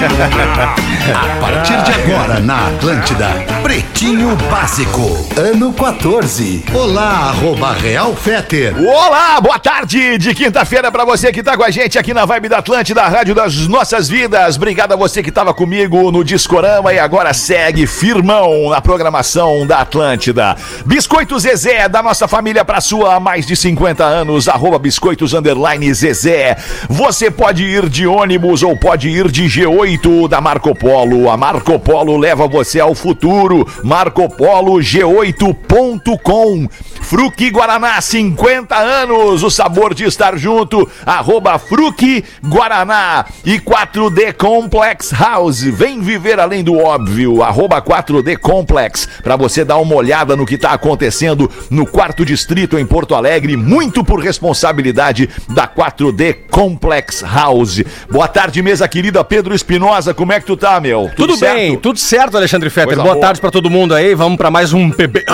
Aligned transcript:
A 0.00 1.40
partir 1.40 1.82
de 1.82 1.90
agora 1.90 2.38
na 2.38 2.68
Atlântida, 2.68 3.26
Pretinho 3.64 4.36
Básico, 4.48 5.26
ano 5.36 5.72
14. 5.72 6.64
Olá, 6.72 7.30
arroba 7.30 7.72
Real 7.72 8.14
Feter. 8.14 8.76
Olá, 8.78 9.40
boa 9.40 9.58
tarde 9.58 10.16
de 10.16 10.32
quinta-feira 10.36 10.92
pra 10.92 11.04
você 11.04 11.32
que 11.32 11.42
tá 11.42 11.56
com 11.56 11.64
a 11.64 11.70
gente 11.72 11.98
aqui 11.98 12.14
na 12.14 12.24
Vibe 12.24 12.48
da 12.48 12.58
Atlântida, 12.58 13.02
a 13.02 13.08
Rádio 13.08 13.34
das 13.34 13.66
Nossas 13.66 14.08
Vidas. 14.08 14.54
Obrigado 14.54 14.92
a 14.92 14.96
você 14.96 15.20
que 15.20 15.32
tava 15.32 15.52
comigo 15.52 16.12
no 16.12 16.22
Discorama 16.22 16.92
e 16.92 16.98
agora 17.00 17.34
segue 17.34 17.84
firmão 17.84 18.70
na 18.70 18.80
programação 18.80 19.66
da 19.66 19.78
Atlântida. 19.78 20.54
Biscoitos 20.86 21.42
Zezé, 21.42 21.88
da 21.88 22.04
nossa 22.04 22.28
família 22.28 22.64
pra 22.64 22.80
sua 22.80 23.16
há 23.16 23.20
mais 23.20 23.44
de 23.44 23.56
50 23.56 24.04
anos, 24.04 24.46
arroba 24.46 24.78
biscoitos 24.78 25.34
underline 25.34 25.92
Zezé. 25.92 26.56
Você 26.88 27.32
pode 27.32 27.64
ir 27.64 27.88
de 27.88 28.06
ônibus 28.06 28.62
ou 28.62 28.76
pode 28.76 29.08
ir 29.08 29.28
de 29.28 29.46
G8 29.46 29.87
da 30.28 30.38
Marco 30.38 30.74
Polo. 30.74 31.30
A 31.30 31.36
Marco 31.36 31.78
Polo 31.80 32.18
leva 32.18 32.46
você 32.46 32.78
ao 32.78 32.94
futuro. 32.94 33.66
Marco 33.82 34.28
Polo 34.28 34.74
G8.com. 34.74 36.68
Fruque 37.00 37.48
Guaraná, 37.48 37.98
50 37.98 38.76
anos, 38.76 39.42
o 39.42 39.48
sabor 39.48 39.94
de 39.94 40.04
estar 40.04 40.36
junto. 40.36 40.86
Arroba 41.06 41.58
Fruque 41.58 42.22
Guaraná 42.44 43.24
e 43.46 43.58
4D 43.58 44.34
Complex 44.34 45.10
House. 45.10 45.62
Vem 45.62 46.02
viver 46.02 46.38
além 46.38 46.62
do 46.62 46.76
óbvio. 46.76 47.42
Arroba 47.42 47.80
4D 47.80 48.36
Complex. 48.36 49.08
Pra 49.22 49.36
você 49.36 49.64
dar 49.64 49.78
uma 49.78 49.94
olhada 49.94 50.36
no 50.36 50.44
que 50.44 50.58
tá 50.58 50.72
acontecendo 50.72 51.50
no 51.70 51.86
quarto 51.86 52.26
distrito 52.26 52.78
em 52.78 52.84
Porto 52.84 53.14
Alegre, 53.14 53.56
muito 53.56 54.04
por 54.04 54.20
responsabilidade 54.20 55.30
da 55.48 55.66
4D 55.66 56.36
Complex 56.50 57.22
House. 57.22 57.82
Boa 58.10 58.28
tarde, 58.28 58.60
mesa 58.60 58.86
querida 58.86 59.24
Pedro 59.24 59.54
Espinosa. 59.54 59.77
Como 60.14 60.32
é 60.32 60.40
que 60.40 60.46
tu 60.46 60.56
tá, 60.56 60.80
meu? 60.80 61.10
Tudo, 61.16 61.36
bem, 61.36 61.76
tudo 61.76 61.98
certo, 61.98 62.36
Alexandre 62.36 62.70
Fetter. 62.70 62.88
Coisa 62.88 63.02
Boa 63.02 63.14
boa. 63.14 63.26
tarde 63.26 63.40
pra 63.40 63.50
todo 63.50 63.70
mundo 63.70 63.94
aí. 63.94 64.14
Vamos 64.14 64.36
pra 64.36 64.50
mais 64.50 64.72
um 64.72 64.90
PB. 64.90 65.24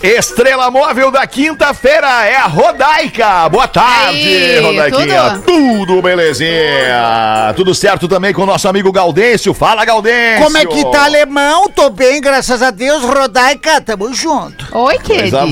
Estrela 0.00 0.70
móvel 0.70 1.10
da 1.10 1.26
quinta-feira 1.26 2.24
é 2.24 2.36
a 2.36 2.46
Rodaica. 2.46 3.48
Boa 3.48 3.66
tarde, 3.66 4.16
Aí, 4.16 4.60
Rodaiquinha. 4.60 5.42
Tudo? 5.44 6.00
belezinha? 6.00 7.52
Tudo 7.56 7.74
certo 7.74 8.06
também 8.06 8.32
com 8.32 8.42
o 8.42 8.46
nosso 8.46 8.68
amigo 8.68 8.92
Gaudêncio. 8.92 9.52
Fala, 9.52 9.84
Gaudêncio. 9.84 10.44
Como 10.44 10.56
é 10.56 10.64
que 10.64 10.84
tá, 10.92 11.06
alemão? 11.06 11.68
Tô 11.68 11.90
bem, 11.90 12.20
graças 12.20 12.62
a 12.62 12.70
Deus. 12.70 13.02
Rodaica, 13.02 13.80
tamo 13.80 14.14
junto. 14.14 14.68
Oi, 14.70 14.98
querido. 15.00 15.36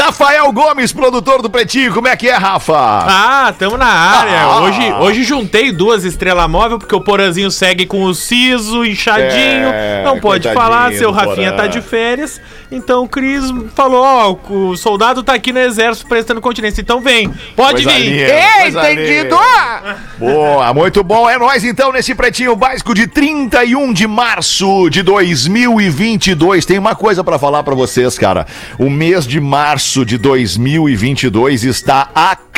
Rafael 0.00 0.50
Gomes, 0.52 0.90
produtor 0.90 1.42
do 1.42 1.50
Pretinho. 1.50 1.92
Como 1.92 2.08
é 2.08 2.16
que 2.16 2.30
é, 2.30 2.34
Rafa? 2.34 2.74
Ah, 2.74 3.52
tamo 3.58 3.76
na 3.76 3.86
área. 3.86 4.40
Ah. 4.40 4.60
Hoje, 4.62 4.92
hoje 5.00 5.22
juntei 5.22 5.70
duas 5.70 6.04
estrelas 6.04 6.48
móvel, 6.48 6.78
porque 6.78 6.94
o 6.94 7.00
Porazinho 7.02 7.50
segue 7.50 7.84
com 7.84 8.04
o 8.04 8.14
siso, 8.14 8.86
inchadinho. 8.86 9.68
É, 9.70 10.02
não 10.02 10.18
pode 10.18 10.29
coitadinho 10.30 10.62
falar, 10.62 10.92
seu 10.92 11.10
Rafinha 11.10 11.52
tá 11.52 11.66
de 11.66 11.80
férias. 11.80 12.40
Então 12.70 13.04
o 13.04 13.08
Cris 13.08 13.44
falou: 13.74 14.02
ó, 14.02 14.36
o 14.52 14.76
soldado 14.76 15.22
tá 15.22 15.34
aqui 15.34 15.52
no 15.52 15.58
exército 15.58 16.08
prestando 16.08 16.40
continência. 16.40 16.80
Então 16.80 17.00
vem, 17.00 17.28
pode 17.56 17.84
Coisa 17.84 17.98
vir. 17.98 18.10
linda, 18.10 18.32
coisa 18.62 18.92
linda. 18.92 19.36
Boa, 20.18 20.72
muito 20.74 21.02
bom. 21.02 21.28
É 21.28 21.38
nós 21.38 21.64
então 21.64 21.92
nesse 21.92 22.14
pretinho 22.14 22.54
básico 22.54 22.94
de 22.94 23.06
31 23.06 23.92
de 23.92 24.06
março 24.06 24.88
de 24.90 25.02
2022. 25.02 26.64
Tem 26.64 26.78
uma 26.78 26.94
coisa 26.94 27.24
pra 27.24 27.38
falar 27.38 27.62
pra 27.62 27.74
vocês, 27.74 28.18
cara. 28.18 28.46
O 28.78 28.88
mês 28.90 29.26
de 29.26 29.40
março 29.40 30.04
de 30.04 30.18
2022 30.18 31.64
está 31.64 32.08
acabando. 32.14 32.49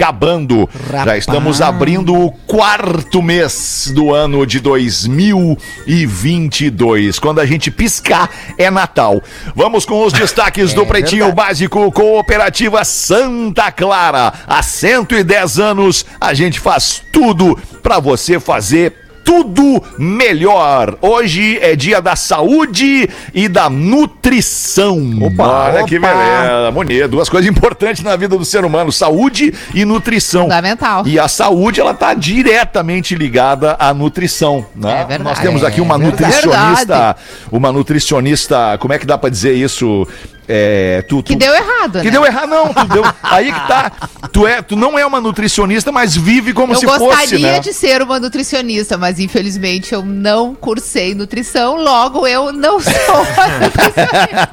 Já 1.04 1.16
estamos 1.16 1.62
abrindo 1.62 2.14
o 2.14 2.32
quarto 2.32 3.22
mês 3.22 3.92
do 3.94 4.12
ano 4.12 4.44
de 4.44 4.58
2022. 4.58 7.18
Quando 7.18 7.40
a 7.40 7.46
gente 7.46 7.70
piscar, 7.70 8.28
é 8.58 8.70
Natal. 8.70 9.22
Vamos 9.54 9.84
com 9.84 10.04
os 10.04 10.12
destaques 10.12 10.74
do 10.74 10.84
Pretinho 10.84 11.32
Básico 11.32 11.92
Cooperativa 11.92 12.84
Santa 12.84 13.70
Clara. 13.70 14.32
Há 14.46 14.62
110 14.62 15.58
anos, 15.58 16.04
a 16.20 16.34
gente 16.34 16.58
faz 16.58 17.02
tudo 17.12 17.56
pra 17.82 18.00
você 18.00 18.40
fazer 18.40 19.01
tudo 19.24 19.82
melhor. 19.98 20.96
Hoje 21.00 21.58
é 21.60 21.74
dia 21.76 22.00
da 22.00 22.16
saúde 22.16 23.08
e 23.34 23.48
da 23.48 23.68
nutrição. 23.70 24.98
Opa, 25.22 25.44
Olha 25.72 25.84
que 25.84 25.98
opa. 25.98 26.08
beleza, 26.08 26.70
bonito. 26.72 27.08
Duas 27.08 27.28
coisas 27.28 27.50
importantes 27.50 28.02
na 28.02 28.16
vida 28.16 28.36
do 28.36 28.44
ser 28.44 28.64
humano: 28.64 28.90
saúde 28.92 29.52
e 29.74 29.84
nutrição. 29.84 30.42
Fundamental. 30.42 31.06
E 31.06 31.18
a 31.18 31.28
saúde, 31.28 31.80
ela 31.80 31.94
tá 31.94 32.14
diretamente 32.14 33.14
ligada 33.14 33.76
à 33.78 33.92
nutrição, 33.94 34.64
né? 34.74 34.92
É 35.02 35.04
verdade. 35.04 35.22
Nós 35.22 35.38
temos 35.38 35.64
aqui 35.64 35.80
uma 35.80 35.94
É 35.94 35.98
nutricionista, 35.98 36.76
Verdade. 36.76 37.18
uma 37.50 37.72
nutricionista, 37.72 38.76
como 38.78 38.92
é 38.92 38.98
que 38.98 39.06
dá 39.06 39.16
pra 39.18 39.30
dizer 39.30 39.54
isso? 39.54 40.06
É, 40.48 41.02
tu, 41.08 41.22
Que 41.22 41.34
tu- 41.34 41.38
deu 41.38 41.54
errado, 41.54 42.00
que 42.00 42.04
né? 42.06 42.10
deu 42.10 42.26
errado, 42.26 42.48
não. 42.48 42.72
Deu, 42.86 43.04
aí 43.22 43.52
que 43.52 43.66
tá. 43.68 43.92
Tu, 44.32 44.46
é, 44.46 44.60
tu 44.60 44.74
não 44.76 44.98
é 44.98 45.06
uma 45.06 45.20
nutricionista, 45.20 45.92
mas 45.92 46.16
vive 46.16 46.52
como 46.52 46.72
Eu 46.72 46.78
se 46.78 46.84
gostaria 46.86 47.16
fosse, 47.18 47.38
né? 47.38 47.60
de 47.60 47.72
ser 47.72 48.02
uma 48.02 48.18
nutricionista, 48.18 48.98
mas 48.98 49.20
infelizmente 49.20 49.94
eu 49.94 50.04
não 50.04 50.54
cursei 50.54 51.14
nutrição, 51.14 51.76
logo 51.76 52.26
eu 52.26 52.52
não 52.52 52.80
sou 52.80 52.92
uma 53.22 53.46
nutricionista. 53.60 54.48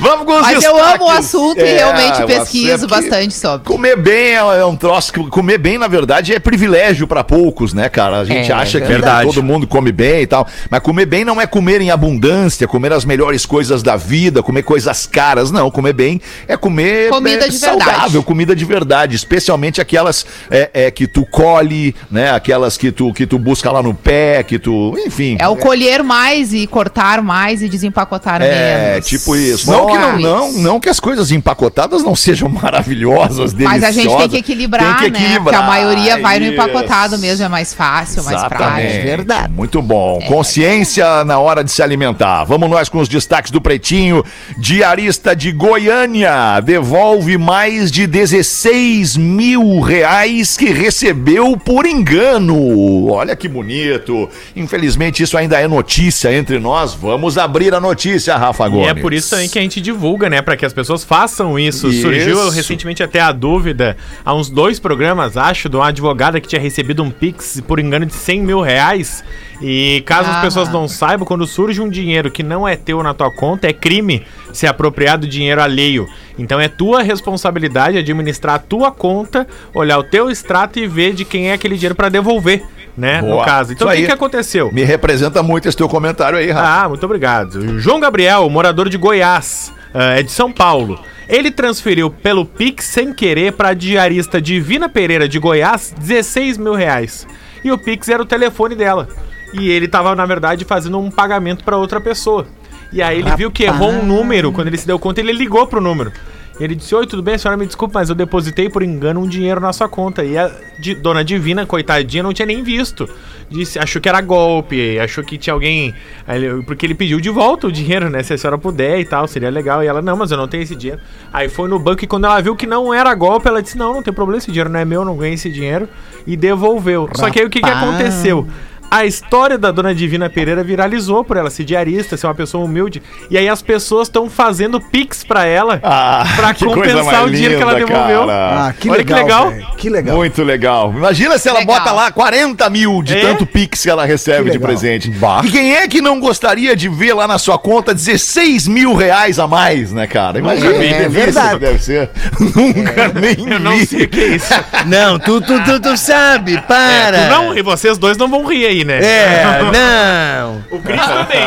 Vamos 0.00 0.24
com 0.26 0.32
os 0.34 0.40
Mas 0.42 0.62
eu 0.64 0.72
destaques. 0.74 0.94
amo 0.94 1.04
o 1.04 1.10
assunto 1.10 1.58
e 1.60 1.62
É, 1.62 1.76
realmente 1.78 2.22
o 2.22 2.26
pesquiso 2.26 2.74
assunto 2.74 2.94
é 2.94 2.96
que 2.96 3.02
bastante 3.10 3.34
sobre. 3.34 3.66
Comer 3.66 3.96
bem 3.96 4.34
é 4.34 4.40
é 4.60 4.64
um 4.64 4.74
troço 4.76 5.12
que 5.12 5.22
comer 5.28 5.58
bem, 5.58 5.78
na 5.78 5.86
verdade, 5.88 6.34
é 6.34 6.38
privilégio 6.38 7.06
pra 7.06 7.22
poucos, 7.22 7.72
né, 7.74 7.88
cara? 7.88 8.18
A 8.20 8.24
gente 8.24 8.50
É, 8.50 8.54
acha 8.54 8.80
que 8.80 8.86
verdade. 8.86 9.26
todo 9.28 9.42
mundo 9.42 9.66
come 9.66 9.92
bem 9.92 10.22
e 10.22 10.26
tal. 10.26 10.46
Mas 10.70 10.80
comer 10.80 11.06
bem 11.06 11.24
não 11.24 11.40
é 11.40 11.46
comer 11.46 11.80
em 11.80 11.90
abundância, 11.90 12.66
comer 12.66 12.92
as 12.92 13.04
melhores 13.04 13.44
coisas 13.46 13.82
da 13.82 13.96
vida, 13.96 14.42
comer 14.42 14.62
coisas 14.62 15.06
caras. 15.06 15.50
Não, 15.50 15.70
comer 15.70 15.92
bem 15.92 16.20
é 16.48 16.56
comer 16.56 17.10
Comida 17.10 17.44
é, 17.46 17.48
de 17.48 17.58
saudável, 17.58 17.94
verdade. 17.94 18.24
comida 18.24 18.56
de 18.56 18.64
verdade. 18.64 19.16
Especialmente 19.16 19.80
aquelas 19.80 20.24
é, 20.50 20.70
é, 20.72 20.90
que 20.90 21.06
tu 21.06 21.24
colhe, 21.26 21.94
né? 22.10 22.30
Aquelas 22.32 22.76
que 22.76 22.90
tu, 22.90 23.12
que 23.12 23.26
tu 23.26 23.38
busca 23.38 23.70
lá 23.70 23.82
no 23.82 23.94
pé, 23.94 24.42
que 24.42 24.58
tu. 24.58 24.94
Enfim. 25.06 25.36
É 25.38 25.48
o 25.48 25.56
colher 25.56 26.02
mais 26.02 26.52
e 26.52 26.66
cortar 26.66 27.22
mais 27.22 27.62
e 27.62 27.68
desempacotar 27.68 28.40
É, 28.42 28.90
menos. 28.92 29.06
tipo 29.06 29.36
isso. 29.36 29.70
Não 29.70 29.89
que, 29.90 29.98
não, 29.98 30.18
Boa. 30.18 30.20
não, 30.20 30.52
não 30.52 30.80
que 30.80 30.88
as 30.88 31.00
coisas 31.00 31.30
empacotadas 31.30 32.02
não 32.02 32.14
sejam 32.16 32.48
maravilhosas, 32.48 33.52
deliciosas. 33.52 33.80
Mas 33.80 33.84
a 33.84 33.90
gente 33.90 34.16
tem 34.16 34.28
que 34.28 34.36
equilibrar, 34.38 35.00
Tem 35.00 35.12
que 35.12 35.20
né? 35.20 35.40
Porque 35.40 35.54
a 35.54 35.62
maioria 35.62 36.18
vai 36.18 36.38
no 36.38 36.46
empacotado 36.46 37.18
mesmo, 37.18 37.44
é 37.44 37.48
mais 37.48 37.72
fácil, 37.74 38.22
mais 38.24 38.38
Exatamente. 38.38 38.80
prático. 38.82 39.02
Verdade. 39.06 39.52
Muito 39.52 39.82
bom. 39.82 40.20
Consciência 40.26 41.24
na 41.24 41.38
hora 41.38 41.62
de 41.64 41.70
se 41.70 41.82
alimentar. 41.82 42.44
Vamos 42.44 42.68
nós 42.68 42.88
com 42.88 42.98
os 42.98 43.08
destaques 43.08 43.50
do 43.50 43.60
Pretinho. 43.60 44.24
Diarista 44.58 45.34
de 45.34 45.52
Goiânia 45.52 46.60
devolve 46.60 47.36
mais 47.38 47.90
de 47.90 48.06
16 48.06 49.16
mil 49.16 49.80
reais 49.80 50.56
que 50.56 50.66
recebeu 50.66 51.56
por 51.56 51.86
engano. 51.86 53.10
Olha 53.10 53.34
que 53.34 53.48
bonito. 53.48 54.28
Infelizmente, 54.54 55.22
isso 55.22 55.36
ainda 55.36 55.58
é 55.60 55.66
notícia 55.66 56.32
entre 56.32 56.58
nós. 56.58 56.94
Vamos 56.94 57.38
abrir 57.38 57.74
a 57.74 57.80
notícia, 57.80 58.36
Rafa 58.36 58.66
E 58.66 58.70
Gomes. 58.70 58.88
é 58.88 58.94
por 58.94 59.12
isso 59.12 59.30
também 59.30 59.48
que 59.48 59.58
a 59.58 59.62
gente 59.62 59.79
divulga, 59.80 60.28
né? 60.30 60.40
Pra 60.42 60.56
que 60.56 60.64
as 60.66 60.72
pessoas 60.72 61.02
façam 61.04 61.58
isso. 61.58 61.88
Isso. 61.88 62.02
Surgiu 62.02 62.48
recentemente 62.50 63.02
até 63.02 63.20
a 63.20 63.32
dúvida, 63.32 63.96
há 64.24 64.34
uns 64.34 64.48
dois 64.50 64.78
programas, 64.78 65.36
acho, 65.36 65.68
de 65.68 65.76
uma 65.76 65.88
advogada 65.88 66.40
que 66.40 66.48
tinha 66.48 66.60
recebido 66.60 67.02
um 67.02 67.10
Pix 67.10 67.60
por 67.66 67.78
engano 67.78 68.06
de 68.06 68.14
100 68.14 68.42
mil 68.42 68.60
reais. 68.60 69.22
E 69.62 70.02
caso 70.06 70.30
as 70.30 70.36
Ah. 70.36 70.40
pessoas 70.40 70.68
não 70.70 70.88
saibam, 70.88 71.26
quando 71.26 71.46
surge 71.46 71.82
um 71.82 71.88
dinheiro 71.88 72.30
que 72.30 72.42
não 72.42 72.66
é 72.66 72.76
teu 72.76 73.02
na 73.02 73.12
tua 73.12 73.30
conta, 73.30 73.68
é 73.68 73.72
crime 73.74 74.22
se 74.54 74.66
apropriar 74.66 75.18
do 75.18 75.28
dinheiro 75.28 75.60
alheio. 75.60 76.08
Então 76.38 76.58
é 76.58 76.66
tua 76.66 77.02
responsabilidade 77.02 77.98
administrar 77.98 78.54
a 78.54 78.58
tua 78.58 78.90
conta, 78.90 79.46
olhar 79.74 79.98
o 79.98 80.02
teu 80.02 80.30
extrato 80.30 80.78
e 80.78 80.86
ver 80.86 81.12
de 81.12 81.26
quem 81.26 81.50
é 81.50 81.52
aquele 81.52 81.74
dinheiro 81.74 81.94
pra 81.94 82.08
devolver, 82.08 82.62
né? 82.96 83.20
Boa. 83.20 83.36
No 83.36 83.44
caso. 83.44 83.72
Então 83.72 83.88
o 83.88 83.92
que, 83.92 84.06
que 84.06 84.12
aconteceu? 84.12 84.70
Me 84.72 84.84
representa 84.84 85.42
muito 85.42 85.68
esse 85.68 85.76
teu 85.76 85.88
comentário 85.88 86.38
aí, 86.38 86.50
Rafa. 86.50 86.84
Ah, 86.84 86.88
muito 86.88 87.04
obrigado. 87.04 87.78
João 87.78 88.00
Gabriel, 88.00 88.48
morador 88.48 88.88
de 88.88 88.96
Goiás, 88.96 89.72
ah, 89.94 90.18
é 90.18 90.22
de 90.22 90.30
São 90.30 90.52
Paulo. 90.52 90.98
Ele 91.28 91.50
transferiu 91.50 92.10
pelo 92.10 92.44
Pix 92.44 92.86
sem 92.86 93.12
querer 93.12 93.52
para 93.52 93.68
a 93.68 93.74
diarista 93.74 94.40
Divina 94.40 94.88
Pereira 94.88 95.28
de 95.28 95.38
Goiás 95.38 95.94
16 95.96 96.58
mil 96.58 96.74
reais. 96.74 97.26
E 97.62 97.70
o 97.70 97.78
Pix 97.78 98.08
era 98.08 98.22
o 98.22 98.26
telefone 98.26 98.74
dela. 98.74 99.08
E 99.52 99.70
ele 99.70 99.86
estava, 99.86 100.14
na 100.16 100.26
verdade, 100.26 100.64
fazendo 100.64 100.98
um 100.98 101.10
pagamento 101.10 101.64
para 101.64 101.76
outra 101.76 102.00
pessoa. 102.00 102.46
E 102.92 103.00
aí 103.00 103.20
ele 103.20 103.30
viu 103.36 103.50
que 103.50 103.64
errou 103.64 103.90
um 103.90 104.04
número. 104.04 104.50
Quando 104.50 104.68
ele 104.68 104.76
se 104.76 104.86
deu 104.86 104.98
conta, 104.98 105.20
ele 105.20 105.32
ligou 105.32 105.66
pro 105.66 105.80
número. 105.80 106.12
Ele 106.60 106.74
disse: 106.74 106.94
Oi, 106.94 107.06
tudo 107.06 107.22
bem? 107.22 107.34
A 107.34 107.38
senhora 107.38 107.56
me 107.56 107.64
desculpa, 107.66 107.98
mas 107.98 108.10
eu 108.10 108.14
depositei 108.14 108.68
por 108.68 108.82
engano 108.82 109.18
um 109.20 109.26
dinheiro 109.26 109.60
na 109.60 109.72
sua 109.72 109.88
conta. 109.88 110.22
E 110.22 110.36
a 110.36 110.50
di- 110.78 110.94
dona 110.94 111.24
Divina, 111.24 111.64
coitadinha, 111.64 112.22
não 112.22 112.34
tinha 112.34 112.44
nem 112.46 112.62
visto. 112.62 113.08
Disse, 113.48 113.78
achou 113.80 114.00
que 114.00 114.08
era 114.08 114.20
golpe, 114.20 114.96
achou 115.00 115.24
que 115.24 115.36
tinha 115.38 115.54
alguém. 115.54 115.92
ele- 116.28 116.62
Porque 116.62 116.84
ele 116.86 116.94
pediu 116.94 117.18
de 117.18 117.30
volta 117.30 117.66
o 117.66 117.72
dinheiro, 117.72 118.08
né? 118.10 118.22
Se 118.22 118.34
a 118.34 118.38
senhora 118.38 118.58
puder 118.58 119.00
e 119.00 119.04
tal, 119.04 119.26
seria 119.26 119.50
legal. 119.50 119.82
E 119.82 119.86
ela, 119.86 120.00
não, 120.02 120.16
mas 120.16 120.30
eu 120.30 120.36
não 120.36 120.46
tenho 120.46 120.62
esse 120.62 120.76
dinheiro. 120.76 121.00
Aí 121.32 121.48
foi 121.48 121.68
no 121.68 121.78
banco 121.78 122.04
e 122.04 122.06
quando 122.06 122.26
ela 122.26 122.40
viu 122.40 122.54
que 122.54 122.66
não 122.66 122.92
era 122.92 123.12
golpe, 123.14 123.48
ela 123.48 123.62
disse: 123.62 123.78
Não, 123.78 123.94
não 123.94 124.02
tem 124.02 124.12
problema, 124.12 124.38
esse 124.38 124.50
dinheiro 124.52 124.68
não 124.70 124.78
é 124.78 124.84
meu, 124.84 125.00
eu 125.00 125.04
não 125.06 125.16
ganhei 125.16 125.34
esse 125.34 125.50
dinheiro. 125.50 125.88
E 126.26 126.36
devolveu. 126.36 127.08
Só 127.14 127.30
que 127.30 127.40
aí 127.40 127.46
o 127.46 127.50
que, 127.50 127.60
que 127.60 127.68
Rapaz. 127.70 127.88
aconteceu? 127.88 128.46
A 128.90 129.04
história 129.06 129.56
da 129.56 129.70
dona 129.70 129.94
Divina 129.94 130.28
Pereira 130.28 130.64
viralizou 130.64 131.22
por 131.22 131.36
ela 131.36 131.48
ser 131.50 131.64
diarista, 131.64 132.16
ser 132.16 132.26
uma 132.26 132.34
pessoa 132.34 132.64
humilde. 132.64 133.00
E 133.30 133.38
aí 133.38 133.48
as 133.48 133.62
pessoas 133.62 134.08
estão 134.08 134.28
fazendo 134.28 134.80
pix 134.80 135.22
pra 135.22 135.44
ela 135.44 135.78
Ah, 135.82 136.24
pra 136.36 136.54
compensar 136.54 137.24
o 137.24 137.30
dinheiro 137.30 137.56
que 137.56 137.62
ela 137.62 137.72
linda, 137.74 137.86
devolveu. 137.86 138.28
Ah, 138.30 138.74
que 138.78 138.88
Olha 138.90 138.98
legal. 138.98 139.16
que 139.16 139.24
legal. 139.24 139.70
Que 139.76 139.90
legal. 139.90 140.16
Muito 140.16 140.42
legal. 140.42 140.92
Imagina 140.96 141.38
se 141.38 141.48
ela 141.48 141.60
Legal. 141.60 141.76
bota 141.78 141.92
lá 141.92 142.10
40 142.10 142.68
mil 142.70 143.02
de 143.02 143.16
É? 143.16 143.20
tanto 143.20 143.46
Pix 143.46 143.82
que 143.82 143.90
ela 143.90 144.04
recebe 144.04 144.44
Que 144.46 144.50
de 144.50 144.58
presente. 144.58 145.12
E 145.44 145.50
quem 145.50 145.74
é 145.76 145.86
que 145.88 146.00
não 146.02 146.18
gostaria 146.20 146.74
de 146.74 146.88
ver 146.88 147.14
lá 147.14 147.26
na 147.28 147.38
sua 147.38 147.58
conta 147.58 147.94
16 147.94 148.66
mil 148.68 148.94
reais 148.94 149.38
a 149.38 149.46
mais, 149.46 149.92
né, 149.92 150.06
cara? 150.06 150.38
Imagina 150.38 150.70
É 150.74 150.78
delícia 150.78 151.08
verdade. 151.10 151.54
que 151.54 151.58
deve 151.60 151.78
ser. 151.82 152.10
Nunca 152.40 153.08
nem 153.20 153.52
Eu 153.52 153.60
não 153.60 153.72
vi. 153.76 153.86
sei 153.86 154.04
o 154.04 154.08
que 154.08 154.20
é 154.20 154.26
isso. 154.36 154.52
Não, 154.86 155.18
tu, 155.18 155.40
tu, 155.40 155.62
tu, 155.64 155.80
tu 155.80 155.96
sabe, 155.96 156.56
É, 156.56 156.60
para. 156.60 157.24
tu 157.24 157.30
não, 157.30 157.56
e 157.56 157.62
vocês 157.62 157.96
dois 157.98 158.16
não 158.16 158.28
vão 158.28 158.44
rir 158.46 158.66
aí, 158.66 158.79
né? 158.84 158.98
É, 159.02 159.44
não. 159.72 160.60
O 160.70 160.80
Cris 160.80 161.00
também. 161.00 161.42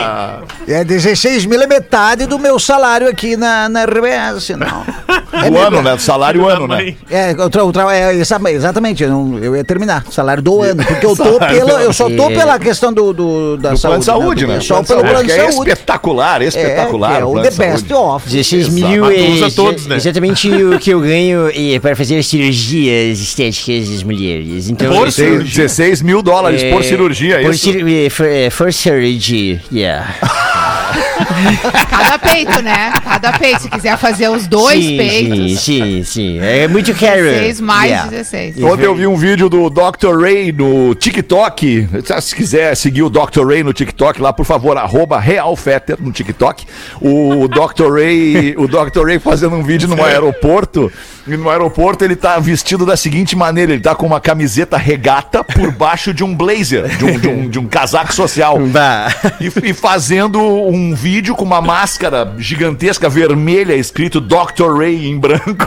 É 0.68 0.84
16 0.84 1.46
mil 1.46 1.62
é 1.62 1.68
metade 1.68 2.26
do 2.26 2.38
meu 2.40 2.58
salário 2.60 3.08
aqui 3.08 3.36
na, 3.36 3.68
na 3.70 3.84
RBS, 3.86 4.50
não. 4.58 4.84
O 5.52 5.58
ano, 5.58 5.82
né? 5.82 5.98
Salário 5.98 6.48
ano, 6.48 6.68
né? 6.68 6.94
É, 7.10 7.32
o 7.32 7.50
tra- 7.50 7.66
o 7.66 7.72
tra- 7.74 7.94
é, 7.94 8.14
exa- 8.16 8.40
exatamente, 8.52 9.04
eu, 9.04 9.10
não- 9.10 9.40
eu 9.40 9.56
ia 9.56 9.64
terminar. 9.64 10.06
Salário 10.12 10.42
do 10.44 10.62
ano. 10.62 10.84
Porque 10.86 11.06
eu 11.06 11.16
tô 11.16 11.40
do 11.40 11.46
Eu 11.82 11.92
só 11.92 12.08
tô 12.10 12.28
pela 12.28 12.60
questão 12.60 12.94
do, 12.94 13.12
do- 13.12 13.58
da 13.58 13.72
Do 13.74 13.80
plano 13.80 14.00
de 14.00 14.06
saúde, 14.06 14.46
né? 14.48 14.58
É 14.58 14.60
Só 14.62 14.76
pelo 14.84 14.88
saúde, 14.88 15.10
plano 15.10 15.26
de 15.26 15.32
é 15.32 15.36
saúde. 15.52 15.70
espetacular, 15.72 16.42
espetacular. 16.44 17.16
É, 17.16 17.20
é 17.22 17.26
o 17.26 17.32
plano 17.32 17.44
The 17.44 17.50
de 17.50 17.58
Best 17.58 17.88
saúde. 17.90 17.94
Off. 17.94 18.30
16 18.30 18.68
Exato. 18.68 18.74
mil 18.88 19.12
é 19.12 19.50
todos, 19.56 19.88
né? 19.88 19.96
exatamente 19.96 20.50
o 20.52 20.78
que 20.80 20.92
eu 20.92 21.02
ganho 21.02 21.50
é, 21.54 21.80
para 21.80 21.96
fazer 21.96 22.24
cirurgias 22.24 23.20
estéticas 23.20 23.90
das 23.90 24.04
mulheres. 24.04 24.70
Então, 24.70 24.88
Por 24.88 24.98
eu- 24.98 25.06
16, 25.06 25.44
16 25.44 26.02
mil 26.04 26.22
dólares 26.22 26.62
é, 26.64 26.72
por 26.72 26.84
cirurgia, 26.84 27.23
é 27.32 27.42
por 27.42 27.54
isso? 27.54 27.72
cir- 27.72 28.06
é, 28.06 28.10
for, 28.10 28.26
é, 28.26 28.50
for 28.50 28.74
surgery, 28.74 29.62
yeah. 29.72 30.16
Cada 31.90 32.20
peito, 32.20 32.62
né? 32.62 32.94
Cada 33.04 33.32
peito. 33.34 33.62
Se 33.62 33.70
quiser 33.70 33.98
fazer 33.98 34.30
os 34.30 34.48
dois 34.48 34.84
sim, 34.84 34.98
peitos. 34.98 35.60
Sim, 35.62 35.84
sim, 35.84 36.04
sim. 36.04 36.40
É 36.40 36.68
muito 36.68 36.94
caro. 36.94 37.22
16 37.24 37.62
mais 37.62 37.84
Yeah. 37.92 38.10
16. 38.10 38.64
Ontem 38.64 38.86
eu 38.86 38.96
vi 38.96 39.06
um 39.08 39.16
vídeo 39.16 39.50
do 39.50 39.70
Dr. 39.70 40.20
Ray 40.22 40.52
no 40.52 40.96
TikTok. 40.96 41.88
Se 42.22 42.36
quiser 42.36 42.76
seguir 42.76 43.04
o 43.04 43.10
Dr. 43.10 43.46
Ray 43.48 43.64
no 43.64 43.74
TikTok, 43.74 44.22
lá, 44.22 44.32
por 44.34 44.46
favor, 44.46 44.78
arroba 44.78 45.20
RealFetter 45.20 45.98
no 46.00 46.12
TikTok. 46.12 46.66
O 47.02 47.48
Dr. 47.48 47.92
Ray, 47.94 48.56
o 48.58 48.68
Dr. 48.68 49.06
Ray 49.06 49.20
fazendo 49.20 49.56
um 49.56 49.64
vídeo 49.64 49.88
no 49.88 50.04
aeroporto. 50.04 50.92
E 51.26 51.38
no 51.38 51.50
aeroporto 51.50 52.04
ele 52.04 52.16
tá 52.16 52.38
vestido 52.40 52.86
da 52.86 52.98
seguinte 52.98 53.36
maneira: 53.36 53.72
ele 53.72 53.82
tá 53.82 53.96
com 53.96 54.06
uma 54.06 54.20
camiseta 54.20 54.78
regata 54.78 55.44
por 55.44 55.72
baixo 55.76 56.14
de 56.14 56.24
um 56.24 56.36
blazer, 56.36 56.98
de 56.98 57.06
um, 57.06 57.20
de 57.20 57.28
um, 57.28 57.50
de 57.50 57.60
um 57.60 57.68
casaco 57.68 58.14
social. 58.14 58.60
Bah. 58.74 59.14
E, 59.40 59.70
e 59.70 59.74
fazendo 59.74 60.40
um 60.42 60.94
vídeo 60.96 61.36
com 61.36 61.44
uma 61.44 61.62
máscara 61.62 62.34
gigantesca 62.38 63.08
vermelha 63.08 63.74
escrito 63.76 64.20
Dr. 64.20 64.78
Ray 64.78 65.08
em 65.08 65.18
branco. 65.18 65.66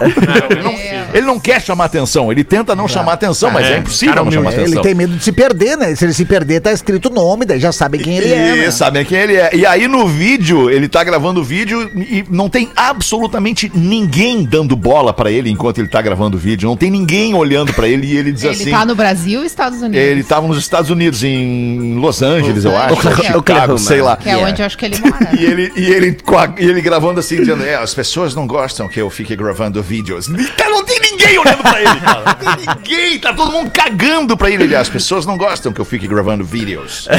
ele, 0.51 0.61
não, 0.63 0.75
ele 1.15 1.27
não 1.27 1.39
quer 1.39 1.63
chamar 1.63 1.85
atenção, 1.85 2.31
ele 2.31 2.43
tenta 2.43 2.75
não 2.75 2.89
chamar 2.89 3.13
atenção, 3.13 3.51
mas 3.51 3.67
é, 3.67 3.75
É, 3.75 3.79
impossível 3.79 4.15
cara 4.15 4.25
não 4.25 4.33
chamar 4.33 4.51
atenção. 4.51 4.73
Ele 4.73 4.83
tem 4.83 4.95
medo 4.95 5.17
de 5.17 5.23
se 5.23 5.33
perder, 5.33 5.77
né? 5.77 5.95
Se 5.95 6.05
ele 6.05 6.13
se 6.13 6.25
perder, 6.25 6.61
tá 6.61 6.73
escrito 6.73 7.07
o 7.09 7.13
nome, 7.13 7.45
daí 7.45 7.61
já 7.61 7.73
sabem 7.73 8.01
quem 8.01 8.17
ele 8.17 8.33
é. 8.33 8.37
né? 8.37 8.67
E 8.67 8.73
sabem 8.73 9.05
quem 9.05 9.19
ele 9.19 9.37
é. 9.37 9.51
E 9.55 9.65
aí 9.65 9.87
no 9.87 10.07
vídeo, 10.07 10.71
ele 10.71 10.89
tá 10.89 11.03
gravando 11.05 11.41
o 11.41 11.45
vídeo 11.45 11.91
e 11.95 12.25
não 12.29 12.49
tem 12.49 12.71
absolutamente 12.75 13.71
ninguém 13.75 14.45
dando 14.45 14.77
bola 14.77 15.13
pra 15.13 15.31
ele 15.31 15.46
enquanto 15.51 15.79
ele 15.79 15.89
tá 15.89 16.01
gravando 16.03 16.37
o 16.37 16.41
vídeo. 16.41 16.69
Não 16.69 16.77
tem 16.77 16.91
ninguém 16.91 17.35
olhando 17.35 17.73
pra 17.73 17.89
ele 17.89 18.07
e 18.07 18.17
ele 18.17 18.33
diz 18.33 18.45
Ele 18.45 18.53
assim. 18.55 18.71
tá 18.71 18.85
no 18.85 18.95
Brasil 18.95 19.41
ou 19.41 19.47
Estados 19.47 19.81
Unidos? 19.83 19.99
Ele 20.07 20.23
tava 20.25 20.47
nos 20.47 20.59
Estados 20.59 20.91
Unidos, 20.91 21.23
em 21.25 21.95
Los 21.97 22.23
Angeles, 22.23 22.65
eu 22.65 22.77
acho. 22.77 22.95
Oklahoma. 22.95 23.17
Chicago, 23.23 23.39
Oklahoma. 23.39 23.79
sei 23.79 24.03
lá. 24.03 24.17
Que 24.17 24.29
é 24.31 24.37
onde 24.37 24.63
eu 24.63 24.67
acho 24.67 24.77
que 24.79 24.85
ele 24.85 24.99
mora. 24.99 25.29
E 25.39 25.45
ele, 25.45 25.73
e, 25.77 25.85
ele, 25.87 26.17
e 26.59 26.65
ele 26.69 26.81
gravando 26.81 27.21
assim, 27.21 27.37
dizendo: 27.37 27.65
É, 27.65 27.75
as 27.77 27.95
pessoas 27.95 28.35
não 28.35 28.47
gostam 28.47 28.89
que 28.89 29.01
eu 29.01 29.09
fique 29.11 29.35
gravando 29.37 29.83
vídeos. 29.83 30.27
Cara, 30.57 30.71
não 30.71 30.85
tem 30.85 30.99
ninguém 31.01 31.39
olhando 31.39 31.63
pra 31.63 31.81
ele, 31.81 32.01
cara. 32.01 32.23
Não 32.43 32.57
tem 32.57 32.67
ninguém, 32.75 33.19
tá 33.19 33.33
todo 33.33 33.53
mundo 33.53 33.71
cagando 33.71 34.37
pra 34.37 34.51
ele. 34.51 34.65
Ele, 34.65 34.77
As 34.77 34.89
pessoas 34.89 35.25
não 35.27 35.37
gostam 35.37 35.73
que 35.73 35.81
eu 35.81 35.85
fique 35.85 36.07
gravando 36.07 36.45
vídeos. 36.45 37.09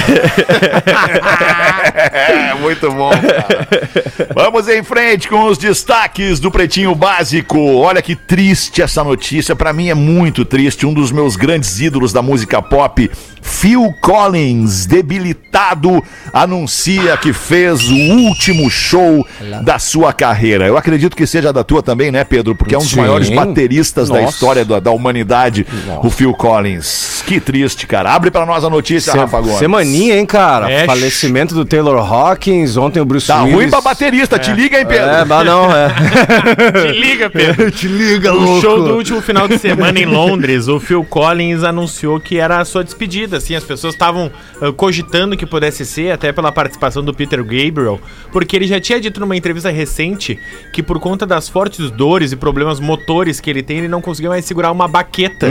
é, 2.13 2.53
muito 2.55 2.91
bom, 2.91 3.09
cara. 3.11 3.67
Vamos 4.33 4.67
em 4.67 4.83
frente 4.83 5.27
com 5.27 5.45
os 5.45 5.57
destaques 5.57 6.39
do 6.39 6.49
Pretinho 6.51 6.93
Básico. 6.95 7.57
Olha 7.77 8.01
que 8.01 8.15
triste 8.15 8.81
essa 8.81 9.03
notícia. 9.03 9.55
Pra 9.55 9.73
mim 9.73 9.89
é 9.89 9.93
muito 9.93 10.43
triste. 10.45 10.85
Um 10.85 10.93
dos 10.93 11.11
meus 11.11 11.35
grandes 11.35 11.79
ídolos 11.79 12.11
da 12.13 12.21
música 12.21 12.61
pop, 12.61 13.09
Phil 13.41 13.93
Collins, 14.01 14.85
debilitado, 14.85 16.03
anuncia 16.33 17.15
que 17.17 17.33
fez 17.33 17.89
o 17.89 17.95
último 17.95 18.69
show 18.69 19.25
da 19.63 19.79
sua 19.79 20.13
carreira. 20.13 20.65
Eu 20.67 20.77
acredito 20.77 21.15
que 21.15 21.25
seja 21.25 21.51
da 21.53 21.63
tua 21.63 21.81
também, 21.81 22.11
né, 22.11 22.23
Pedro? 22.23 22.55
Porque 22.55 22.75
é 22.75 22.77
um 22.77 22.81
dos 22.81 22.91
Sim. 22.91 22.97
maiores 22.97 23.29
bateristas 23.29 24.09
da 24.09 24.21
Nossa. 24.21 24.33
história 24.33 24.65
da, 24.65 24.79
da 24.79 24.91
humanidade, 24.91 25.65
o 26.03 26.09
Phil 26.09 26.33
Collins. 26.33 27.23
Que 27.25 27.39
triste, 27.39 27.85
cara. 27.87 28.11
Abre 28.13 28.31
pra 28.31 28.45
nós 28.45 28.63
a 28.63 28.69
notícia, 28.69 29.11
Se- 29.11 29.17
Rafa 29.17 29.41
Gomes. 29.41 29.57
Semaninha, 29.59 30.17
hein, 30.17 30.25
cara? 30.25 30.71
É, 30.71 30.85
Falecimento 30.85 31.53
do 31.53 31.65
Taylor 31.65 31.96
Hawkins, 31.99 32.77
ontem 32.77 32.99
o 32.99 33.05
Bruce 33.05 33.27
Tá 33.27 33.39
Willis. 33.43 33.55
ruim 33.55 33.69
pra 33.69 33.81
baterista. 33.81 34.37
Te 34.39 34.51
liga, 34.51 34.79
hein, 34.79 34.85
Pedro? 34.85 35.09
É, 35.09 35.25
mas 35.25 35.45
não, 35.45 35.65
é. 35.75 35.89
Te 36.93 36.99
liga, 36.99 37.29
Pedro. 37.29 37.71
Te 37.71 37.87
liga, 37.87 38.31
No 38.31 38.61
show 38.61 38.83
do 38.83 38.95
último 38.95 39.21
final 39.21 39.47
de 39.47 39.57
semana 39.57 39.99
em 39.99 40.05
Londres, 40.05 40.67
o 40.67 40.79
Phil 40.79 41.03
Collins 41.03 41.63
anunciou 41.63 42.19
que 42.19 42.37
era 42.37 42.59
a 42.59 42.65
sua 42.65 42.83
despedida. 42.83 43.37
Assim, 43.37 43.55
as 43.55 43.63
pessoas 43.63 43.93
estavam 43.93 44.31
cogitando 44.75 45.37
que 45.37 45.45
pudesse 45.45 45.85
ser, 45.85 46.11
até 46.11 46.31
pela 46.31 46.51
participação 46.51 47.03
do 47.03 47.13
Peter 47.13 47.43
Gabriel, 47.43 47.99
porque 48.31 48.55
ele 48.55 48.67
já 48.67 48.79
tinha 48.79 48.99
dito 48.99 49.19
numa 49.19 49.35
entrevista 49.35 49.69
recente 49.69 50.37
que 50.73 50.81
por 50.83 50.99
conta 50.99 51.25
das 51.25 51.47
fortes 51.47 51.89
dores 51.91 52.31
e 52.31 52.35
problemas 52.35 52.79
motores 52.79 53.39
que 53.39 53.49
ele 53.49 53.61
tem, 53.63 53.77
ele 53.79 53.87
não 53.87 54.01
conseguiu 54.01 54.31
mais 54.31 54.45
segurar 54.45 54.71
uma 54.71 54.87
baqueta. 54.87 55.47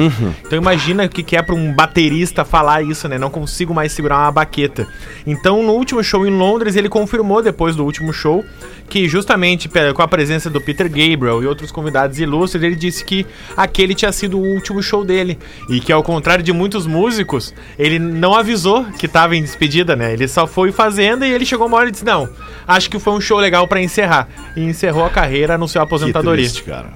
Então 0.47 0.59
imagina 0.59 1.05
o 1.05 1.09
que 1.09 1.23
que 1.23 1.37
é 1.37 1.43
para 1.43 1.55
um 1.55 1.73
baterista 1.73 2.45
falar 2.45 2.83
isso, 2.83 3.09
né? 3.09 3.19
Não 3.19 3.31
consigo 3.31 3.73
mais 3.75 3.93
segurar 3.93 4.19
uma 4.19 4.33
baqueta. 4.33 4.87
Então 5.27 5.63
no 5.63 5.73
último 5.73 6.03
show 6.03 6.27
em 6.27 6.31
Londres, 6.37 6.77
ele 6.77 6.89
confirmou 6.89 7.43
depois 7.43 7.75
do 7.75 7.85
último 7.85 8.13
show 8.13 8.45
que 8.89 9.09
justamente 9.09 9.69
com 9.95 10.03
a 10.03 10.07
presença 10.09 10.49
do 10.49 10.61
Peter 10.61 10.89
Gabriel 10.89 11.43
e 11.43 11.47
outros 11.47 11.73
convidados 11.73 12.21
ilustres, 12.21 12.63
ele 12.63 12.77
disse 12.77 13.05
que 13.05 13.27
aquele 13.57 13.95
tinha 13.95 14.13
sido 14.13 14.39
o 14.39 14.43
último 14.55 14.81
show 14.83 15.05
dele 15.05 15.39
e 15.69 15.81
que 15.81 15.93
ao 15.93 16.03
contrário 16.03 16.45
de 16.45 16.53
muitos 16.53 16.87
músicos, 16.87 17.53
ele 17.79 17.99
não 17.99 18.35
avisou 18.35 18.85
que 18.99 19.07
estava 19.07 19.35
em 19.35 19.43
despedida, 19.43 19.97
né? 19.97 20.13
Ele 20.13 20.29
só 20.29 20.47
foi 20.47 20.71
fazendo 20.71 21.25
e 21.25 21.33
ele 21.33 21.45
chegou 21.45 21.67
uma 21.67 21.77
hora 21.79 21.89
e 21.89 21.93
disse: 21.93 22.05
"Não, 22.05 22.29
acho 22.67 22.89
que 22.89 22.99
foi 22.99 23.13
um 23.13 23.21
show 23.21 23.39
legal 23.39 23.67
pra 23.67 23.83
encerrar". 23.83 24.29
E 24.57 24.61
encerrou 24.63 25.05
a 25.05 25.11
carreira, 25.11 25.55
anunciou 25.55 25.83
a 25.83 25.87
Que 25.87 25.95
aposentadoria. 25.95 26.45
triste, 26.45 26.63
cara. 26.63 26.93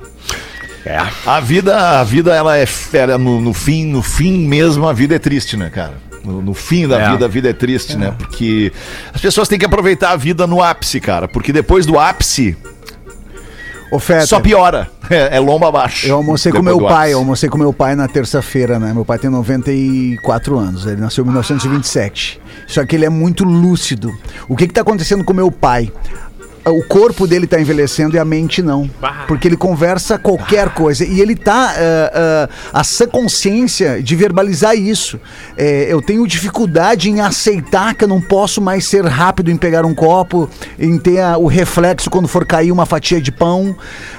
A 1.27 1.41
vida, 1.41 2.01
a 2.01 2.05
vida, 2.05 2.35
ela 2.35 2.57
é 2.57 2.65
fera. 2.67 3.19
No, 3.19 3.41
no 3.41 3.53
fim, 3.53 3.85
no 3.87 4.03
fim 4.03 4.47
mesmo, 4.47 4.89
a 4.89 4.93
vida 4.93 5.15
é 5.15 5.19
triste, 5.19 5.57
né, 5.57 5.71
cara? 5.71 6.10
No, 6.25 6.43
no 6.43 6.55
fim 6.55 6.87
da 6.87 7.01
É. 7.01 7.11
vida, 7.13 7.25
a 7.25 7.29
vida 7.29 7.51
é 7.51 7.53
triste, 7.53 7.97
né? 7.97 8.15
Porque 8.19 8.73
as 9.13 9.21
pessoas 9.21 9.49
têm 9.49 9.59
que 9.59 9.65
aproveitar 9.65 10.11
a 10.11 10.17
vida 10.17 10.47
no 10.47 10.63
ápice, 10.63 11.01
cara. 11.01 11.27
Porque 11.27 11.53
depois 11.53 11.87
do 11.87 11.99
ápice, 11.99 12.57
Ô, 13.91 13.99
Feta, 13.99 14.27
só 14.27 14.41
piora. 14.41 14.89
É, 15.11 15.39
é 15.39 15.41
lomba 15.41 15.67
abaixo. 15.67 16.07
Eu 16.07 16.15
almocei 16.15 16.53
com 16.53 16.63
meu 16.63 16.79
pai, 16.81 16.95
ápice. 17.09 17.13
eu 17.15 17.19
almocei 17.19 17.49
com 17.49 17.59
meu 17.59 17.73
pai 17.73 17.97
na 17.97 18.07
terça-feira, 18.07 18.79
né? 18.79 18.93
Meu 18.95 19.05
pai 19.05 19.19
tem 19.19 19.29
94 19.29 20.57
anos, 20.57 20.87
ele 20.87 21.01
nasceu 21.01 21.23
em 21.23 21.27
1927. 21.27 22.41
Só 22.69 22.87
que 22.87 22.95
ele 22.95 23.05
é 23.05 23.09
muito 23.09 23.43
lúcido. 23.43 24.09
O 24.49 24.57
que 24.57 24.69
que 24.69 24.73
tá 24.73 24.83
acontecendo 24.83 25.25
com 25.25 25.33
meu 25.33 25.51
pai? 25.51 25.93
O 26.67 26.83
corpo 26.85 27.27
dele 27.27 27.47
tá 27.47 27.59
envelhecendo 27.61 28.17
e 28.17 28.19
a 28.19 28.25
mente 28.25 28.61
não. 28.63 28.89
Bah. 29.01 29.25
Porque 29.27 29.49
ele 29.49 29.57
conversa 29.57 30.19
qualquer 30.19 30.69
coisa. 30.71 31.05
E 31.05 31.21
ele 31.21 31.35
tá. 31.35 31.75
ah, 31.77 32.49
a 32.73 32.85
sã 32.85 33.07
consciência 33.07 34.03
de 34.03 34.15
verbalizar 34.15 34.75
isso. 34.77 35.19
É, 35.57 35.87
eu 35.91 36.03
tenho 36.03 36.27
dificuldade 36.27 37.09
em 37.11 37.21
aceitar 37.21 37.95
que 37.95 38.05
eu 38.05 38.09
não 38.09 38.21
posso 38.21 38.61
mais 38.61 38.87
ser 38.87 39.05
rápido 39.07 39.51
em 39.51 39.57
pegar 39.57 39.87
um 39.87 39.95
copo, 39.95 40.49
em 40.79 40.99
ter 40.99 41.21
a- 41.21 41.39
o 41.39 41.47
reflexo 41.47 42.11
quando 42.11 42.29
for 42.29 42.45
cair 42.45 42.71
uma 42.73 42.85
fatia 42.87 43.21
de 43.21 43.33
pão, 43.33 43.75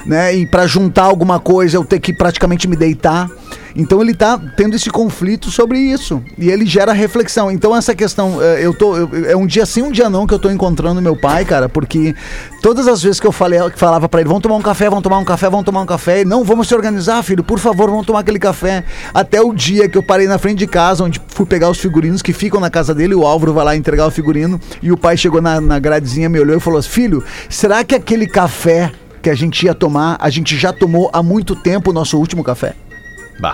né? 0.06 0.34
E 0.36 0.46
para 0.48 0.66
juntar 0.66 1.04
alguma 1.04 1.40
coisa 1.40 1.78
eu 1.78 1.86
ter 1.86 2.00
que 2.00 2.12
praticamente 2.14 2.68
me 2.68 2.76
deitar. 2.76 3.30
Então 3.76 4.02
ele 4.02 4.14
tá 4.14 4.40
tendo 4.58 4.76
esse 4.76 4.90
conflito 4.90 5.50
sobre 5.50 5.80
isso. 5.80 6.22
E 6.38 6.50
ele 6.50 6.66
gera 6.66 6.92
reflexão. 6.94 7.50
Então 7.52 7.76
essa 7.76 7.96
questão, 7.96 8.42
eh, 8.42 8.60
eu 8.66 8.74
tô. 8.74 8.96
eu- 8.98 9.10
é 9.30 9.36
um 9.36 9.46
dia 9.46 9.66
sim, 9.66 9.82
um 9.82 9.92
dia 9.92 10.10
não 10.10 10.26
que 10.28 10.34
eu 10.34 10.40
tô 10.40 10.50
encontrando 10.50 11.02
meu 11.02 11.16
pai, 11.16 11.46
cara, 11.46 11.70
porque 11.70 12.14
todas 12.62 12.88
as 12.88 13.02
vezes 13.02 13.20
que 13.20 13.28
eu 13.28 13.32
falei, 13.32 13.60
que 13.70 13.80
falava 13.80 14.08
pra 14.10 14.20
ele, 14.22 14.28
vamos 14.28 14.44
tomar 14.44 14.56
um 14.56 14.62
café, 14.62 14.90
vamos 14.90 15.04
tomar 15.04 15.18
um 15.20 15.26
café, 15.26 15.50
vamos 15.50 15.66
tomar 15.66 15.82
um 15.82 15.86
café, 15.86 16.24
não, 16.26 16.44
vamos 16.44 16.68
se 16.68 16.76
organizar, 16.76 17.24
filho, 17.24 17.44
por 17.44 17.60
favor, 17.60 17.90
vamos 17.90 18.06
tomar 18.06 18.20
aquele 18.20 18.40
café. 18.40 18.84
Até 19.14 19.42
o 19.42 19.54
dia 19.54 19.88
que 19.88 19.98
eu 19.98 20.04
parei 20.04 20.28
na 20.28 20.38
frente 20.38 20.58
de 20.60 20.68
casa, 20.68 21.04
onde 21.04 21.22
fui 21.28 21.46
pegar 21.46 21.70
os 21.70 21.80
figurinos 21.80 22.22
que 22.22 22.34
ficam 22.34 22.60
na 22.60 22.70
casa 22.70 22.94
dele, 22.94 23.16
o 23.16 23.26
Álvaro 23.26 23.54
vai 23.54 23.66
lá 23.66 23.76
entregar 23.76 24.06
o 24.08 24.12
figurino, 24.12 24.60
e 24.82 24.92
o 24.92 24.98
pai 24.98 25.16
chegou 25.18 25.42
na, 25.42 25.60
na 25.62 25.80
gradezinha, 25.80 26.28
me 26.30 26.40
olhou 26.40 26.58
e 26.58 26.60
falou 26.60 26.80
assim: 26.80 26.90
Filho, 26.90 27.24
será 27.50 27.84
que 27.84 27.96
aquele 27.96 28.28
café 28.28 28.92
que 29.22 29.30
a 29.30 29.36
gente 29.36 29.66
ia 29.66 29.74
tomar, 29.76 30.18
a 30.20 30.30
gente 30.30 30.58
já 30.58 30.74
tomou 30.74 31.10
há 31.14 31.22
muito 31.24 31.56
tempo 31.56 31.92
o 31.92 31.94
nosso 31.94 32.18
último 32.18 32.44
café? 32.44 32.74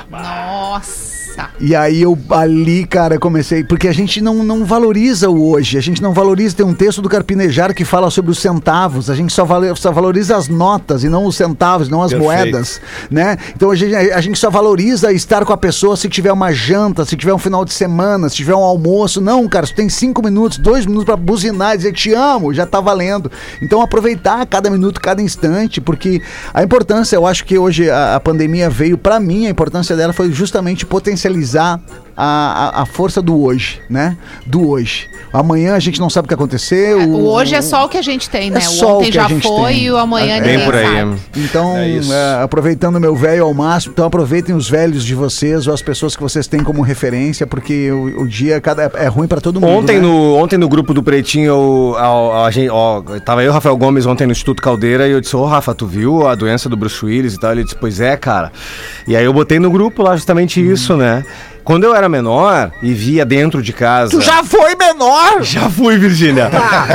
Nossa. 0.10 1.18
E 1.60 1.76
aí 1.76 2.02
eu 2.02 2.18
ali, 2.32 2.84
cara, 2.88 3.20
comecei. 3.20 3.64
Porque 3.64 3.88
a 3.88 3.94
gente 3.94 4.20
não, 4.22 4.44
não 4.44 4.66
valoriza 4.66 5.30
o 5.30 5.52
hoje. 5.52 5.78
A 5.78 5.82
gente 5.82 6.02
não 6.02 6.12
valoriza. 6.12 6.56
Tem 6.56 6.66
um 6.66 6.74
texto 6.74 7.00
do 7.00 7.08
Carpinejar 7.08 7.76
que 7.76 7.86
fala 7.86 8.10
sobre 8.10 8.32
os 8.32 8.40
centavos. 8.40 9.08
A 9.08 9.14
gente 9.16 9.32
só, 9.32 9.46
vale- 9.46 9.76
só 9.76 9.92
valoriza 9.92 10.36
as 10.36 10.48
notas 10.48 11.04
e 11.04 11.10
não 11.10 11.26
os 11.28 11.36
centavos, 11.36 11.90
não 11.90 12.02
as 12.02 12.10
Perfeito. 12.12 12.26
moedas. 12.34 12.82
né? 13.12 13.38
Então 13.56 13.70
a 13.70 13.76
gente, 13.76 13.94
a 13.94 14.20
gente 14.20 14.40
só 14.40 14.50
valoriza 14.50 15.14
estar 15.14 15.46
com 15.46 15.54
a 15.54 15.58
pessoa 15.58 15.96
se 15.96 16.10
tiver 16.10 16.32
uma 16.34 16.52
janta, 16.52 17.06
se 17.06 17.16
tiver 17.16 17.36
um 17.36 17.38
final 17.38 17.64
de 17.64 17.72
semana, 17.74 18.30
se 18.30 18.36
tiver 18.38 18.56
um 18.56 18.64
almoço. 18.64 19.22
Não, 19.22 19.48
cara, 19.48 19.68
você 19.68 19.76
tem 19.76 19.90
cinco 19.90 20.24
minutos, 20.24 20.58
dois 20.58 20.88
minutos 20.88 21.06
pra 21.06 21.16
buzinar 21.16 21.76
e 21.76 21.78
dizer 21.78 21.94
te 21.94 22.16
amo, 22.16 22.52
já 22.52 22.66
tá 22.66 22.82
valendo. 22.82 23.32
Então 23.62 23.80
aproveitar 23.80 24.44
cada 24.48 24.72
minuto, 24.72 25.00
cada 25.00 25.22
instante, 25.22 25.80
porque 25.80 26.20
a 26.52 26.64
importância, 26.64 27.16
eu 27.16 27.28
acho 27.28 27.46
que 27.46 27.60
hoje 27.60 27.92
a, 27.92 28.16
a 28.16 28.20
pandemia 28.20 28.72
veio, 28.72 28.98
pra 28.98 29.20
mim, 29.20 29.46
a 29.46 29.52
importância 29.52 29.77
dela 29.96 30.14
foi 30.14 30.32
justamente 30.32 30.86
potencializar 30.86 31.80
a, 32.20 32.82
a, 32.82 32.86
força 32.88 33.22
do 33.22 33.40
hoje, 33.44 33.80
né? 33.88 34.18
Do 34.44 34.68
hoje. 34.68 35.08
Amanhã 35.32 35.76
a 35.76 35.80
gente 35.80 36.00
não 36.00 36.10
sabe 36.10 36.26
o 36.26 36.28
que 36.28 36.34
aconteceu. 36.34 37.00
O 37.00 37.28
hoje 37.28 37.54
é 37.54 37.62
só 37.62 37.86
o 37.86 37.90
que 37.90 37.98
a 37.98 38.02
gente 38.02 38.28
tem, 38.28 38.50
né? 38.50 38.60
É 38.60 38.68
o 38.68 38.72
só 38.72 38.94
o 38.96 38.98
ontem 38.98 39.12
que 39.12 39.20
a 39.20 39.22
já 39.22 39.28
gente 39.28 39.48
foi 39.48 39.74
tem. 39.74 39.84
e 39.84 39.92
o 39.92 39.98
amanhã 39.98 40.38
É 40.38 40.40
ninguém 40.40 40.58
Bem 40.58 40.66
por 40.66 40.76
aí. 40.76 40.86
sabe. 40.86 41.16
Então, 41.36 41.78
É 41.78 41.98
é, 41.98 42.44
aproveitando 42.44 43.00
meu 43.00 43.16
velho 43.16 43.44
ao 43.44 43.54
máximo, 43.54 43.94
então 43.94 44.06
aproveitem 44.06 44.56
os 44.56 44.68
velhos 44.68 45.06
de 45.06 45.14
vocês 45.14 45.68
ou 45.68 45.74
as 45.74 45.82
pessoas 45.84 46.16
que 46.16 46.24
vocês 46.24 46.48
têm 46.48 46.64
como 46.64 46.82
referência, 46.82 47.46
porque 47.46 47.92
o, 47.92 48.24
o 48.24 48.28
dia 48.28 48.60
cada, 48.60 48.92
é 48.96 49.08
ruim 49.08 49.28
pra 49.28 49.40
todo 49.40 49.62
mundo. 49.62 49.72
Ontem, 49.72 49.98
né? 49.98 50.02
no, 50.02 50.36
ontem 50.36 50.58
no 50.58 50.68
grupo 50.68 50.96
do 50.96 51.04
Pretinho, 51.04 51.46
eu, 51.46 51.96
a, 52.00 52.46
a 52.46 52.52
gente, 52.52 52.70
ó, 52.70 53.02
tava 53.24 53.44
eu 53.44 53.48
e 53.48 53.50
o 53.50 53.54
Rafael 53.54 53.78
Gomes 53.78 54.08
ontem 54.08 54.26
no 54.26 54.32
Instituto 54.32 54.64
Caldeira 54.64 55.08
e 55.08 55.12
eu 55.12 55.22
disse, 55.22 55.36
ô 55.36 55.46
Rafa, 55.46 55.76
tu 55.76 55.86
viu 55.86 56.28
a 56.28 56.34
doença 56.34 56.68
do 56.68 56.76
Bruce 56.76 57.06
Willis 57.06 57.36
e 57.36 57.40
tal? 57.40 57.52
Ele 57.52 57.64
disse, 57.64 57.76
pois 57.76 58.00
é, 58.00 58.18
cara. 58.18 58.52
E 59.08 59.16
aí 59.16 59.24
eu 59.24 59.34
botei 59.34 59.60
no 59.60 59.70
grupo 59.70 60.02
lá 60.02 60.16
justamente 60.16 60.60
isso, 60.66 60.98
né? 60.98 61.24
Quando 61.68 61.84
eu 61.84 61.94
era 61.94 62.08
menor 62.08 62.72
e 62.82 62.94
via 62.94 63.26
dentro 63.26 63.62
de 63.62 63.74
casa... 63.74 64.10
Tu 64.12 64.22
já 64.22 64.42
foi 64.42 64.74
menor! 64.76 65.44
Já 65.44 65.70
fui, 65.70 65.98
Virgínia. 65.98 66.50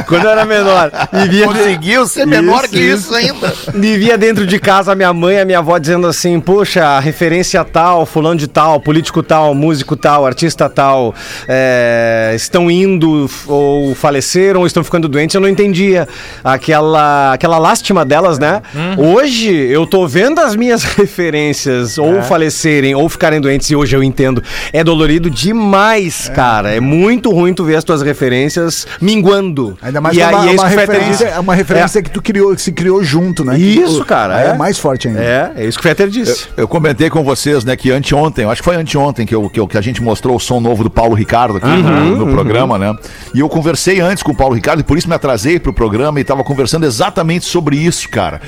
Quando 0.09 0.25
eu 0.25 0.31
era 0.31 0.47
menor 0.47 0.91
e 1.13 1.29
via... 1.29 1.47
Conseguiu 1.47 2.07
ser 2.07 2.27
menor 2.27 2.67
que 2.67 2.81
isso 2.81 3.15
ainda. 3.15 3.53
Me 3.75 3.99
via 3.99 4.17
dentro 4.17 4.47
de 4.47 4.59
casa 4.59 4.93
a 4.93 4.95
minha 4.95 5.13
mãe 5.13 5.37
e 5.37 5.41
a 5.41 5.45
minha 5.45 5.59
avó 5.59 5.77
dizendo 5.77 6.07
assim: 6.07 6.41
Poxa, 6.41 6.99
referência 7.01 7.63
tal, 7.63 8.07
fulano 8.07 8.37
de 8.37 8.47
tal, 8.47 8.81
político 8.81 9.23
tal, 9.23 9.55
músico 9.55 9.95
tal, 9.95 10.25
artista 10.25 10.71
tal, 10.71 11.15
é, 11.47 12.33
estão 12.35 12.71
indo 12.71 13.29
ou 13.47 13.95
faleceram 13.95 14.61
ou 14.61 14.67
estão 14.67 14.83
ficando 14.83 15.07
doentes. 15.07 15.35
Eu 15.35 15.43
não 15.43 15.51
entendia 15.51 16.09
aquela, 16.43 17.35
aquela 17.35 17.59
lástima 17.59 18.07
delas, 18.07 18.39
né? 18.39 18.63
Hoje 18.97 19.53
eu 19.55 19.87
tô 19.87 20.09
vendo 20.09 20.41
as 20.41 20.57
minhas 20.57 20.83
referências 20.97 21.99
ou 21.99 22.23
falecerem 22.23 22.95
ou 22.95 23.07
ficarem 23.11 23.39
doentes 23.39 23.69
e 23.69 23.77
hoje 23.77 23.95
eu 23.95 24.03
entendo. 24.03 24.43
É 24.73 24.83
dolorido 24.85 25.31
demais, 25.31 26.29
cara. 26.35 26.75
É 26.75 26.81
muito 26.81 27.31
ruim 27.31 27.55
tu 27.55 27.65
ver 27.65 27.77
as 27.77 27.85
tuas 27.85 28.03
referências 28.03 28.87
minguando. 29.01 29.77
Ainda 29.81 30.01
mais 30.01 30.15
e 30.15 30.19
que 30.19 30.23
é 30.23 30.27
aí 30.27 30.35
uma, 30.35 30.45
é 30.49 30.55
isso 30.55 30.63
uma 30.63 30.69
que 30.69 30.75
o 30.75 30.79
Fetter 30.79 30.95
referência, 30.95 31.27
disse. 31.27 31.37
é 31.37 31.41
uma 31.41 31.55
referência 31.55 32.03
que 32.03 32.11
tu 32.11 32.23
criou, 32.23 32.55
que 32.55 32.63
se 32.63 32.73
criou 32.73 33.03
junto, 33.03 33.45
né? 33.45 33.59
Isso, 33.59 34.05
cara, 34.05 34.41
É. 34.43 34.47
é. 34.49 34.55
mais 34.55 34.79
forte 34.79 35.09
ainda. 35.09 35.21
É, 35.23 35.53
é 35.57 35.65
isso 35.67 35.79
que 35.79 35.85
o 35.85 35.89
Fetter 35.89 36.09
disse. 36.09 36.47
Eu 36.57 36.67
comentei 36.69 37.09
com 37.11 37.23
vocês, 37.23 37.65
né, 37.65 37.77
que 37.77 37.91
anteontem, 37.91 38.45
eu 38.45 38.51
acho 38.51 38.61
que 38.61 38.65
foi 38.65 38.77
anteontem 38.77 39.27
que, 39.27 39.35
eu, 39.35 39.49
que, 39.49 39.59
eu- 39.61 39.67
que 39.69 39.79
a 39.79 39.81
gente 39.81 40.03
mostrou 40.03 40.37
o 40.37 40.41
som 40.41 40.61
novo 40.61 40.83
do 40.85 40.91
Paulo 40.91 41.15
Ricardo 41.15 41.57
aqui 41.59 41.67
no, 41.67 42.17
no 42.17 42.27
programa, 42.33 42.79
né? 42.79 42.95
E 43.35 43.41
eu 43.41 43.49
conversei 43.49 44.01
antes 44.01 44.23
com 44.23 44.33
o 44.33 44.37
Paulo 44.37 44.55
Ricardo, 44.55 44.81
e 44.81 44.85
por 44.85 44.97
isso 44.99 45.09
me 45.09 45.15
atrasei 45.15 45.59
pro 45.59 45.73
programa 45.73 46.21
e 46.21 46.25
tava 46.25 46.43
conversando 46.45 46.85
exatamente 46.87 47.45
sobre 47.45 47.77
isso, 47.77 48.09
cara. 48.09 48.41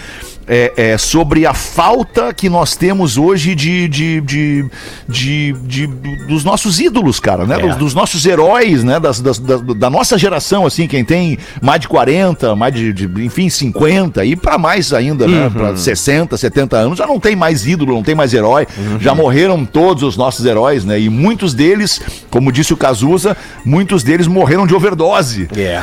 É, 0.46 0.72
é, 0.76 0.98
sobre 0.98 1.46
a 1.46 1.54
falta 1.54 2.32
que 2.34 2.50
nós 2.50 2.76
temos 2.76 3.16
hoje 3.16 3.54
de, 3.54 3.88
de, 3.88 4.20
de, 4.20 4.64
de- 5.08 5.52
de- 5.62 5.86
dos 6.26 6.44
nossos 6.44 6.78
ídolos, 6.80 7.18
cara, 7.18 7.46
né? 7.46 7.56
Dos, 7.58 7.76
dos 7.76 7.94
nossos 7.94 8.26
heróis, 8.26 8.84
né? 8.84 9.00
Das, 9.00 9.20
das- 9.20 9.38
da, 9.38 9.56
da 9.56 9.88
nossa 9.90 10.18
geração, 10.18 10.66
assim, 10.66 10.86
quem 10.86 11.04
tem 11.04 11.38
mais 11.62 11.80
de 11.80 11.88
40, 11.88 12.54
mais 12.54 12.74
de, 12.74 12.92
de, 12.92 13.04
enfim, 13.24 13.48
50 13.48 14.24
e 14.24 14.36
pra 14.36 14.58
mais 14.58 14.92
ainda, 14.92 15.26
né? 15.26 15.50
Pra 15.50 15.76
60, 15.76 16.36
70 16.36 16.76
anos, 16.76 16.98
já 16.98 17.06
não 17.06 17.18
tem 17.18 17.34
mais 17.34 17.66
ídolo, 17.66 17.94
não 17.94 18.02
tem 18.02 18.14
mais 18.14 18.34
herói. 18.34 18.66
Já 19.00 19.14
morreram 19.14 19.64
todos 19.64 20.02
os 20.02 20.16
nossos 20.16 20.44
heróis, 20.44 20.84
né? 20.84 21.00
E 21.00 21.08
muitos 21.08 21.54
deles, 21.54 22.00
como 22.30 22.52
disse 22.52 22.72
o 22.72 22.76
Cazuza, 22.76 23.36
muitos 23.64 24.02
deles 24.02 24.26
morreram 24.26 24.66
de 24.66 24.74
overdose. 24.74 25.48
É. 25.56 25.82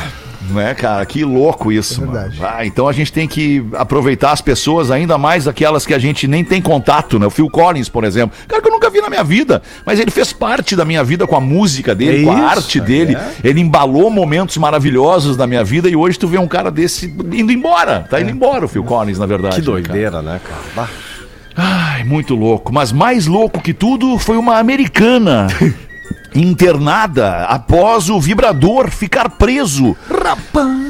Né, 0.50 0.74
cara? 0.74 1.05
Que 1.05 1.24
louco 1.24 1.71
isso, 1.71 2.01
mano. 2.01 2.13
verdade. 2.13 2.39
Ah, 2.41 2.65
então 2.65 2.88
a 2.88 2.91
gente 2.91 3.13
tem 3.13 3.27
que 3.27 3.63
aproveitar 3.74 4.31
as 4.31 4.41
pessoas, 4.41 4.89
ainda 4.89 5.17
mais 5.17 5.48
aquelas 5.48 5.86
que 5.86 5.93
a 5.93 6.00
gente 6.00 6.27
nem 6.27 6.43
tem 6.43 6.62
contato, 6.62 7.19
né? 7.19 7.27
O 7.27 7.29
Phil 7.29 7.50
Collins, 7.50 7.88
por 7.89 8.03
exemplo. 8.03 8.36
Cara 8.48 8.62
que 8.62 8.67
eu 8.67 8.71
nunca 8.71 8.89
vi 8.89 9.00
na 9.01 9.10
minha 9.10 9.24
vida, 9.24 9.62
mas 9.86 10.00
ele 10.00 10.12
fez 10.12 10.33
parte 10.33 10.75
da 10.75 10.83
minha 10.83 11.03
vida 11.03 11.27
com 11.27 11.36
a 11.36 11.39
música 11.41 11.93
dele, 11.93 12.21
É 12.21 12.25
com 12.25 12.31
a 12.31 12.36
isso, 12.36 12.45
arte 12.45 12.79
dele. 12.81 13.17
Ele 13.43 13.62
embalou 13.62 14.10
momentos 14.10 14.57
maravilhosos 14.57 15.38
da 15.38 15.45
minha 15.45 15.63
vida 15.63 15.89
e 15.89 15.95
hoje 15.95 16.17
tu 16.17 16.27
vê 16.27 16.38
um 16.38 16.48
cara 16.48 16.71
desse 16.71 17.05
indo 17.05 17.51
embora. 17.51 18.05
Tá 18.10 18.19
indo 18.19 18.31
embora 18.31 18.65
o 18.65 18.67
Phil 18.67 18.83
Collins, 18.83 19.19
na 19.19 19.25
verdade. 19.25 19.55
Que 19.55 19.62
né, 19.62 19.65
cara? 19.67 19.81
doideira, 19.81 20.21
né, 20.21 20.41
cara? 20.43 20.62
Bah. 20.75 20.89
Ai, 21.55 22.03
muito 22.03 22.33
louco. 22.33 22.74
Mas 22.74 22.91
mais 22.91 23.27
louco 23.27 23.62
que 23.62 23.74
tudo 23.74 24.17
foi 24.17 24.38
uma 24.38 24.57
americana. 24.57 25.48
Internada 26.33 27.45
após 27.45 28.09
o 28.09 28.19
vibrador 28.19 28.89
ficar 28.89 29.29
preso. 29.29 29.95
B- 30.09 30.80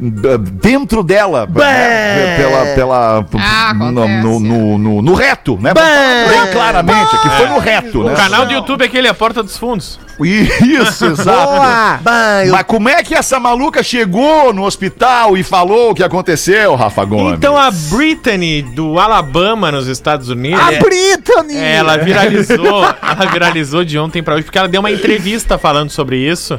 Dentro 0.00 1.02
dela, 1.02 1.46
né, 1.46 2.36
pela, 2.38 2.74
pela, 2.74 3.26
Ah, 3.38 3.74
no, 3.74 3.92
no, 3.92 4.40
no, 4.40 4.78
no- 4.78 5.02
no 5.02 5.14
reto, 5.14 5.58
né? 5.60 5.74
Bem 5.74 6.52
claramente, 6.52 7.14
aqui 7.16 7.28
foi 7.28 7.46
no 7.48 7.58
reto, 7.58 8.04
né? 8.04 8.14
O 8.14 8.16
canal 8.16 8.46
do 8.46 8.52
YouTube 8.52 8.80
é 8.80 8.86
aquele, 8.86 9.08
a 9.08 9.14
Porta 9.14 9.42
dos 9.42 9.58
Fundos. 9.58 10.00
Isso, 10.18 11.04
exato. 11.12 11.52
Mas 12.50 12.62
como 12.66 12.88
é 12.88 13.02
que 13.02 13.14
essa 13.14 13.38
maluca 13.38 13.82
chegou 13.82 14.54
no 14.54 14.64
hospital 14.64 15.36
e 15.36 15.42
falou 15.42 15.90
o 15.90 15.94
que 15.94 16.02
aconteceu, 16.02 16.74
Rafa 16.76 17.04
Gomes? 17.04 17.34
Então 17.34 17.56
a 17.56 17.70
Brittany, 17.70 18.62
do 18.62 18.98
Alabama, 18.98 19.70
nos 19.70 19.86
Estados 19.86 20.30
Unidos. 20.30 20.60
A 20.60 20.72
é- 20.72 20.78
Britney! 20.78 21.56
É, 21.56 21.76
ela 21.76 21.98
viralizou, 21.98 22.84
ela 22.84 23.26
viralizou 23.30 23.84
de 23.84 23.98
ontem 23.98 24.22
pra 24.22 24.34
hoje, 24.34 24.44
porque 24.44 24.58
ela 24.58 24.68
deu 24.68 24.80
uma 24.80 24.90
entrevista 24.90 25.58
falando 25.58 25.90
sobre 25.90 26.16
isso 26.16 26.58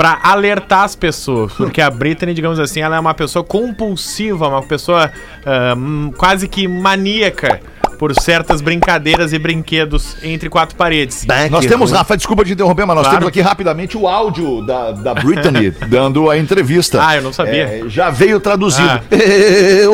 pra 0.00 0.18
alertar 0.22 0.84
as 0.84 0.96
pessoas, 0.96 1.52
porque 1.52 1.78
a 1.78 1.90
Britney, 1.90 2.32
digamos 2.32 2.58
assim, 2.58 2.80
ela 2.80 2.96
é 2.96 2.98
uma 3.00 3.12
pessoa 3.12 3.44
compulsiva, 3.44 4.48
uma 4.48 4.62
pessoa 4.62 5.12
ah, 5.44 5.74
hum, 5.76 6.10
quase 6.16 6.48
que 6.48 6.66
maníaca 6.66 7.60
por 7.98 8.14
certas 8.14 8.62
brincadeiras 8.62 9.34
e 9.34 9.38
brinquedos 9.38 10.16
entre 10.22 10.48
quatro 10.48 10.74
paredes. 10.74 11.26
Nós 11.50 11.66
temos, 11.66 11.92
Rafa, 11.92 12.16
desculpa 12.16 12.46
te 12.46 12.52
interromper, 12.54 12.86
mas 12.86 12.96
nós 12.96 13.04
Claro. 13.04 13.18
temos 13.18 13.28
aqui 13.28 13.42
rapidamente 13.42 13.98
o 13.98 14.08
áudio 14.08 14.64
da, 14.64 14.92
da 14.92 15.12
Britney 15.12 15.70
dando 15.86 16.30
a 16.30 16.38
entrevista. 16.38 16.98
Ah, 17.06 17.16
eu 17.16 17.22
não 17.22 17.32
sabia. 17.34 17.64
É, 17.64 17.82
já 17.86 18.08
veio 18.08 18.40
traduzido. 18.40 18.88
Ah. 18.88 19.02
Eu 19.10 19.92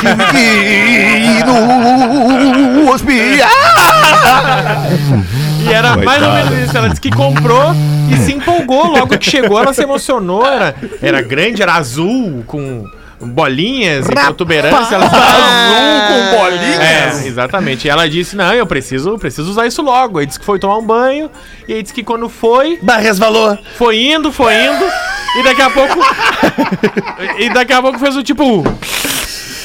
tive 0.00 0.24
que 0.32 0.38
ir 1.38 1.44
no 2.84 2.90
hospital. 2.92 3.48
E 5.68 5.72
era 5.72 5.96
mais 5.96 6.22
ou 6.22 6.32
menos 6.32 6.58
isso. 6.58 6.76
Ela 6.76 6.88
disse 6.88 7.00
que 7.00 7.10
comprou 7.10 7.72
e 8.10 8.16
se 8.18 8.32
empolgou. 8.32 8.86
Logo 8.86 9.18
que 9.18 9.30
chegou, 9.30 9.60
ela 9.60 9.72
se 9.72 9.82
emocionou. 9.82 10.46
Era, 10.46 10.74
era 11.02 11.22
grande, 11.22 11.62
era 11.62 11.74
azul, 11.74 12.44
com 12.46 12.84
bolinhas 13.20 14.06
e 14.08 14.12
protuberância. 14.12 14.94
Ela 14.94 15.06
azul 15.06 16.06
com 16.08 16.38
bolinhas? 16.38 17.24
É, 17.24 17.26
exatamente. 17.26 17.86
E 17.86 17.90
ela 17.90 18.08
disse: 18.08 18.36
Não, 18.36 18.52
eu 18.52 18.66
preciso, 18.66 19.18
preciso 19.18 19.50
usar 19.50 19.66
isso 19.66 19.82
logo. 19.82 20.18
Aí 20.18 20.26
disse 20.26 20.38
que 20.38 20.44
foi 20.44 20.58
tomar 20.58 20.78
um 20.78 20.86
banho. 20.86 21.30
E 21.66 21.74
aí 21.74 21.82
disse 21.82 21.94
que 21.94 22.02
quando 22.04 22.28
foi, 22.28 22.78
Bah, 22.82 22.96
resvalou. 22.98 23.58
foi 23.76 23.98
indo, 23.98 24.30
foi 24.32 24.54
indo. 24.54 24.84
E 25.38 25.42
daqui 25.42 25.62
a 25.62 25.70
pouco. 25.70 25.98
e 27.38 27.48
daqui 27.50 27.72
a 27.72 27.82
pouco 27.82 27.98
fez 27.98 28.16
o 28.16 28.22
tipo. 28.22 28.64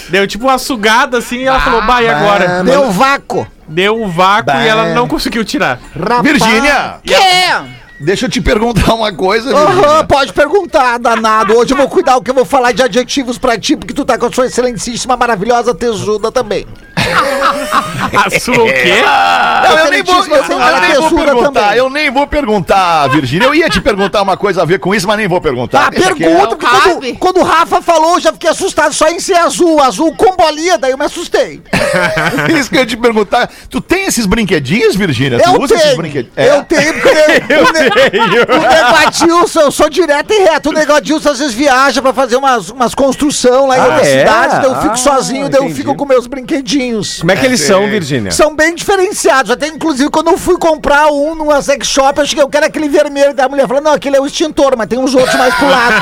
Deu 0.09 0.27
tipo 0.27 0.45
uma 0.45 0.57
sugada 0.57 1.19
assim 1.19 1.37
e 1.37 1.45
ela 1.47 1.59
falou: 1.59 1.81
Bah, 1.83 2.01
e 2.01 2.07
agora? 2.09 2.63
Deu 2.63 2.91
vácuo! 2.91 3.47
Deu 3.71 4.01
um 4.01 4.09
vácuo 4.09 4.53
e 4.53 4.67
ela 4.67 4.93
não 4.93 5.07
conseguiu 5.07 5.43
tirar. 5.45 5.79
Virgínia, 6.21 6.95
Que? 7.03 7.80
Deixa 8.01 8.25
eu 8.25 8.29
te 8.29 8.41
perguntar 8.41 8.93
uma 8.93 9.11
coisa, 9.13 9.55
Aham, 9.55 9.73
Virgínia. 9.75 10.03
pode 10.03 10.33
perguntar, 10.33 10.97
danado. 10.97 11.55
Hoje 11.57 11.73
eu 11.73 11.77
vou 11.77 11.87
cuidar 11.87 12.17
o 12.17 12.21
que 12.21 12.29
eu 12.31 12.35
vou 12.35 12.45
falar 12.45 12.71
de 12.71 12.81
adjetivos 12.83 13.37
pra 13.37 13.57
ti, 13.57 13.75
porque 13.75 13.93
tu 13.93 14.03
tá 14.05 14.17
com 14.17 14.25
a 14.25 14.31
sua 14.31 14.45
excelentíssima, 14.47 15.15
maravilhosa 15.15 15.73
tesuda 15.73 16.31
também. 16.31 16.65
A 16.95 18.39
sua 18.39 18.63
o 18.63 18.65
quê? 18.65 19.01
Não, 19.03 19.77
eu 19.79 19.91
nem 19.91 20.03
vou, 20.03 20.25
eu, 20.25 20.35
eu 20.35 20.81
nem 20.81 20.95
vou 20.99 21.25
perguntar, 21.25 21.61
também. 21.61 21.77
eu 21.77 21.89
nem 21.89 22.11
vou 22.11 22.27
perguntar, 22.27 23.07
Virgínia. 23.09 23.45
Eu 23.45 23.55
ia 23.55 23.69
te 23.69 23.81
perguntar 23.81 24.21
uma 24.21 24.37
coisa 24.37 24.61
a 24.61 24.65
ver 24.65 24.79
com 24.79 24.93
isso, 24.93 25.07
mas 25.07 25.17
nem 25.17 25.27
vou 25.27 25.41
perguntar. 25.41 25.87
Ah, 25.87 25.89
Deixa 25.89 26.15
pergunta, 26.15 26.55
porque 26.55 26.65
quando, 26.65 27.17
quando 27.17 27.37
o 27.39 27.43
Rafa 27.43 27.81
falou, 27.81 28.15
eu 28.15 28.19
já 28.21 28.31
fiquei 28.33 28.49
assustado 28.49 28.93
só 28.93 29.07
em 29.09 29.19
ser 29.19 29.35
azul. 29.37 29.81
Azul 29.81 30.13
com 30.15 30.35
bolinha, 30.35 30.77
daí 30.77 30.91
eu 30.91 30.97
me 30.97 31.05
assustei. 31.05 31.61
Isso 32.57 32.69
que 32.69 32.75
eu 32.77 32.81
ia 32.81 32.85
te 32.85 32.97
perguntar. 32.97 33.49
Tu 33.69 33.81
tem 33.81 34.05
esses 34.05 34.25
brinquedinhos, 34.25 34.95
Virgínia? 34.95 35.37
Eu 35.37 35.53
tu 35.53 35.63
usa 35.63 35.73
esses 35.75 35.85
tenho, 35.87 35.97
brinquedinhos? 35.97 36.35
eu 36.37 36.63
tenho, 36.63 36.93
porque 36.93 37.09
o, 37.90 37.90
ne- 37.95 38.41
o 38.57 38.61
nego 38.61 39.07
Adilson, 39.07 39.59
eu 39.61 39.71
sou 39.71 39.89
direto 39.89 40.31
e 40.33 40.39
reto. 40.43 40.69
O 40.69 40.73
nego 40.73 40.93
Adilson 40.93 41.29
às 41.29 41.39
vezes 41.39 41.53
viaja 41.53 42.01
pra 42.01 42.13
fazer 42.13 42.35
umas, 42.35 42.69
umas 42.69 42.93
construção 42.95 43.67
lá 43.67 43.77
em 43.77 43.81
Ah, 43.81 43.85
outras 43.85 44.07
é? 44.07 44.19
cidades, 44.19 44.57
daí 44.59 44.65
eu 44.71 44.75
fico 44.81 44.93
Ah, 44.93 44.97
sozinho, 44.97 45.49
daí 45.49 45.61
eu 45.63 45.69
fico 45.75 45.95
com 45.95 46.05
meus 46.05 46.27
brinquedinhos. 46.27 47.19
Como 47.19 47.31
é 47.31 47.35
que 47.35 47.45
eles 47.45 47.61
são, 47.61 47.87
Virgínia? 47.87 48.31
São 48.31 48.55
bem 48.55 48.73
diferenciados. 48.75 49.51
Até 49.51 49.67
inclusive 49.67 50.09
quando 50.09 50.29
eu 50.31 50.37
fui 50.37 50.57
comprar 50.57 51.07
um 51.11 51.35
numa 51.35 51.61
sex 51.61 51.87
shop, 51.87 52.19
eu 52.19 52.25
cheguei, 52.25 52.43
eu 52.43 52.49
quero 52.49 52.65
aquele 52.65 52.89
vermelho 52.89 53.33
da 53.33 53.47
mulher. 53.49 53.67
Falou, 53.67 53.81
não, 53.83 53.93
aquele 53.93 54.15
é 54.17 54.21
o 54.21 54.25
extintor, 54.25 54.75
mas 54.77 54.87
tem 54.87 54.99
uns 54.99 55.13
outros 55.15 55.35
mais 55.35 55.53
pro 55.55 55.67
lado. 55.69 55.95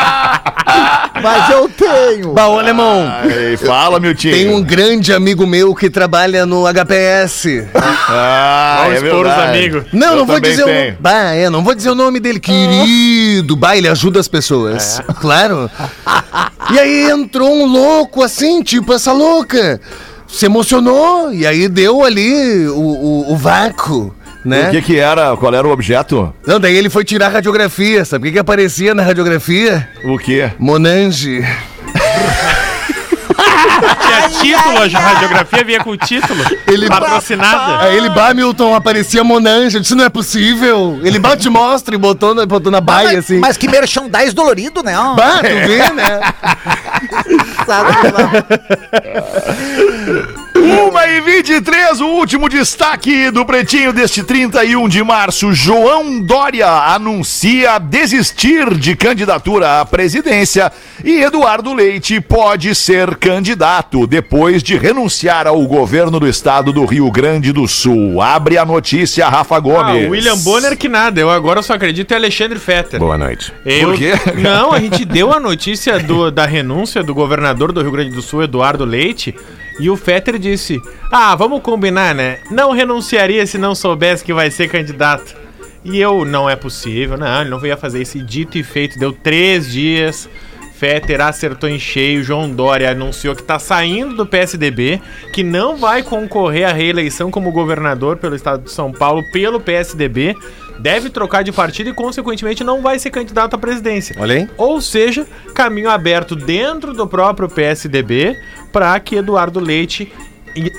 mas 1.22 1.50
eu 1.50 1.68
tenho. 1.68 2.32
Bah, 2.32 2.48
ô, 2.48 2.58
alemão, 2.58 3.06
Ai, 3.08 3.56
fala, 3.56 4.00
meu 4.00 4.14
tio. 4.14 4.32
tem 4.32 4.48
um 4.52 4.62
grande 4.62 5.12
amigo 5.12 5.46
meu 5.46 5.74
que 5.74 5.90
trabalha 5.90 6.46
no 6.46 6.64
HPS. 6.66 7.64
Ah, 7.74 8.82
Vamos 8.84 9.02
é 9.02 9.06
expor 9.06 9.26
os 9.26 9.32
amigos. 9.32 9.84
Não, 9.92 10.08
Eu 10.12 10.16
não 10.16 10.26
vou 10.26 10.40
dizer 10.40 10.62
o 10.62 10.66
tenho. 10.66 10.78
nome. 10.86 10.96
Bah, 11.00 11.34
é, 11.34 11.50
não 11.50 11.62
vou 11.62 11.74
dizer 11.74 11.90
o 11.90 11.94
nome 11.94 12.20
dele. 12.20 12.40
Querido. 12.40 13.56
Bah, 13.56 13.76
ele 13.76 13.88
ajuda 13.88 14.20
as 14.20 14.28
pessoas. 14.28 15.00
Claro. 15.20 15.70
E 16.72 16.78
aí 16.78 17.10
entrou 17.10 17.52
um 17.54 17.66
louco 17.66 18.22
assim, 18.22 18.62
tipo 18.62 18.92
essa 18.92 19.12
louca. 19.12 19.80
Se 20.28 20.46
emocionou 20.46 21.32
e 21.32 21.44
aí 21.46 21.68
deu 21.68 22.04
ali 22.04 22.66
o, 22.68 22.78
o, 22.78 23.32
o 23.32 23.36
vácuo, 23.36 24.14
né? 24.44 24.68
O 24.68 24.70
que 24.70 24.82
que 24.82 24.98
era? 24.98 25.36
Qual 25.36 25.54
era 25.54 25.66
o 25.66 25.70
objeto? 25.70 26.32
Não, 26.46 26.58
daí 26.58 26.76
ele 26.76 26.90
foi 26.90 27.04
tirar 27.04 27.26
a 27.26 27.30
radiografia. 27.30 28.04
Sabe 28.04 28.22
o 28.22 28.26
que, 28.26 28.32
que 28.34 28.38
aparecia 28.38 28.94
na 28.94 29.02
radiografia? 29.02 29.88
O 30.04 30.18
quê? 30.18 30.50
Monange. 30.58 31.44
Tinha 33.80 34.28
título, 34.40 34.78
a 34.78 35.00
radiografia 35.00 35.64
vinha 35.64 35.82
com 35.82 35.96
título. 35.96 36.44
Ele- 36.66 36.88
patrocinada. 36.88 37.84
Aí 37.84 37.96
ele, 37.96 38.10
bah, 38.10 38.34
Milton, 38.34 38.74
aparecia 38.74 39.24
Monange. 39.24 39.76
Eu 39.76 39.80
disse, 39.80 39.94
não 39.94 40.04
é 40.04 40.08
possível. 40.08 41.00
Ele 41.02 41.18
bate 41.18 41.48
mostra 41.48 41.94
e 41.94 41.98
botou 41.98 42.34
na, 42.34 42.44
botou 42.44 42.70
na 42.70 42.80
baia, 42.80 43.18
assim. 43.18 43.38
Mas 43.38 43.56
que 43.56 43.68
merchandise 43.68 44.34
dolorido, 44.34 44.82
né? 44.82 44.94
Bah, 45.16 45.38
tu 45.38 45.54
vê, 45.66 45.90
né? 45.92 46.20
Uma 50.62 51.06
e 51.06 51.20
23, 51.22 52.00
o 52.02 52.06
último 52.06 52.46
destaque 52.48 53.30
do 53.30 53.46
Pretinho 53.46 53.92
deste 53.94 54.22
31 54.22 54.88
de 54.88 55.02
março. 55.02 55.52
João 55.54 56.20
Dória 56.20 56.66
anuncia 56.68 57.78
desistir 57.78 58.74
de 58.76 58.94
candidatura 58.94 59.80
à 59.80 59.86
presidência 59.86 60.70
e 61.02 61.22
Eduardo 61.22 61.72
Leite 61.72 62.20
pode 62.20 62.74
ser 62.74 63.16
candidato 63.16 64.06
depois 64.06 64.62
de 64.62 64.76
renunciar 64.76 65.46
ao 65.46 65.60
governo 65.66 66.20
do 66.20 66.28
estado 66.28 66.72
do 66.74 66.84
Rio 66.84 67.10
Grande 67.10 67.52
do 67.52 67.66
Sul. 67.66 68.20
Abre 68.20 68.58
a 68.58 68.64
notícia, 68.66 69.28
Rafa 69.28 69.56
Ah, 69.56 69.60
Gomes. 69.60 70.08
o 70.08 70.10
William 70.10 70.36
Bonner 70.38 70.76
que 70.76 70.88
nada. 70.88 71.18
Eu 71.20 71.30
agora 71.30 71.62
só 71.62 71.72
acredito 71.72 72.12
em 72.12 72.16
Alexandre 72.16 72.58
Fetter. 72.58 73.00
Boa 73.00 73.16
noite. 73.16 73.50
Eu- 73.64 73.88
Por 73.88 73.96
quê? 73.96 74.12
Não, 74.36 74.72
a 74.72 74.78
gente 74.78 75.06
deu 75.06 75.32
a 75.32 75.40
notícia 75.40 75.98
do- 75.98 76.30
da 76.30 76.44
renúncia 76.44 77.02
do 77.02 77.14
governador 77.14 77.72
do 77.72 77.80
Rio 77.80 77.90
Grande 77.92 78.10
do 78.10 78.20
Sul, 78.20 78.42
Eduardo 78.42 78.84
Leite, 78.84 79.34
e 79.80 79.90
o 79.90 79.96
Fetter 79.96 80.38
disse: 80.38 80.80
Ah, 81.10 81.34
vamos 81.34 81.62
combinar, 81.62 82.14
né? 82.14 82.40
Não 82.50 82.72
renunciaria 82.72 83.46
se 83.46 83.58
não 83.58 83.74
soubesse 83.74 84.22
que 84.22 84.32
vai 84.32 84.50
ser 84.50 84.68
candidato. 84.68 85.34
E 85.82 85.98
eu, 85.98 86.24
não 86.26 86.48
é 86.48 86.54
possível, 86.54 87.16
não, 87.16 87.40
ele 87.40 87.50
não 87.50 87.64
ia 87.64 87.76
fazer 87.76 88.02
esse 88.02 88.20
dito 88.20 88.58
e 88.58 88.62
feito. 88.62 88.98
Deu 88.98 89.12
três 89.12 89.72
dias. 89.72 90.28
Fetter 90.74 91.20
acertou 91.20 91.68
em 91.68 91.78
cheio, 91.78 92.24
João 92.24 92.50
Dória 92.50 92.90
anunciou 92.90 93.34
que 93.34 93.42
está 93.42 93.58
saindo 93.58 94.16
do 94.16 94.24
PSDB, 94.24 94.98
que 95.30 95.42
não 95.42 95.76
vai 95.76 96.02
concorrer 96.02 96.66
à 96.66 96.72
reeleição 96.72 97.30
como 97.30 97.52
governador 97.52 98.16
pelo 98.16 98.34
estado 98.34 98.64
de 98.64 98.70
São 98.70 98.90
Paulo 98.90 99.22
pelo 99.30 99.60
PSDB, 99.60 100.34
deve 100.80 101.10
trocar 101.10 101.42
de 101.42 101.52
partido 101.52 101.90
e, 101.90 101.94
consequentemente, 101.94 102.64
não 102.64 102.80
vai 102.80 102.98
ser 102.98 103.10
candidato 103.10 103.54
à 103.54 103.58
presidência. 103.58 104.16
Olha 104.18 104.34
aí. 104.34 104.48
Ou 104.56 104.80
seja, 104.80 105.26
caminho 105.54 105.90
aberto 105.90 106.34
dentro 106.34 106.92
do 106.92 107.06
próprio 107.06 107.48
PSDB 107.48 108.36
para 108.72 108.98
que 109.00 109.16
Eduardo 109.16 109.60
Leite, 109.60 110.12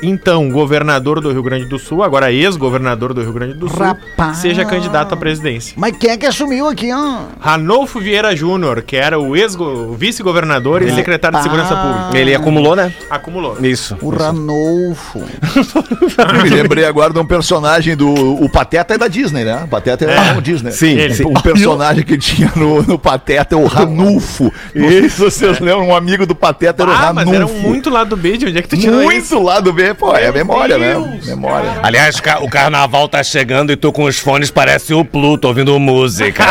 então 0.01 0.49
governador 0.49 1.19
do 1.21 1.31
Rio 1.31 1.43
Grande 1.43 1.65
do 1.65 1.77
Sul, 1.79 2.03
agora 2.03 2.31
ex-governador 2.31 3.13
do 3.13 3.21
Rio 3.21 3.33
Grande 3.33 3.53
do 3.53 3.67
Sul, 3.69 3.79
Rapaz. 3.79 4.37
seja 4.37 4.65
candidato 4.65 5.13
à 5.13 5.17
presidência. 5.17 5.73
Mas 5.77 5.95
quem 5.97 6.11
é 6.11 6.17
que 6.17 6.25
assumiu 6.25 6.67
aqui, 6.67 6.91
ó? 6.93 7.23
Ranolfo 7.39 7.99
Vieira 7.99 8.35
Júnior, 8.35 8.81
que 8.81 8.95
era 8.95 9.19
o 9.19 9.35
ex 9.35 9.55
o 9.55 9.93
vice-governador 9.93 10.81
e 10.81 10.91
secretário 10.93 11.37
de 11.37 11.43
Segurança 11.43 11.75
Pública. 11.75 12.17
Ele 12.17 12.33
acumulou, 12.33 12.75
né? 12.75 12.93
Acumulou. 13.09 13.57
Isso. 13.61 13.97
O 14.01 14.09
Ranolfo. 14.09 15.19
Me 16.43 16.49
lembrei 16.49 16.85
agora 16.85 17.13
de 17.13 17.19
um 17.19 17.25
personagem 17.25 17.95
do. 17.95 18.09
O 18.11 18.49
Pateta 18.49 18.93
é 18.93 18.97
da 18.97 19.07
Disney, 19.07 19.43
né? 19.43 19.63
O 19.63 19.67
Pateta 19.67 20.05
é, 20.05 20.37
o 20.37 20.41
Disney. 20.41 20.71
Sim, 20.71 20.97
Ele. 20.97 21.13
sim. 21.13 21.25
Um 21.25 21.33
personagem 21.33 22.03
que 22.03 22.17
tinha 22.17 22.51
no, 22.55 22.81
no 22.83 22.97
Pateta 22.99 23.55
é 23.55 23.57
o 23.57 23.65
Ranulfo. 23.65 24.51
Não 24.73 24.89
sei 24.89 25.09
se 25.09 25.19
vocês 25.19 25.59
lembram, 25.59 25.87
um 25.87 25.95
amigo 25.95 26.25
do 26.25 26.35
Pateta 26.35 26.83
era 26.83 26.91
o 26.91 26.93
Ah, 26.93 27.13
mas 27.13 27.27
Ranulfo. 27.27 27.55
era 27.55 27.67
muito 27.67 27.89
lá 27.89 28.03
do 28.03 28.15
B, 28.17 28.37
de 28.37 28.45
onde 28.47 28.57
é 28.57 28.61
que 28.61 28.69
tu 28.69 28.77
tirou 28.77 29.01
isso? 29.11 29.35
Muito 29.35 29.45
lá 29.45 29.59
do 29.71 29.73
B, 29.73 29.93
pô, 29.93 30.15
é 30.15 30.31
memória, 30.31 30.77
né? 30.77 30.93
Deus, 30.93 31.25
Memória. 31.25 31.79
Aliás, 31.81 32.19
ca- 32.19 32.39
o 32.39 32.49
carnaval 32.49 33.07
tá 33.07 33.23
chegando 33.23 33.71
e 33.71 33.75
tô 33.75 33.91
com 33.91 34.03
os 34.03 34.19
fones, 34.19 34.51
parece 34.51 34.93
o 34.93 35.03
Pluto 35.05 35.47
ouvindo 35.47 35.77
música. 35.79 36.43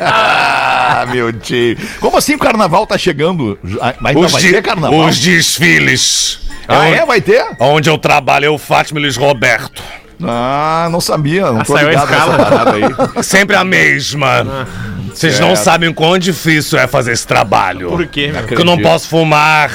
ah, 0.00 1.06
meu 1.10 1.32
tio. 1.32 1.76
Como 2.00 2.16
assim 2.16 2.34
o 2.34 2.38
carnaval 2.38 2.86
tá 2.86 2.96
chegando? 2.96 3.58
Ah, 3.80 3.94
Mas 4.00 4.14
não 4.14 4.28
vai 4.28 4.42
de- 4.42 4.50
ter 4.52 4.62
carnaval? 4.62 5.00
os 5.00 5.18
desfiles. 5.18 6.40
Ah, 6.68 6.80
onde, 6.80 6.94
é? 6.98 7.06
Vai 7.06 7.20
ter? 7.20 7.44
onde 7.60 7.88
eu 7.90 7.98
trabalho, 7.98 8.46
eu, 8.46 8.58
Fátima 8.58 8.98
e 8.98 9.02
Luiz 9.02 9.16
Roberto. 9.16 9.82
Ah, 10.22 10.88
não 10.90 11.00
sabia. 11.00 11.52
Não 11.52 11.62
tô 11.62 11.74
saiu 11.74 11.88
a 11.88 11.90
ligado 11.90 12.10
nessa 12.10 12.22
escala. 12.24 12.44
parada 12.44 12.72
aí. 12.72 12.82
Sempre 13.22 13.54
a 13.56 13.64
mesma. 13.64 14.66
Vocês 15.12 15.38
não 15.38 15.48
certo. 15.50 15.64
sabem 15.64 15.88
o 15.90 15.94
quão 15.94 16.18
difícil 16.18 16.78
é 16.78 16.86
fazer 16.86 17.12
esse 17.12 17.26
trabalho. 17.26 17.90
Por 17.90 18.06
quê, 18.06 18.28
meu? 18.32 18.40
Porque 18.42 18.54
eu 18.60 18.64
não 18.64 18.78
posso 18.78 19.08
fumar. 19.08 19.70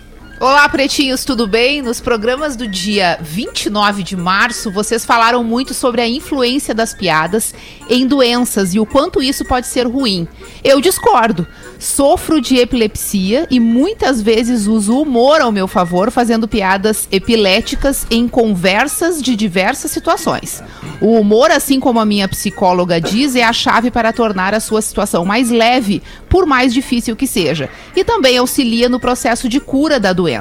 Olá, 0.44 0.68
pretinhos, 0.68 1.24
tudo 1.24 1.48
bem? 1.48 1.82
Nos 1.82 2.02
programas 2.02 2.58
do 2.58 2.68
dia 2.68 3.18
29 3.22 4.04
de 4.04 4.18
março, 4.18 4.70
vocês 4.70 5.06
falaram 5.06 5.42
muito 5.42 5.74
sobre 5.74 6.02
a 6.02 6.08
influência 6.08 6.76
das 6.76 6.94
piadas 6.94 7.56
em 7.90 8.06
doenças 8.06 8.76
e 8.76 8.80
o 8.80 8.86
quanto 8.86 9.24
isso 9.24 9.46
pode 9.46 9.68
ser 9.68 9.88
ruim. 9.88 10.28
Eu 10.62 10.82
discordo. 10.82 11.48
Sofro 11.80 12.42
de 12.42 12.58
epilepsia 12.58 13.48
e 13.50 13.58
muitas 13.58 14.22
vezes 14.22 14.68
uso 14.68 14.96
o 14.96 15.04
humor 15.04 15.40
ao 15.40 15.50
meu 15.50 15.66
favor, 15.66 16.12
fazendo 16.12 16.46
piadas 16.46 17.08
epiléticas 17.10 18.06
em 18.12 18.28
conversas 18.28 19.22
de 19.22 19.38
diversas 19.38 19.92
situações. 19.92 20.62
O 21.00 21.18
humor, 21.18 21.52
assim 21.52 21.80
como 21.80 22.02
a 22.02 22.06
minha 22.06 22.28
psicóloga 22.28 23.00
diz, 23.00 23.34
é 23.38 23.44
a 23.44 23.54
chave 23.54 23.90
para 23.90 24.12
tornar 24.12 24.54
a 24.54 24.60
sua 24.60 24.82
situação 24.82 25.24
mais 25.24 25.50
leve, 25.50 26.04
por 26.30 26.46
mais 26.46 26.74
difícil 26.74 27.16
que 27.16 27.28
seja. 27.28 27.70
E 27.96 28.04
também 28.04 28.38
auxilia 28.38 28.90
no 28.90 29.00
processo 29.00 29.48
de 29.48 29.62
cura 29.62 30.02
da 30.02 30.12
doença. 30.12 30.33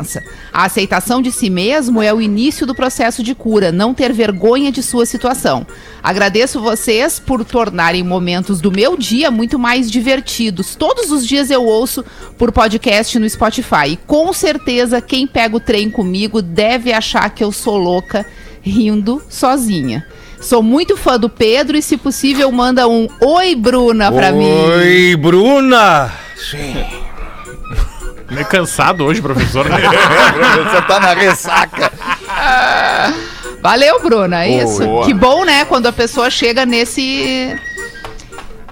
A 0.53 0.65
aceitação 0.65 1.21
de 1.21 1.31
si 1.31 1.51
mesmo 1.51 2.03
é 2.03 2.13
o 2.13 2.21
início 2.21 2.67
do 2.67 2.75
processo 2.75 3.23
de 3.23 3.35
cura, 3.35 3.71
não 3.71 3.93
ter 3.93 4.13
vergonha 4.13 4.71
de 4.73 4.83
sua 4.83 5.07
situação. 5.07 5.67
Agradeço 6.03 6.61
vocês 6.61 7.21
por 7.21 7.45
tornarem 7.45 8.03
momentos 8.03 8.61
do 8.61 8.73
meu 8.73 8.97
dia 8.97 9.31
muito 9.31 9.59
mais 9.59 9.91
divertidos. 9.91 10.75
Todos 10.75 11.11
os 11.11 11.27
dias 11.27 11.51
eu 11.51 11.65
ouço 11.65 12.05
por 12.37 12.51
podcast 12.51 13.19
no 13.19 13.29
Spotify. 13.29 13.91
E 13.91 13.97
com 13.97 14.33
certeza 14.33 15.01
quem 15.01 15.27
pega 15.27 15.57
o 15.57 15.61
trem 15.61 15.91
comigo 15.91 16.43
deve 16.43 16.93
achar 16.93 17.31
que 17.31 17.45
eu 17.45 17.53
sou 17.53 17.77
louca 17.77 18.27
rindo 18.61 19.23
sozinha. 19.29 20.07
Sou 20.41 20.61
muito 20.61 20.97
fã 20.97 21.19
do 21.19 21.29
Pedro 21.29 21.77
e, 21.77 21.83
se 21.83 21.97
possível, 21.97 22.51
manda 22.51 22.89
um 22.89 23.07
Oi, 23.21 23.55
Bruna, 23.55 24.11
pra 24.11 24.33
mim. 24.33 24.51
Oi, 24.51 25.17
Bruna. 25.17 26.11
Meio 28.31 28.47
cansado 28.47 29.05
hoje, 29.05 29.21
professor. 29.21 29.69
Né? 29.69 29.77
Você 30.71 30.83
tá 30.83 31.01
na 31.01 31.15
ressaca. 31.15 31.93
Valeu, 33.61 34.03
Bruna. 34.03 34.45
É 34.45 34.65
isso. 34.65 34.85
Boa. 34.85 35.07
Que 35.07 35.15
bom, 35.15 35.45
né? 35.45 35.65
Quando 35.65 35.87
a 35.87 35.93
pessoa 35.93 36.29
chega 36.29 36.67
nesse. 36.67 37.57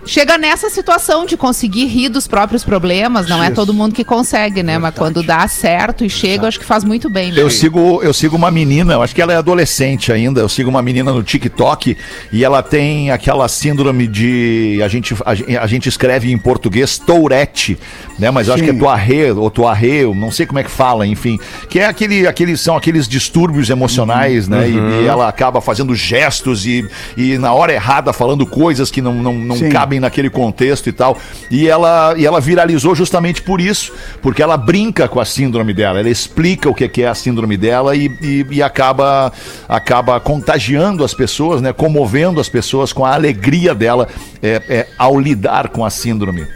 Chega 0.06 0.38
nessa 0.38 0.70
situação 0.70 1.26
de 1.26 1.36
conseguir 1.36 1.86
rir 1.86 2.08
dos 2.08 2.26
próprios 2.26 2.64
problemas. 2.64 3.28
Não 3.28 3.42
é 3.42 3.46
Isso. 3.46 3.54
todo 3.54 3.72
mundo 3.74 3.94
que 3.94 4.04
consegue, 4.04 4.62
né? 4.62 4.78
Mas 4.78 4.94
quando 4.94 5.22
dá 5.22 5.46
certo 5.46 6.04
e 6.04 6.10
chega, 6.10 6.44
eu 6.44 6.48
acho 6.48 6.58
que 6.58 6.64
faz 6.64 6.82
muito 6.84 7.08
bem. 7.10 7.32
Eu 7.36 7.50
sigo, 7.50 8.02
eu 8.02 8.12
sigo 8.12 8.36
uma 8.36 8.50
menina, 8.50 8.94
eu 8.94 9.02
acho 9.02 9.14
que 9.14 9.20
ela 9.22 9.32
é 9.32 9.36
adolescente 9.36 10.12
ainda. 10.12 10.40
Eu 10.40 10.48
sigo 10.48 10.70
uma 10.70 10.82
menina 10.82 11.12
no 11.12 11.22
TikTok 11.22 11.96
e 12.32 12.44
ela 12.44 12.62
tem 12.62 13.10
aquela 13.10 13.46
síndrome 13.48 14.06
de. 14.06 14.80
A 14.82 14.88
gente, 14.88 15.14
a, 15.24 15.62
a 15.62 15.66
gente 15.66 15.88
escreve 15.88 16.32
em 16.32 16.38
português 16.38 16.98
Tourette, 16.98 17.78
né? 18.18 18.30
Mas 18.30 18.48
eu 18.48 18.54
acho 18.54 18.64
que 18.64 18.70
é. 18.70 18.74
Tourette 18.74 19.30
ou 19.38 19.50
Tourette, 19.50 19.86
eu 19.86 20.14
não 20.14 20.30
sei 20.30 20.46
como 20.46 20.58
é 20.58 20.64
que 20.64 20.70
fala, 20.70 21.06
enfim. 21.06 21.38
Que 21.68 21.78
é 21.80 21.86
aquele, 21.86 22.26
aqueles, 22.26 22.60
são 22.60 22.76
aqueles 22.76 23.06
distúrbios 23.06 23.70
emocionais, 23.70 24.48
né? 24.48 24.68
E- 24.68 24.80
E, 24.80 25.06
ela 25.06 25.28
acaba 25.28 25.60
fazendo 25.60 25.94
gestos 25.94 26.66
e, 26.66 26.84
e 27.16 27.36
na 27.38 27.52
hora 27.52 27.72
errada 27.72 28.12
falando 28.12 28.46
coisas 28.46 28.90
que 28.90 29.00
não, 29.02 29.14
não, 29.14 29.34
não 29.34 29.56
Sim. 29.56 29.68
Cabem 29.90 29.98
naquele 29.98 30.31
contexto 30.31 30.88
e 30.88 30.92
tal. 30.92 31.18
E 31.50 31.68
ela, 31.68 32.14
e 32.16 32.24
ela 32.24 32.40
viralizou 32.40 32.94
justamente 32.94 33.42
por 33.42 33.61
isso, 33.61 33.92
porque 34.22 34.42
ela 34.42 34.57
brinca 34.57 35.09
com 35.09 35.18
a 35.18 35.24
síndrome 35.24 35.74
dela, 35.74 35.98
ela 35.98 36.09
explica 36.09 36.70
o 36.70 36.74
que 36.74 36.88
que 36.88 37.03
é 37.03 37.09
a 37.09 37.14
síndrome 37.14 37.57
dela 37.57 37.96
e, 37.96 38.07
e, 38.22 38.46
e 38.50 38.62
acaba, 38.62 39.33
acaba 39.68 40.20
contagiando 40.20 41.05
as 41.05 41.12
pessoas, 41.12 41.61
né? 41.61 41.72
Comovendo 41.72 42.40
as 42.40 42.48
pessoas 42.48 42.92
com 42.92 43.05
a 43.05 43.14
alegria 43.14 43.74
dela 43.74 44.09
é, 44.42 44.62
é, 44.68 44.87
ao 44.96 45.18
lidar 45.18 45.68
com 45.68 45.85
a 45.85 45.90
síndrome. 45.90 46.46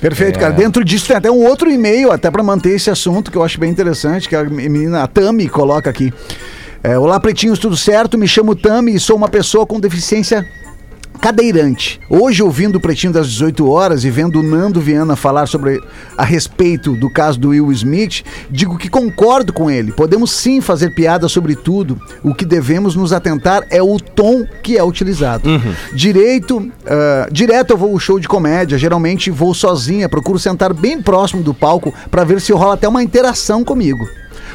Perfeito, 0.00 0.38
cara. 0.38 0.52
Dentro 0.52 0.84
disso 0.84 1.06
tem 1.06 1.16
até 1.16 1.30
um 1.30 1.46
outro 1.46 1.70
e-mail, 1.70 2.12
até 2.12 2.30
pra 2.30 2.42
manter 2.42 2.74
esse 2.74 2.90
assunto, 2.90 3.30
que 3.30 3.38
eu 3.38 3.42
acho 3.42 3.58
bem 3.58 3.70
interessante, 3.70 4.28
que 4.28 4.36
a 4.36 4.44
menina 4.44 5.02
a 5.02 5.06
Tami 5.06 5.48
coloca 5.48 5.88
aqui. 5.88 6.12
É, 6.82 6.98
Olá, 6.98 7.18
pretinhos, 7.18 7.58
tudo 7.58 7.76
certo? 7.76 8.18
Me 8.18 8.28
chamo 8.28 8.54
Tami 8.54 8.94
e 8.94 9.00
sou 9.00 9.16
uma 9.16 9.28
pessoa 9.28 9.64
com 9.64 9.80
deficiência 9.80 10.46
cadeirante. 11.24 11.98
Hoje, 12.10 12.42
ouvindo 12.42 12.76
o 12.76 12.80
Pretinho 12.80 13.10
das 13.10 13.30
18 13.30 13.66
horas 13.66 14.04
e 14.04 14.10
vendo 14.10 14.40
o 14.40 14.42
Nando 14.42 14.78
Viana 14.78 15.16
falar 15.16 15.46
sobre 15.46 15.82
a 16.18 16.22
respeito 16.22 16.94
do 16.94 17.08
caso 17.08 17.40
do 17.40 17.48
Will 17.48 17.72
Smith, 17.72 18.22
digo 18.50 18.76
que 18.76 18.90
concordo 18.90 19.50
com 19.50 19.70
ele. 19.70 19.90
Podemos 19.90 20.32
sim 20.32 20.60
fazer 20.60 20.90
piada 20.90 21.26
sobre 21.26 21.56
tudo. 21.56 21.98
O 22.22 22.34
que 22.34 22.44
devemos 22.44 22.94
nos 22.94 23.10
atentar 23.10 23.62
é 23.70 23.82
o 23.82 23.98
tom 23.98 24.44
que 24.62 24.76
é 24.76 24.84
utilizado. 24.84 25.48
Direito, 25.94 26.70
ah, 26.86 27.26
direto 27.32 27.70
eu 27.70 27.78
vou 27.78 27.92
ao 27.92 27.98
show 27.98 28.20
de 28.20 28.28
comédia. 28.28 28.76
Geralmente 28.76 29.30
vou 29.30 29.54
sozinha, 29.54 30.10
procuro 30.10 30.38
sentar 30.38 30.74
bem 30.74 31.00
próximo 31.00 31.42
do 31.42 31.54
palco 31.54 31.90
para 32.10 32.22
ver 32.22 32.38
se 32.38 32.52
rola 32.52 32.74
até 32.74 32.86
uma 32.86 33.02
interação 33.02 33.64
comigo. 33.64 34.06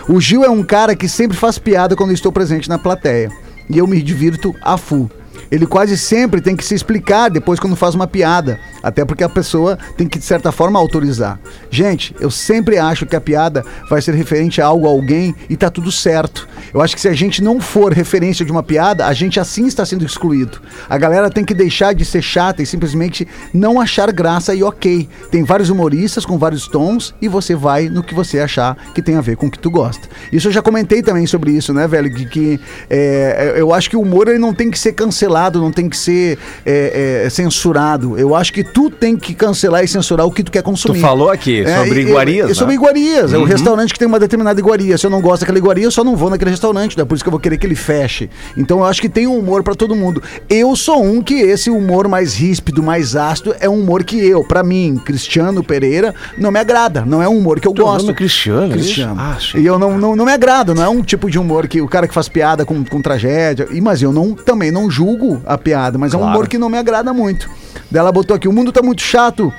O 0.08 0.22
Gil 0.22 0.44
é 0.44 0.50
um 0.52 0.62
cara 0.62 0.96
que 0.96 1.10
sempre 1.10 1.36
faz 1.36 1.58
piada 1.58 1.96
quando 1.96 2.14
estou 2.14 2.32
presente 2.32 2.70
na 2.70 2.78
plateia. 2.78 3.32
E 3.68 3.80
eu 3.80 3.88
me 3.88 4.00
divirto 4.04 4.54
a 4.62 4.78
full. 4.78 5.10
Ele 5.52 5.66
quase 5.66 5.98
sempre 5.98 6.42
tem 6.42 6.56
que 6.56 6.64
se 6.64 6.76
explicar 6.76 7.30
depois 7.30 7.60
quando 7.60 7.76
faz 7.76 7.96
uma 7.96 8.08
piada. 8.08 8.60
Até 8.82 9.04
porque 9.04 9.24
a 9.24 9.30
pessoa 9.30 9.78
tem 9.98 10.08
que, 10.08 10.20
de 10.20 10.26
certa 10.26 10.52
forma, 10.52 10.80
autorizar. 10.80 11.40
Gente, 11.70 12.16
eu 12.20 12.32
sempre 12.32 12.78
acho 12.78 13.06
que 13.06 13.16
a 13.16 13.22
piada 13.22 13.66
vai 13.90 14.02
ser 14.02 14.14
referente 14.14 14.62
a 14.62 14.66
algo, 14.66 14.88
a 14.88 14.90
alguém, 14.90 15.36
e 15.50 15.58
tá 15.58 15.70
tudo 15.70 15.92
certo. 15.92 16.48
Eu 16.74 16.82
acho 16.82 16.96
que 16.96 17.02
se 17.02 17.08
a 17.08 17.14
gente 17.14 17.44
não 17.44 17.60
for 17.60 17.94
referência 17.94 18.46
de 18.46 18.52
uma 18.52 18.64
piada, 18.64 19.06
a 19.06 19.14
gente 19.14 19.40
assim 19.40 19.68
está 19.68 19.86
sendo 19.86 20.06
excluído. 20.06 20.62
A 20.90 20.98
galera 20.98 21.30
tem 21.30 21.44
que 21.44 21.54
deixar 21.54 21.94
de 21.94 22.06
ser 22.06 22.22
chata 22.22 22.62
e 22.62 22.66
simplesmente 22.66 23.28
não 23.54 23.82
achar 23.82 24.12
graça 24.12 24.54
e 24.54 24.64
ok. 24.64 25.08
Tem 25.32 25.44
vários 25.44 25.70
humoristas 25.70 26.26
com 26.26 26.38
vários 26.38 26.68
tons 26.68 27.14
e 27.22 27.28
você 27.28 27.56
vai 27.56 27.90
no 27.90 28.04
que 28.04 28.14
você 28.14 28.40
achar 28.40 28.76
que 28.94 29.02
tem 29.02 29.16
a 29.16 29.22
ver 29.22 29.36
com 29.36 29.48
o 29.48 29.52
que 29.52 29.60
tu 29.60 29.70
gosta. 29.70 30.08
Isso 30.32 30.48
eu 30.48 30.52
já 30.52 30.62
comentei 30.62 31.02
também 31.02 31.26
sobre 31.26 31.52
isso, 31.52 31.74
né, 31.74 31.88
velho? 31.88 32.14
Que, 32.14 32.26
que, 32.26 32.60
é, 32.90 33.56
eu 33.58 33.74
acho 33.74 33.90
que 33.90 33.96
o 33.96 34.02
humor 34.02 34.28
ele 34.28 34.40
não 34.40 34.54
tem 34.54 34.70
que 34.70 34.80
ser 34.80 34.94
cancelado, 34.94 35.29
não 35.62 35.72
tem 35.72 35.88
que 35.90 35.98
ser 35.98 36.38
é, 36.66 37.24
é, 37.26 37.30
censurado. 37.30 38.18
Eu 38.18 38.36
acho 38.36 38.52
que 38.54 38.64
tu 38.64 38.90
tem 38.90 39.16
que 39.18 39.34
cancelar 39.34 39.84
e 39.84 39.88
censurar 39.88 40.26
o 40.26 40.32
que 40.32 40.44
tu 40.44 40.52
quer 40.52 40.62
consumir. 40.64 41.00
Tu 41.00 41.02
falou 41.02 41.30
aqui 41.30 41.64
sobre 41.78 42.02
e- 42.02 42.04
iguarias, 42.04 42.46
É, 42.46 42.48
né? 42.50 42.54
sobre 42.54 42.74
iguarias. 42.76 43.34
É 43.34 43.38
o 43.38 43.44
restaurante 43.44 43.94
que 43.94 44.00
tem 44.00 44.08
uma 44.08 44.20
determinada 44.20 44.60
iguaria. 44.60 44.98
Se 44.98 45.06
eu 45.06 45.10
não 45.10 45.22
gosto 45.22 45.42
daquela 45.42 45.58
iguaria, 45.58 45.86
eu 45.86 45.92
só 45.92 46.04
não 46.04 46.16
vou 46.16 46.30
naquele 46.30 46.52
restaurante. 46.52 46.98
Não 46.98 47.04
é 47.04 47.06
por 47.06 47.16
isso 47.16 47.24
que 47.24 47.28
eu 47.28 47.32
vou 47.32 47.40
querer 47.40 47.58
que 47.58 47.66
ele 47.66 47.76
feche. 47.76 48.30
Então 48.58 48.80
eu 48.80 48.86
acho 48.86 49.02
que 49.02 49.10
tem 49.10 49.28
um 49.28 49.38
humor 49.38 49.64
pra 49.64 49.76
todo 49.76 49.96
mundo. 49.96 50.22
Eu 50.50 50.76
sou 50.76 51.04
um 51.04 51.22
que 51.22 51.36
esse 51.36 51.70
humor 51.70 52.08
mais 52.08 52.34
ríspido, 52.36 52.82
mais 52.84 53.16
ácido, 53.16 53.56
é 53.60 53.70
um 53.70 53.80
humor 53.80 54.04
que 54.04 54.18
eu, 54.18 54.44
pra 54.44 54.64
mim, 54.64 55.00
Cristiano 55.04 55.64
Pereira, 55.64 56.14
não 56.38 56.52
me 56.52 56.60
agrada. 56.60 57.04
Não 57.06 57.22
é 57.22 57.28
um 57.30 57.38
humor 57.38 57.60
que 57.60 57.68
eu 57.68 57.74
Teu 57.74 57.86
gosto. 57.86 58.02
nome 58.02 58.12
é 58.14 58.16
Cristiano, 58.16 58.66
é 58.66 58.70
Cristiano. 58.70 59.16
Ah, 59.18 59.38
e 59.56 59.66
eu 59.66 59.78
não, 59.80 59.98
não, 59.98 60.16
não 60.16 60.26
me 60.26 60.32
agrada. 60.32 60.74
Não 60.74 60.84
é 60.84 60.90
um 60.90 61.02
tipo 61.02 61.30
de 61.30 61.38
humor 61.40 61.68
que 61.68 61.82
o 61.82 61.88
cara 61.88 62.08
que 62.08 62.14
faz 62.14 62.28
piada 62.30 62.66
com, 62.66 62.84
com 62.84 63.02
tragédia. 63.02 63.68
E, 63.72 63.80
mas 63.82 64.02
eu 64.02 64.12
não, 64.12 64.34
também 64.34 64.72
não 64.72 64.90
julgo 64.90 65.09
a 65.46 65.58
piada. 65.58 65.98
Mas 65.98 66.14
é 66.14 66.18
um 66.18 66.20
Claro. 66.22 66.36
humor 66.36 66.48
que 66.48 66.58
não 66.58 66.70
me 66.70 66.78
agrada 66.78 67.14
muito. 67.14 67.50
Daí 67.90 68.00
ela 68.00 68.12
botou 68.12 68.36
aqui: 68.36 68.48
o 68.48 68.54
mundo 68.54 68.72
tá 68.72 68.82
muito 68.82 69.02
chato. 69.02 69.52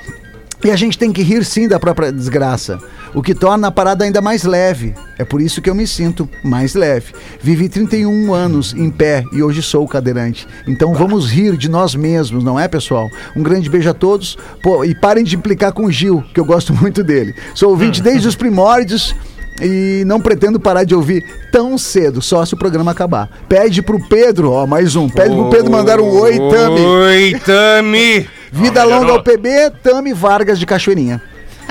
E 0.63 0.69
a 0.69 0.75
gente 0.75 0.95
tem 0.95 1.11
que 1.11 1.23
rir 1.23 1.43
sim 1.43 1.67
da 1.67 1.79
própria 1.79 2.11
desgraça, 2.11 2.77
o 3.15 3.21
que 3.23 3.33
torna 3.33 3.69
a 3.69 3.71
parada 3.71 4.05
ainda 4.05 4.21
mais 4.21 4.43
leve. 4.43 4.93
É 5.17 5.25
por 5.25 5.41
isso 5.41 5.59
que 5.59 5.67
eu 5.67 5.73
me 5.73 5.87
sinto 5.87 6.29
mais 6.43 6.75
leve. 6.75 7.13
Vivi 7.41 7.67
31 7.67 8.31
anos 8.31 8.71
em 8.71 8.91
pé 8.91 9.23
e 9.33 9.41
hoje 9.41 9.63
sou 9.63 9.87
cadeirante. 9.87 10.47
Então 10.67 10.93
vamos 10.93 11.31
rir 11.31 11.57
de 11.57 11.67
nós 11.67 11.95
mesmos, 11.95 12.43
não 12.43 12.59
é, 12.59 12.67
pessoal? 12.67 13.09
Um 13.35 13.41
grande 13.41 13.71
beijo 13.71 13.89
a 13.89 13.93
todos. 13.95 14.37
Pô, 14.61 14.85
e 14.85 14.93
parem 14.93 15.23
de 15.23 15.35
implicar 15.35 15.73
com 15.73 15.85
o 15.85 15.91
Gil, 15.91 16.23
que 16.31 16.39
eu 16.39 16.45
gosto 16.45 16.71
muito 16.79 17.03
dele. 17.03 17.33
Sou 17.55 17.71
ouvinte 17.71 17.99
desde 17.99 18.27
os 18.27 18.35
primórdios. 18.35 19.15
E 19.61 20.03
não 20.05 20.19
pretendo 20.19 20.59
parar 20.59 20.83
de 20.83 20.95
ouvir 20.95 21.23
tão 21.51 21.77
cedo, 21.77 22.21
só 22.21 22.43
se 22.45 22.53
o 22.53 22.57
programa 22.57 22.91
acabar. 22.91 23.29
Pede 23.47 23.81
pro 23.81 23.99
Pedro, 24.07 24.51
ó, 24.51 24.65
mais 24.65 24.95
um. 24.95 25.07
Pede 25.07 25.35
pro 25.35 25.49
Pedro 25.49 25.71
mandar 25.71 25.99
um 25.99 26.19
oi, 26.19 26.37
Tami. 26.37 26.79
Oi, 26.79 27.35
Tami! 27.45 28.27
Vida 28.51 28.83
longa 28.83 29.13
ao 29.13 29.23
PB, 29.23 29.71
Tami 29.81 30.13
Vargas 30.13 30.59
de 30.59 30.65
Cachoeirinha. 30.65 31.21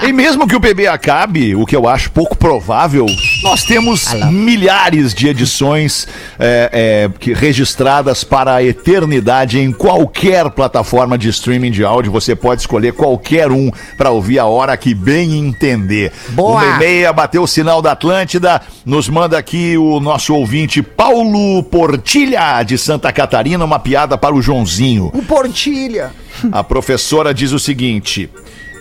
E 0.03 0.13
mesmo 0.13 0.47
que 0.47 0.57
o 0.57 0.61
PB 0.61 0.87
acabe, 0.87 1.55
o 1.55 1.67
que 1.67 1.77
eu 1.77 1.87
acho 1.87 2.11
pouco 2.11 2.37
provável, 2.37 3.07
nós 3.43 3.65
temos 3.65 4.13
milhares 4.31 5.13
de 5.13 5.29
edições 5.29 6.09
é, 6.39 7.11
é, 7.23 7.35
registradas 7.35 8.25
para 8.25 8.55
a 8.55 8.65
eternidade 8.65 9.59
em 9.59 9.71
qualquer 9.71 10.49
plataforma 10.51 11.19
de 11.19 11.29
streaming 11.29 11.71
de 11.71 11.85
áudio. 11.85 12.11
Você 12.13 12.35
pode 12.35 12.63
escolher 12.63 12.95
qualquer 12.95 13.53
um 13.53 13.71
para 13.97 14.11
ouvir 14.11 14.39
a 14.39 14.47
hora 14.47 14.77
que 14.77 14.95
bem 14.95 15.39
entender. 15.39 16.13
Boa. 16.31 16.63
Uma 16.63 16.77
e 16.77 16.79
meia, 16.79 17.13
bateu 17.13 17.43
o 17.43 17.47
sinal 17.47 17.83
da 17.83 17.93
Atlântida. 17.93 18.63
Nos 18.87 19.09
manda 19.09 19.37
aqui 19.37 19.77
o 19.77 20.01
nosso 20.01 20.35
ouvinte 20.35 20.83
Paulo 20.83 21.63
Portilha, 21.65 22.63
de 22.63 22.79
Santa 22.79 23.13
Catarina, 23.13 23.65
uma 23.65 23.79
piada 23.79 24.17
para 24.17 24.35
o 24.35 24.41
Joãozinho. 24.41 25.11
O 25.13 25.23
Portilha. 25.23 26.11
A 26.51 26.65
professora 26.65 27.35
diz 27.35 27.53
o 27.53 27.59
seguinte: 27.59 28.31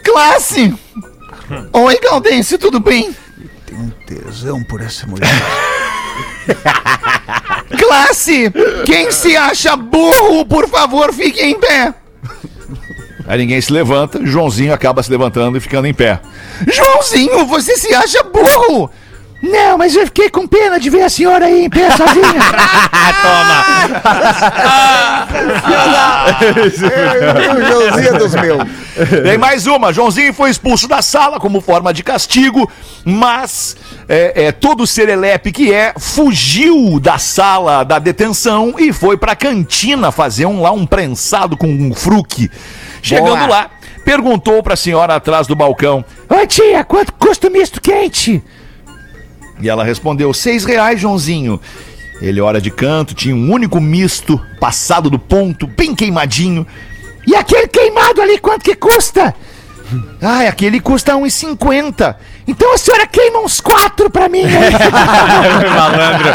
Classe! 0.04 0.74
Oi, 1.74 2.00
Galdense, 2.00 2.58
tudo 2.58 2.80
bem? 2.80 3.16
Tem 3.66 3.78
um 3.78 3.90
tesão 4.06 4.64
por 4.64 4.82
essa 4.82 5.08
mulher. 5.08 5.30
Classe! 7.78 8.52
Quem 8.86 9.12
se 9.12 9.36
acha 9.36 9.76
burro, 9.76 10.46
por 10.46 10.68
favor, 10.68 11.14
fique 11.14 11.42
em 11.42 11.60
pé. 11.60 11.94
Aí 13.28 13.38
ninguém 13.38 13.62
se 13.62 13.72
levanta, 13.72 14.26
Joãozinho 14.26 14.74
acaba 14.74 15.04
se 15.04 15.12
levantando 15.12 15.58
e 15.58 15.62
ficando 15.62 15.88
em 15.88 15.94
pé. 15.94 16.20
Joãozinho, 16.68 17.46
você 17.46 17.78
se 17.78 17.94
acha 17.94 18.24
burro? 18.24 18.90
Não, 19.42 19.78
mas 19.78 19.96
eu 19.96 20.06
fiquei 20.06 20.30
com 20.30 20.46
pena 20.46 20.78
de 20.80 20.90
ver 20.90 21.04
a 21.04 21.10
senhora 21.10 21.46
aí 21.46 21.64
em 21.66 21.70
pé 21.70 21.90
sozinha. 21.96 22.28
o 27.56 27.66
Joãozinho 27.66 28.16
é 28.16 28.18
dos 28.18 28.36
meus. 28.36 28.64
Tem 29.24 29.38
mais 29.38 29.66
uma. 29.66 29.94
Joãozinho 29.94 30.34
foi 30.34 30.50
expulso 30.50 30.90
da 30.90 31.02
sala 31.02 31.40
como 31.40 31.62
forma 31.62 31.94
de 31.94 32.04
castigo, 32.04 32.70
mas 33.06 33.78
é, 34.10 34.48
é, 34.48 34.52
todo 34.52 34.86
serelepe 34.86 35.54
que 35.54 35.74
é 35.74 35.94
fugiu 35.98 37.00
da 37.00 37.18
sala 37.18 37.86
da 37.86 37.98
detenção 37.98 38.76
e 38.78 38.92
foi 38.92 39.16
pra 39.16 39.38
cantina 39.38 40.12
fazer 40.12 40.48
um, 40.48 40.62
lá 40.62 40.72
um 40.72 40.86
prensado 40.86 41.56
com 41.56 41.68
um 41.68 41.94
fruque. 41.94 42.52
Chegando 43.02 43.38
Boa. 43.38 43.48
lá, 43.48 43.72
perguntou 44.04 44.62
pra 44.62 44.76
senhora 44.76 45.16
atrás 45.16 45.48
do 45.48 45.56
balcão: 45.56 46.04
Oi, 46.30 46.46
tia, 46.46 46.84
quanto 46.84 47.14
custa 47.14 47.48
o 47.48 47.52
misto 47.52 47.80
quente? 47.80 48.44
E 49.60 49.70
ela 49.70 49.84
respondeu: 49.84 50.34
seis 50.34 50.66
reais, 50.66 51.00
Joãozinho. 51.00 51.60
Ele, 52.22 52.42
hora 52.42 52.60
de 52.60 52.70
canto, 52.70 53.14
tinha 53.14 53.36
um 53.36 53.52
único 53.52 53.80
misto, 53.80 54.40
passado 54.60 55.10
do 55.10 55.18
ponto, 55.18 55.66
bem 55.68 55.96
queimadinho. 55.96 56.68
E 57.26 57.36
aquele 57.36 57.68
queimado 57.68 58.22
ali, 58.22 58.38
quanto 58.40 58.64
que 58.64 58.76
custa? 58.76 59.34
Ah, 60.22 60.42
aquele 60.42 60.80
custa 60.80 61.14
1,50. 61.14 62.16
Então 62.50 62.74
a 62.74 62.78
senhora 62.80 63.06
queima 63.06 63.40
uns 63.40 63.62
quatro 63.62 64.10
pra 64.10 64.28
mim. 64.28 64.42
Malandro. 65.78 66.30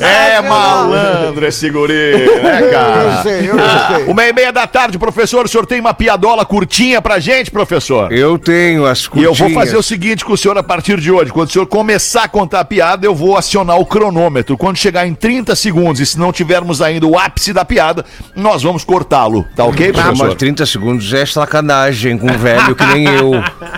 é 0.00 0.36
É 0.36 0.40
malandro 0.42 1.46
esse 1.46 1.68
guri, 1.70 2.26
né, 2.42 2.62
cara? 2.70 3.02
Eu 3.02 3.22
sei, 3.22 3.50
eu 3.50 3.56
sei. 3.96 4.04
Uma 4.06 4.24
e 4.26 4.32
meia 4.32 4.52
da 4.52 4.66
tarde, 4.66 4.98
professor, 4.98 5.44
o 5.44 5.48
senhor 5.48 5.66
tem 5.66 5.80
uma 5.80 5.92
piadola 5.94 6.44
curtinha 6.44 7.00
pra 7.02 7.18
gente, 7.18 7.50
professor? 7.50 8.12
Eu 8.12 8.38
tenho 8.38 8.86
as 8.86 9.04
E 9.14 9.22
eu 9.22 9.34
vou 9.34 9.46
curtinhas. 9.48 9.54
fazer 9.54 9.76
o 9.76 9.82
seguinte 9.82 10.24
com 10.24 10.32
o 10.32 10.36
senhor 10.36 10.56
a 10.58 10.62
partir 10.62 10.98
de 11.00 11.10
hoje. 11.10 11.30
Quando 11.32 11.48
o 11.48 11.52
senhor 11.52 11.66
começar 11.66 12.24
a 12.24 12.28
contar 12.28 12.60
a 12.60 12.64
piada, 12.64 13.06
eu 13.06 13.14
vou 13.14 13.36
acionar 13.36 13.78
o 13.78 13.84
cronômetro. 13.86 14.56
Quando 14.56 14.76
chegar 14.76 15.06
em 15.06 15.14
30 15.14 15.54
segundos, 15.54 16.00
e 16.00 16.06
se 16.06 16.18
não 16.18 16.32
tivermos 16.32 16.80
ainda 16.82 17.06
o 17.06 17.18
ápice 17.18 17.52
da 17.52 17.64
piada, 17.64 18.04
nós 18.34 18.62
vamos 18.62 18.84
cortá-lo. 18.84 19.44
Tá 19.54 19.64
ok, 19.64 19.90
Ah, 19.90 19.92
professor? 19.92 20.26
mas 20.28 20.34
30 20.36 20.66
segundos 20.66 21.12
é 21.12 21.24
sacanagem 21.26 22.16
com 22.18 22.26
um 22.30 22.38
velho 22.38 22.74
que 22.74 22.84
nem 22.86 23.04
eu. 23.06 23.32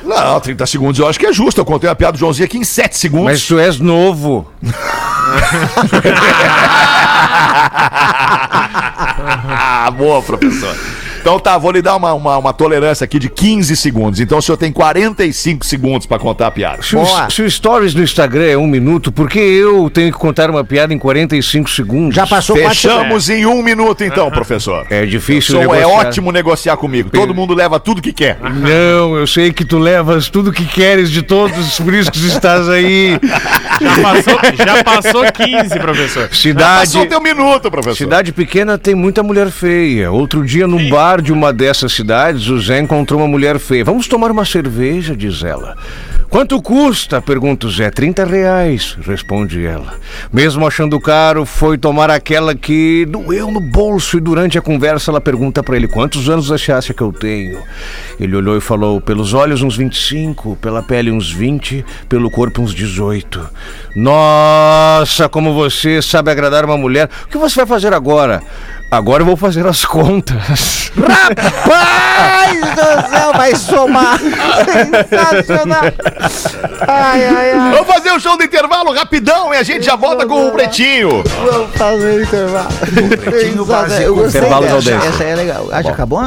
Não, 0.04 0.40
30 0.40 0.66
segundos 0.66 0.98
eu 0.98 1.08
acho 1.08 1.18
que 1.18 1.26
é 1.26 1.32
justo. 1.32 1.60
Eu 1.60 1.64
contei 1.64 1.88
a 1.88 1.94
piada 1.94 2.12
do 2.12 2.18
Joãozinho 2.18 2.46
aqui 2.46 2.58
em 2.58 2.64
7 2.64 2.96
segundos. 2.96 3.26
Mas 3.26 3.46
tu 3.46 3.58
és 3.58 3.78
novo. 3.78 4.50
Boa, 9.96 10.22
professor. 10.22 10.76
Então 11.20 11.38
tá, 11.38 11.56
vou 11.58 11.70
lhe 11.70 11.82
dar 11.82 11.96
uma, 11.96 12.12
uma, 12.14 12.38
uma 12.38 12.52
tolerância 12.52 13.04
aqui 13.04 13.18
de 13.18 13.28
15 13.28 13.76
segundos. 13.76 14.20
Então 14.20 14.38
o 14.38 14.42
senhor 14.42 14.56
tem 14.56 14.72
45 14.72 15.64
segundos 15.64 16.06
pra 16.06 16.18
contar 16.18 16.46
a 16.48 16.50
piada. 16.50 16.82
Se 16.82 16.96
o, 16.96 17.04
se 17.30 17.42
o 17.42 17.50
stories 17.50 17.94
no 17.94 18.02
Instagram 18.02 18.44
é 18.46 18.56
um 18.56 18.66
minuto, 18.66 19.10
por 19.12 19.28
que 19.28 19.38
eu 19.38 19.90
tenho 19.90 20.12
que 20.12 20.18
contar 20.18 20.50
uma 20.50 20.64
piada 20.64 20.92
em 20.94 20.98
45 20.98 21.70
segundos? 21.70 22.14
Já 22.14 22.26
passou 22.26 22.56
quatro 22.56 22.68
Fechamos 22.74 23.28
em 23.30 23.46
um 23.46 23.62
minuto 23.62 24.04
então, 24.04 24.30
professor. 24.30 24.86
É 24.90 25.04
difícil 25.06 25.54
Sou- 25.54 25.74
é 25.74 25.78
negociar. 25.80 25.88
ótimo 26.08 26.32
negociar 26.32 26.76
comigo. 26.76 27.10
Todo 27.10 27.34
mundo 27.34 27.54
leva 27.54 27.78
tudo 27.80 28.00
que 28.02 28.12
quer. 28.12 28.38
Não, 28.40 29.16
eu 29.16 29.26
sei 29.26 29.52
que 29.52 29.64
tu 29.64 29.78
levas 29.78 30.28
tudo 30.28 30.52
que 30.52 30.64
queres 30.64 31.10
de 31.10 31.22
todos, 31.22 31.78
que 31.78 32.10
tu 32.12 32.26
estás 32.26 32.68
aí. 32.68 33.18
Já 33.80 34.02
passou, 34.02 34.38
já 34.66 34.84
passou 34.84 35.24
15, 35.32 35.78
professor. 35.78 36.28
Cidade, 36.34 36.80
Passou 36.80 37.02
o 37.02 37.06
teu 37.06 37.20
minuto, 37.20 37.70
professor. 37.70 37.96
cidade 37.96 38.32
pequena 38.32 38.76
tem 38.78 38.94
muita 38.94 39.22
mulher 39.22 39.50
feia. 39.50 40.10
Outro 40.10 40.44
dia, 40.44 40.66
num 40.66 40.88
bar 40.88 41.07
de 41.16 41.32
uma 41.32 41.52
dessas 41.52 41.92
cidades, 41.92 42.48
o 42.48 42.60
Zé 42.60 42.78
encontrou 42.78 43.20
uma 43.20 43.26
mulher 43.26 43.58
feia. 43.58 43.84
Vamos 43.84 44.06
tomar 44.06 44.30
uma 44.30 44.44
cerveja, 44.44 45.16
diz 45.16 45.42
ela. 45.42 45.74
Quanto 46.28 46.60
custa? 46.60 47.22
Pergunta 47.22 47.66
o 47.66 47.70
Zé. 47.70 47.90
30 47.90 48.26
reais, 48.26 48.98
responde 49.00 49.64
ela. 49.64 49.94
Mesmo 50.30 50.66
achando 50.66 51.00
caro, 51.00 51.46
foi 51.46 51.78
tomar 51.78 52.10
aquela 52.10 52.54
que 52.54 53.06
doeu 53.06 53.50
no 53.50 53.60
bolso 53.60 54.18
e 54.18 54.20
durante 54.20 54.58
a 54.58 54.60
conversa 54.60 55.10
ela 55.10 55.22
pergunta 55.22 55.62
pra 55.62 55.74
ele: 55.74 55.88
Quantos 55.88 56.28
anos 56.28 56.48
você 56.48 56.70
acha 56.70 56.92
que 56.92 57.00
eu 57.00 57.12
tenho? 57.12 57.58
Ele 58.20 58.36
olhou 58.36 58.58
e 58.58 58.60
falou: 58.60 59.00
Pelos 59.00 59.32
olhos, 59.32 59.62
uns 59.62 59.74
25, 59.74 60.56
pela 60.56 60.82
pele, 60.82 61.10
uns 61.10 61.32
20, 61.32 61.82
pelo 62.10 62.30
corpo, 62.30 62.60
uns 62.60 62.74
18. 62.74 63.48
Nossa, 63.96 65.30
como 65.30 65.54
você 65.54 66.02
sabe 66.02 66.30
agradar 66.30 66.62
uma 66.66 66.76
mulher. 66.76 67.08
O 67.24 67.28
que 67.28 67.38
você 67.38 67.56
vai 67.56 67.66
fazer 67.66 67.94
agora? 67.94 68.42
Agora 68.90 69.22
eu 69.22 69.26
vou 69.26 69.36
fazer 69.36 69.66
as 69.66 69.84
contas. 69.84 70.90
Rapaz 70.96 72.60
do 72.60 73.10
céu, 73.10 73.32
vai 73.34 73.54
somar. 73.54 74.18
Sensacional. 74.18 75.82
Ai, 76.86 77.26
ai, 77.26 77.52
ai. 77.52 77.70
Vamos 77.72 77.86
fazer 77.86 78.10
o 78.12 78.18
show 78.20 78.38
do 78.38 78.44
intervalo 78.44 78.92
rapidão 78.94 79.52
e 79.52 79.58
a 79.58 79.62
gente 79.62 79.84
já 79.84 79.94
volta 79.94 80.26
com 80.26 80.48
o 80.48 80.52
Pretinho. 80.52 81.22
Vamos 81.44 81.76
fazer 81.76 82.22
intervalo. 82.22 82.68
Pretinho 83.22 83.64
Básico. 83.66 84.00
Eu 84.02 84.14
gostei 84.14 84.40
Intervalo 84.40 84.66
da 84.66 84.72
dessa. 84.74 84.90
audiência. 84.90 85.08
Essa 85.14 85.24
aí 85.24 85.30
é 85.30 85.34
legal. 85.36 85.68
Ah, 85.70 85.82
já 85.82 85.90
acabou? 85.90 86.20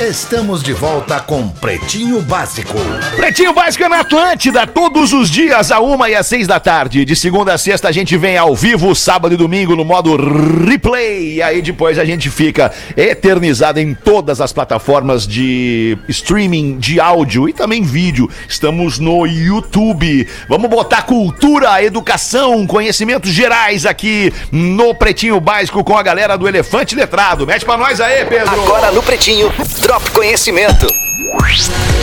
Estamos 0.00 0.62
de 0.62 0.72
volta 0.72 1.18
com 1.18 1.48
Pretinho 1.48 2.22
Básico. 2.22 2.78
Pretinho 3.16 3.52
Básico 3.52 3.82
é 3.82 3.88
na 3.88 3.98
Atlântida, 3.98 4.64
todos 4.64 5.12
os 5.12 5.28
dias, 5.28 5.72
a 5.72 5.80
uma 5.80 6.08
e 6.08 6.14
às 6.14 6.24
seis 6.24 6.46
da 6.46 6.60
tarde. 6.60 7.04
De 7.04 7.16
segunda 7.16 7.52
a 7.52 7.58
sexta 7.58 7.88
a 7.88 7.92
gente 7.92 8.16
vem 8.16 8.36
ao 8.36 8.54
vivo, 8.54 8.94
sábado 8.94 9.34
e 9.34 9.36
domingo 9.36 9.74
no 9.74 9.84
modo 9.84 10.16
replay. 10.64 11.34
E 11.34 11.42
aí 11.42 11.60
depois 11.60 11.98
a 11.98 12.04
gente 12.04 12.30
fica 12.30 12.72
eternizado 12.96 13.80
em 13.80 13.92
todas 13.92 14.40
as 14.40 14.52
plataformas 14.52 15.26
de 15.26 15.98
streaming 16.06 16.78
de 16.78 17.00
áudio 17.00 17.48
e 17.48 17.52
também 17.52 17.82
vídeo. 17.82 18.30
Estamos 18.48 19.00
no 19.00 19.26
YouTube. 19.26 20.28
Vamos 20.48 20.70
botar 20.70 21.02
cultura, 21.02 21.82
educação, 21.82 22.64
conhecimentos 22.68 23.32
gerais 23.32 23.84
aqui 23.84 24.32
no 24.52 24.94
Pretinho 24.94 25.40
Básico 25.40 25.82
com 25.82 25.98
a 25.98 26.04
galera 26.04 26.38
do 26.38 26.46
Elefante 26.46 26.94
Letrado. 26.94 27.44
Mete 27.44 27.64
pra 27.64 27.76
nós 27.76 28.00
aí, 28.00 28.24
Pedro. 28.26 28.62
Agora 28.62 28.92
no 28.92 29.02
Pretinho, 29.02 29.52
Drop 29.88 30.10
Conhecimento. 30.12 31.07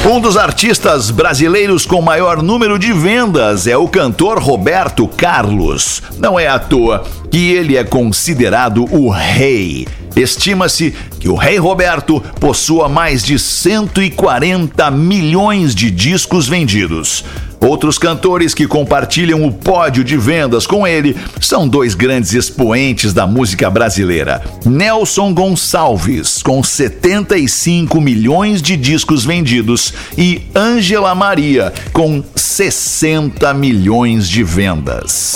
Um 0.06 0.20
dos 0.20 0.36
artistas 0.36 1.10
brasileiros 1.10 1.86
com 1.86 2.02
maior 2.02 2.44
número 2.44 2.78
de 2.78 2.92
vendas 2.92 3.66
é 3.66 3.78
o 3.78 3.88
cantor 3.88 4.40
Roberto 4.40 5.08
Carlos. 5.08 6.02
Não 6.20 6.38
é 6.38 6.48
à 6.48 6.60
toa 6.60 7.06
que 7.32 7.52
ele 7.52 7.78
é 7.78 7.84
considerado 7.84 8.86
o 8.94 9.10
rei. 9.10 9.88
Estima-se 10.16 10.94
que 11.20 11.30
o 11.30 11.36
rei 11.36 11.58
Roberto 11.58 12.22
possua 12.40 12.90
mais 12.90 13.24
de 13.24 13.40
140 13.40 14.92
milhões 14.92 15.74
de 15.74 15.90
discos 15.90 16.48
vendidos. 16.48 17.24
Outros 17.66 17.98
cantores 17.98 18.54
que 18.54 18.68
compartilham 18.68 19.44
o 19.44 19.52
pódio 19.52 20.04
de 20.04 20.16
vendas 20.18 20.68
com 20.68 20.86
ele 20.86 21.16
são 21.42 21.68
dois 21.68 21.96
grandes 21.96 22.34
expoentes 22.34 23.12
da 23.12 23.26
música 23.26 23.70
brasileira. 23.72 24.44
Nelson 24.64 25.34
Gonçalves, 25.34 26.44
com 26.44 26.62
75 26.62 28.00
milhões 28.00 28.62
de 28.62 28.78
discos 28.78 29.05
vendidos, 29.26 29.94
e 30.18 30.42
Ângela 30.56 31.14
Maria, 31.14 31.72
com 31.94 32.24
60 32.36 33.54
milhões 33.54 34.28
de 34.28 34.44
vendas. 34.44 35.36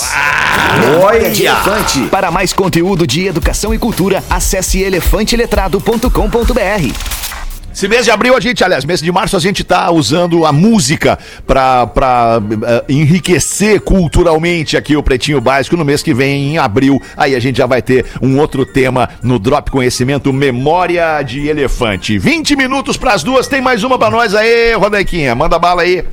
De 1.32 1.46
Elefante. 1.46 2.00
Para 2.10 2.30
mais 2.30 2.52
conteúdo 2.52 3.06
de 3.06 3.26
educação 3.26 3.72
e 3.72 3.78
cultura, 3.78 4.22
acesse 4.28 4.80
elefanteletrado.com.br. 4.80 7.29
Esse 7.72 7.86
mês 7.86 8.04
de 8.04 8.10
abril 8.10 8.36
a 8.36 8.40
gente, 8.40 8.64
aliás, 8.64 8.84
mês 8.84 9.00
de 9.00 9.10
março 9.12 9.36
a 9.36 9.40
gente 9.40 9.62
tá 9.62 9.90
usando 9.90 10.44
a 10.44 10.52
música 10.52 11.18
pra, 11.46 11.86
pra 11.86 12.42
eh, 12.66 12.84
enriquecer 12.88 13.80
culturalmente 13.80 14.76
aqui 14.76 14.96
o 14.96 15.02
Pretinho 15.02 15.40
Básico. 15.40 15.76
No 15.76 15.84
mês 15.84 16.02
que 16.02 16.12
vem, 16.12 16.54
em 16.54 16.58
abril, 16.58 17.00
aí 17.16 17.34
a 17.34 17.40
gente 17.40 17.58
já 17.58 17.66
vai 17.66 17.80
ter 17.80 18.04
um 18.20 18.38
outro 18.38 18.66
tema 18.66 19.08
no 19.22 19.38
Drop 19.38 19.70
Conhecimento 19.70 20.32
Memória 20.32 21.22
de 21.22 21.46
Elefante. 21.48 22.18
20 22.18 22.56
minutos 22.56 22.96
pras 22.96 23.22
duas, 23.22 23.46
tem 23.46 23.60
mais 23.60 23.84
uma 23.84 23.98
pra 23.98 24.10
nós 24.10 24.34
aí, 24.34 24.74
Rodequinha. 24.74 25.34
Manda 25.34 25.58
bala 25.58 25.82
aí. 25.82 26.04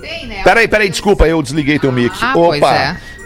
Tem, 0.00 0.26
né? 0.26 0.42
Peraí, 0.42 0.66
peraí, 0.66 0.88
desculpa, 0.88 1.28
eu 1.28 1.42
desliguei 1.42 1.78
teu 1.78 1.92
mic. 1.92 2.14
Ah, 2.20 2.30
pois 2.32 2.60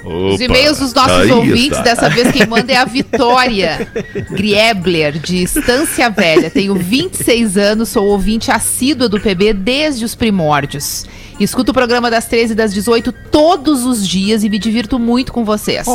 é. 0.05 0.09
Os 0.09 0.35
Opa. 0.35 0.45
e-mails 0.45 0.79
dos 0.79 0.93
nossos 0.93 1.31
ouvintes, 1.31 1.79
está. 1.79 1.83
dessa 1.83 2.09
vez 2.11 2.31
quem 2.33 2.47
manda 2.47 2.73
é 2.73 2.77
a 2.77 2.85
Vitória 2.87 3.89
Griebler, 4.31 5.19
de 5.19 5.43
Estância 5.43 6.09
Velha. 6.11 6.51
Tenho 6.51 6.75
26 6.75 7.57
anos, 7.57 7.89
sou 7.89 8.07
ouvinte 8.07 8.51
assídua 8.51 9.09
do 9.09 9.21
PB 9.21 9.53
desde 9.55 10.05
os 10.05 10.15
primórdios. 10.15 11.07
Escuto 11.39 11.73
o 11.73 11.75
programa 11.75 12.11
das 12.11 12.27
13 12.27 12.53
e 12.53 12.57
das 12.57 12.73
18 12.73 13.13
todos 13.31 13.85
os 13.85 14.07
dias 14.07 14.45
e 14.45 14.49
me 14.49 14.59
divirto 14.59 14.99
muito 14.99 15.33
com 15.33 15.45
vocês. 15.45 15.87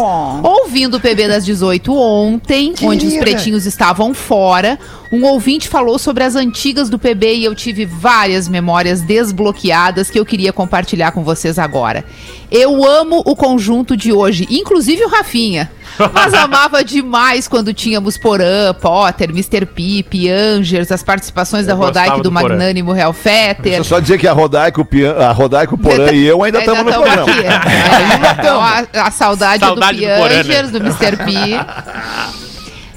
Ouvindo 0.43 0.97
o 0.97 0.99
PB 0.99 1.28
das 1.28 1.45
18 1.45 1.93
ontem, 1.93 2.73
onde 2.84 3.08
os 3.08 3.15
pretinhos 3.17 3.65
estavam 3.65 4.13
fora, 4.13 4.78
um 5.13 5.23
ouvinte 5.25 5.69
falou 5.69 5.97
sobre 5.97 6.23
as 6.23 6.36
antigas 6.36 6.89
do 6.89 6.99
PB 6.99 7.36
e 7.36 7.45
eu 7.45 7.56
tive 7.56 7.86
várias 7.86 8.49
memórias 8.49 9.02
desbloqueadas 9.02 10.10
que 10.10 10.19
eu 10.19 10.25
queria 10.25 10.52
compartilhar 10.52 11.12
com 11.12 11.23
vocês 11.23 11.58
agora. 11.58 12.04
Eu 12.52 12.84
amo 12.86 13.23
o 13.25 13.36
conjunto 13.36 13.95
de 13.95 14.12
hoje, 14.12 14.45
inclusive 14.49 15.04
o 15.06 15.10
Rafinha. 15.10 15.71
Mas 16.13 16.34
amava 16.34 16.84
demais 16.84 17.47
quando 17.47 17.73
tínhamos 17.73 18.17
Porã, 18.17 18.73
Potter, 18.73 19.30
Mr. 19.32 19.65
Pip, 19.65 20.30
Angers, 20.30 20.91
as 20.91 21.04
participações 21.04 21.65
da 21.65 21.73
gostava 21.73 21.88
Rodaico 21.99 22.17
do 22.17 22.23
do. 22.23 22.32
Magnânimo 22.32 22.91
Real 22.93 23.12
Fetter. 23.13 23.63
Deixa 23.63 23.78
eu 23.80 23.84
só 23.84 23.99
dizer 23.99 24.17
que 24.17 24.28
a 24.28 24.34
Rodaico, 24.34 24.82
o 24.82 24.86
Pian- 24.86 25.15
a 25.17 25.32
Rodaico, 25.32 25.75
o 25.75 25.78
Porã 25.78 26.12
e 26.12 26.25
eu 26.25 26.41
ainda 26.43 26.60
estamos 26.60 26.84
no 26.86 26.91
programa. 26.91 27.32
aqui. 27.32 27.39
É, 27.45 28.39
então, 28.39 28.62
a, 28.62 28.84
a 29.08 29.12
saudade, 29.12 29.65
Saudade 29.65 29.97
do 29.99 30.06
do 30.06 30.15
Porã, 30.15 30.30
né? 30.36 30.43
Piangers, 30.43 30.71
do 30.71 30.78
Mr. 30.80 31.17
P. 31.17 31.60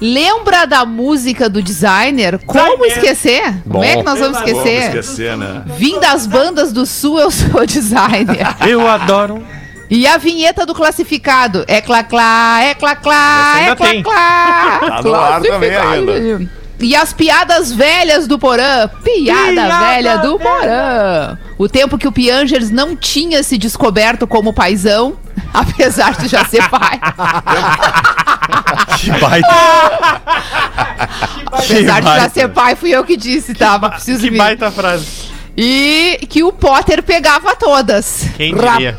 Lembra 0.01 0.65
da 0.65 0.85
música 0.85 1.47
do 1.49 1.61
designer? 1.61 2.37
Como 2.45 2.85
esquecer? 2.85 3.53
Como 3.69 3.83
é 3.83 3.95
que 3.97 4.03
nós 4.03 4.19
vamos 4.19 4.37
esquecer? 4.39 4.81
Vamos 4.89 4.95
esquecer, 5.05 5.37
né? 5.37 5.61
Vim 5.77 5.99
das 5.99 6.27
bandas 6.27 6.73
do 6.73 6.85
Sul, 6.85 7.19
eu 7.19 7.31
sou 7.31 7.65
designer. 7.65 8.45
Eu 8.67 8.85
adoro. 8.87 9.41
E 9.93 10.07
a 10.07 10.17
vinheta 10.17 10.65
do 10.65 10.73
classificado? 10.73 11.63
É 11.67 11.79
clá-clá, 11.79 12.63
é 12.63 12.73
clá-clá, 12.73 13.61
é 13.61 13.75
clá-clá. 13.75 14.79
Tá 14.79 15.01
no 15.03 15.13
ar 15.13 15.39
também 15.39 15.75
ainda. 15.75 16.49
E 16.79 16.95
as 16.95 17.13
piadas 17.13 17.71
velhas 17.71 18.25
do 18.25 18.39
Porã? 18.39 18.89
Piada, 19.03 19.51
Piada 19.51 19.85
velha 19.85 20.17
do 20.17 20.39
Porã. 20.39 21.37
O 21.59 21.69
tempo 21.69 21.99
que 21.99 22.07
o 22.07 22.11
Piangers 22.11 22.71
não 22.71 22.95
tinha 22.95 23.43
se 23.43 23.55
descoberto 23.55 24.25
como 24.25 24.51
paizão, 24.51 25.15
apesar 25.53 26.17
de 26.17 26.27
já 26.27 26.43
ser 26.43 26.67
pai. 26.69 26.99
Que 28.97 29.11
baita. 29.11 29.47
apesar 31.53 32.01
de 32.01 32.07
já 32.07 32.29
ser 32.31 32.49
pai, 32.49 32.75
fui 32.75 32.89
eu 32.89 33.03
que 33.03 33.15
disse, 33.15 33.53
tá? 33.53 33.77
Mas 33.77 33.91
preciso 33.91 34.23
Que 34.23 34.31
baita 34.31 34.71
frase. 34.71 35.05
E 35.55 36.17
que 36.27 36.43
o 36.43 36.51
Potter 36.51 37.03
pegava 37.03 37.55
todas. 37.55 38.23
Quem 38.35 38.55
diria? 38.55 38.97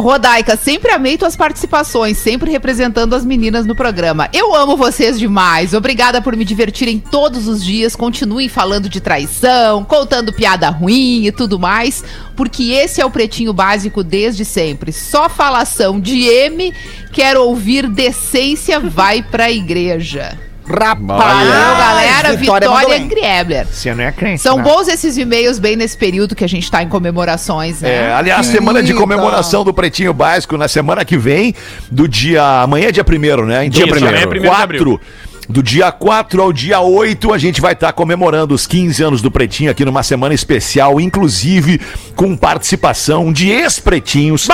Rodaica, 0.00 0.56
sempre 0.56 0.90
amei 0.92 1.16
tuas 1.16 1.36
participações, 1.36 2.18
sempre 2.18 2.50
representando 2.50 3.14
as 3.14 3.24
meninas 3.24 3.66
no 3.66 3.74
programa. 3.74 4.28
Eu 4.32 4.54
amo 4.54 4.76
vocês 4.76 5.18
demais. 5.18 5.74
Obrigada 5.74 6.20
por 6.20 6.34
me 6.34 6.44
divertirem 6.44 6.98
todos 6.98 7.46
os 7.46 7.64
dias. 7.64 7.94
Continuem 7.94 8.48
falando 8.48 8.88
de 8.88 9.00
traição, 9.00 9.84
contando 9.84 10.32
piada 10.32 10.68
ruim 10.70 11.26
e 11.26 11.32
tudo 11.32 11.58
mais, 11.58 12.02
porque 12.34 12.72
esse 12.72 13.00
é 13.00 13.04
o 13.04 13.10
pretinho 13.10 13.52
básico 13.52 14.02
desde 14.02 14.44
sempre. 14.44 14.92
Só 14.92 15.28
falação 15.28 16.00
de 16.00 16.22
M, 16.24 16.74
quero 17.12 17.44
ouvir 17.44 17.88
decência, 17.88 18.80
vai 18.80 19.22
pra 19.22 19.50
igreja. 19.50 20.49
Rapaz, 20.70 21.06
Valeu, 21.06 21.76
galera. 21.76 22.36
Vitória 22.36 22.68
Vitória. 22.68 22.98
Griebler. 23.00 23.66
Você 23.66 23.94
não 23.94 24.04
é 24.04 24.12
crente. 24.12 24.40
São 24.40 24.62
bons 24.62 24.86
esses 24.88 25.16
e-mails 25.16 25.58
bem 25.58 25.74
nesse 25.74 25.96
período 25.96 26.34
que 26.34 26.44
a 26.44 26.48
gente 26.48 26.70
tá 26.70 26.82
em 26.82 26.88
comemorações, 26.88 27.80
né? 27.80 28.08
É, 28.08 28.12
aliás, 28.12 28.46
semana 28.46 28.80
de 28.80 28.88
Querida. 28.88 29.00
comemoração 29.00 29.64
do 29.64 29.74
Pretinho 29.74 30.12
Básico 30.12 30.56
na 30.56 30.68
semana 30.68 31.04
que 31.04 31.16
vem, 31.16 31.54
do 31.90 32.06
dia. 32.06 32.62
Amanhã 32.62 32.88
é 32.88 32.92
dia 32.92 33.04
primeiro, 33.04 33.44
né? 33.44 33.68
Dia 33.68 33.86
primeiro. 33.86 34.16
É 34.16 34.26
primeiro 34.26 34.56
de 34.56 34.62
abril. 34.62 34.84
4. 34.84 35.00
Do 35.48 35.64
dia 35.64 35.90
4 35.90 36.40
ao 36.40 36.52
dia 36.52 36.80
8, 36.80 37.32
a 37.32 37.38
gente 37.38 37.60
vai 37.60 37.72
estar 37.72 37.92
comemorando 37.92 38.54
os 38.54 38.68
15 38.68 39.02
anos 39.02 39.20
do 39.20 39.32
Pretinho 39.32 39.68
aqui 39.68 39.84
numa 39.84 40.04
semana 40.04 40.32
especial, 40.32 41.00
inclusive 41.00 41.80
com 42.14 42.36
participação 42.36 43.32
de 43.32 43.50
ex-pretinhos 43.50 44.46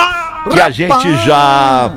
que 0.49 0.59
a 0.59 0.71
gente 0.71 1.15
já 1.23 1.93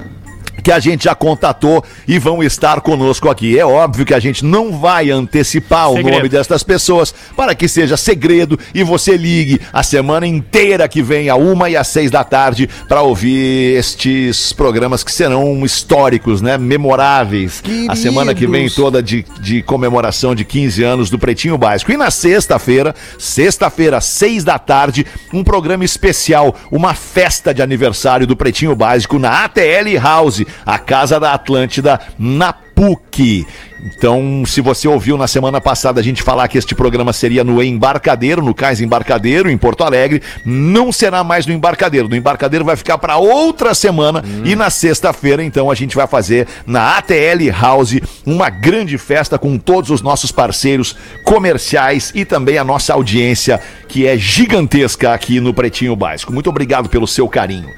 que 0.61 0.73
a 0.73 0.79
gente 0.79 1.05
já 1.05 1.14
contatou 1.14 1.83
e 2.07 2.18
vão 2.18 2.42
estar 2.42 2.81
conosco 2.81 3.29
aqui. 3.29 3.59
É 3.59 3.64
óbvio 3.64 4.05
que 4.05 4.14
a 4.14 4.20
gente 4.20 4.44
não 4.44 4.79
vai 4.79 5.11
antecipar 5.11 5.90
o 5.90 5.96
Segredo. 5.96 6.16
nome 6.16 6.29
destas 6.29 6.62
pessoas 6.62 7.14
para 7.37 7.55
que 7.55 7.68
seja 7.68 7.96
segredo 7.96 8.59
e 8.75 8.83
você 8.83 9.16
ligue 9.16 9.61
a 9.73 9.83
semana 9.83 10.27
inteira 10.27 10.88
que 10.88 11.03
vem, 11.03 11.29
a 11.29 11.37
uma 11.37 11.70
e 11.70 11.77
às 11.77 11.88
seis 11.88 12.11
da 12.11 12.25
tarde, 12.25 12.68
para 12.88 13.03
ouvir 13.03 13.77
estes 13.77 14.53
programas 14.53 15.03
que 15.03 15.12
serão 15.12 15.64
históricos, 15.64 16.40
né? 16.40 16.59
Memoráveis. 16.59 17.62
A 17.88 17.96
semana 17.96 18.35
que 18.35 18.46
vem 18.46 18.62
Queridos. 18.62 18.75
toda 18.75 19.03
de, 19.03 19.25
de 19.40 19.62
comemoração 19.62 20.35
de 20.35 20.44
15 20.44 20.83
anos 20.83 21.11
do 21.11 21.18
Pretinho 21.18 21.57
Básico. 21.57 21.92
E 21.92 21.96
na 21.96 22.11
sexta-feira, 22.11 22.94
sexta-feira, 23.18 24.01
seis 24.01 24.44
da 24.44 24.59
tarde, 24.59 25.07
um 25.33 25.42
programa 25.44 25.85
especial, 25.85 26.55
uma 26.70 26.94
festa 26.94 27.55
de 27.55 27.62
aniversário 27.62 28.27
do 28.27 28.37
Pretinho 28.37 28.75
Básico 28.75 29.18
na 29.18 29.44
ATL 29.44 29.99
House, 30.01 30.42
a 30.65 30.79
Casa 30.79 31.19
da 31.21 31.33
Atlântida, 31.33 32.01
na 32.19 32.53
PUC. 32.53 33.47
Então, 33.85 34.43
se 34.47 34.61
você 34.61 34.87
ouviu 34.87 35.16
na 35.16 35.27
semana 35.27 35.61
passada 35.61 36.01
a 36.01 36.05
gente 36.05 36.23
falar 36.23 36.49
que 36.49 36.59
este 36.59 36.75
programa 36.75 37.12
seria 37.12 37.43
no 37.43 37.62
Embarcadeiro, 37.62 38.43
no 38.43 38.55
Cais 38.55 38.81
Embarcadeiro, 38.81 39.51
em 39.51 39.57
Porto 39.57 39.85
Alegre, 39.85 40.23
não 40.45 40.93
será 40.93 41.25
mais 41.25 41.47
no 41.47 41.53
Embarcadeiro. 41.53 42.09
No 42.09 42.16
Embarcadeiro 42.16 42.64
vai 42.64 42.77
ficar 42.77 42.99
para 42.99 43.16
outra 43.16 43.75
semana 43.75 44.23
e 44.45 44.55
na 44.55 44.71
sexta-feira, 44.71 45.43
então, 45.43 45.71
a 45.71 45.75
gente 45.75 45.97
vai 45.97 46.07
fazer 46.07 46.47
na 46.66 46.99
ATL 46.99 47.51
House 47.59 48.01
uma 48.27 48.51
grande 48.51 48.99
festa 48.99 49.38
com 49.38 49.57
todos 49.59 49.90
os 49.90 50.03
nossos 50.03 50.31
parceiros 50.31 50.97
comerciais 51.25 52.12
e 52.14 52.25
também 52.25 52.59
a 52.59 52.64
nossa 52.64 52.93
audiência, 52.93 53.61
que 53.88 54.07
é 54.07 54.16
gigantesca 54.16 55.12
aqui 55.14 55.40
no 55.40 55.55
Pretinho 55.55 55.97
Básico. 55.97 56.33
Muito 56.33 56.51
obrigado 56.51 56.88
pelo 56.88 57.07
seu 57.07 57.29
carinho. 57.29 57.69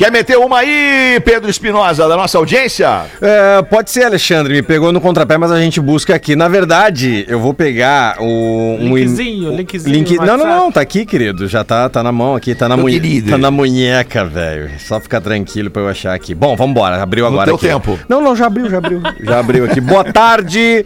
Quer 0.00 0.10
meter 0.10 0.38
uma 0.38 0.60
aí, 0.60 1.20
Pedro 1.22 1.50
Espinosa, 1.50 2.08
da 2.08 2.16
nossa 2.16 2.38
audiência? 2.38 3.04
É, 3.20 3.60
pode 3.60 3.90
ser, 3.90 4.04
Alexandre. 4.04 4.54
Me 4.54 4.62
pegou 4.62 4.92
no 4.92 5.00
contrapé, 5.00 5.36
mas 5.36 5.49
a 5.50 5.60
gente 5.60 5.80
busca 5.80 6.14
aqui. 6.14 6.34
Na 6.36 6.48
verdade, 6.48 7.24
eu 7.28 7.40
vou 7.40 7.52
pegar 7.52 8.16
o. 8.20 8.76
um 8.80 8.96
Linkzinho, 8.96 9.54
linkzinho 9.54 9.94
Link... 9.94 10.16
Não, 10.16 10.36
não, 10.36 10.46
não. 10.46 10.72
Tá 10.72 10.80
aqui, 10.80 11.04
querido. 11.04 11.46
Já 11.48 11.64
tá, 11.64 11.88
tá 11.88 12.02
na 12.02 12.12
mão 12.12 12.34
aqui. 12.34 12.54
Tá 12.54 12.68
na, 12.68 12.76
querido. 12.76 13.30
tá 13.30 13.38
na 13.38 13.50
munheca, 13.50 14.24
velho. 14.24 14.70
Só 14.78 15.00
ficar 15.00 15.20
tranquilo 15.20 15.70
pra 15.70 15.82
eu 15.82 15.88
achar 15.88 16.14
aqui. 16.14 16.34
Bom, 16.34 16.56
vambora. 16.56 17.02
Abriu 17.02 17.24
No 17.24 17.32
agora 17.32 17.46
teu 17.46 17.56
aqui. 17.56 17.66
tempo. 17.66 17.98
Não, 18.08 18.20
não, 18.20 18.34
já 18.34 18.46
abriu, 18.46 18.70
já 18.70 18.78
abriu. 18.78 19.00
já 19.20 19.38
abriu 19.38 19.64
aqui. 19.64 19.80
Boa 19.80 20.04
tarde, 20.04 20.84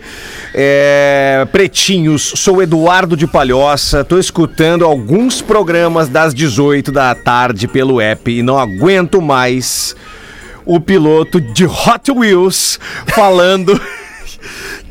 é, 0.54 1.46
pretinhos. 1.52 2.32
Sou 2.36 2.62
Eduardo 2.62 3.16
de 3.16 3.26
Palhoça. 3.26 4.04
Tô 4.04 4.18
escutando 4.18 4.84
alguns 4.84 5.42
programas 5.42 6.08
das 6.08 6.34
18 6.34 6.90
da 6.90 7.14
tarde 7.14 7.68
pelo 7.68 8.00
app 8.00 8.30
e 8.30 8.42
não 8.42 8.58
aguento 8.58 9.20
mais 9.20 9.94
o 10.66 10.80
piloto 10.80 11.40
de 11.40 11.66
Hot 11.66 12.10
Wheels 12.10 12.78
falando 13.08 13.78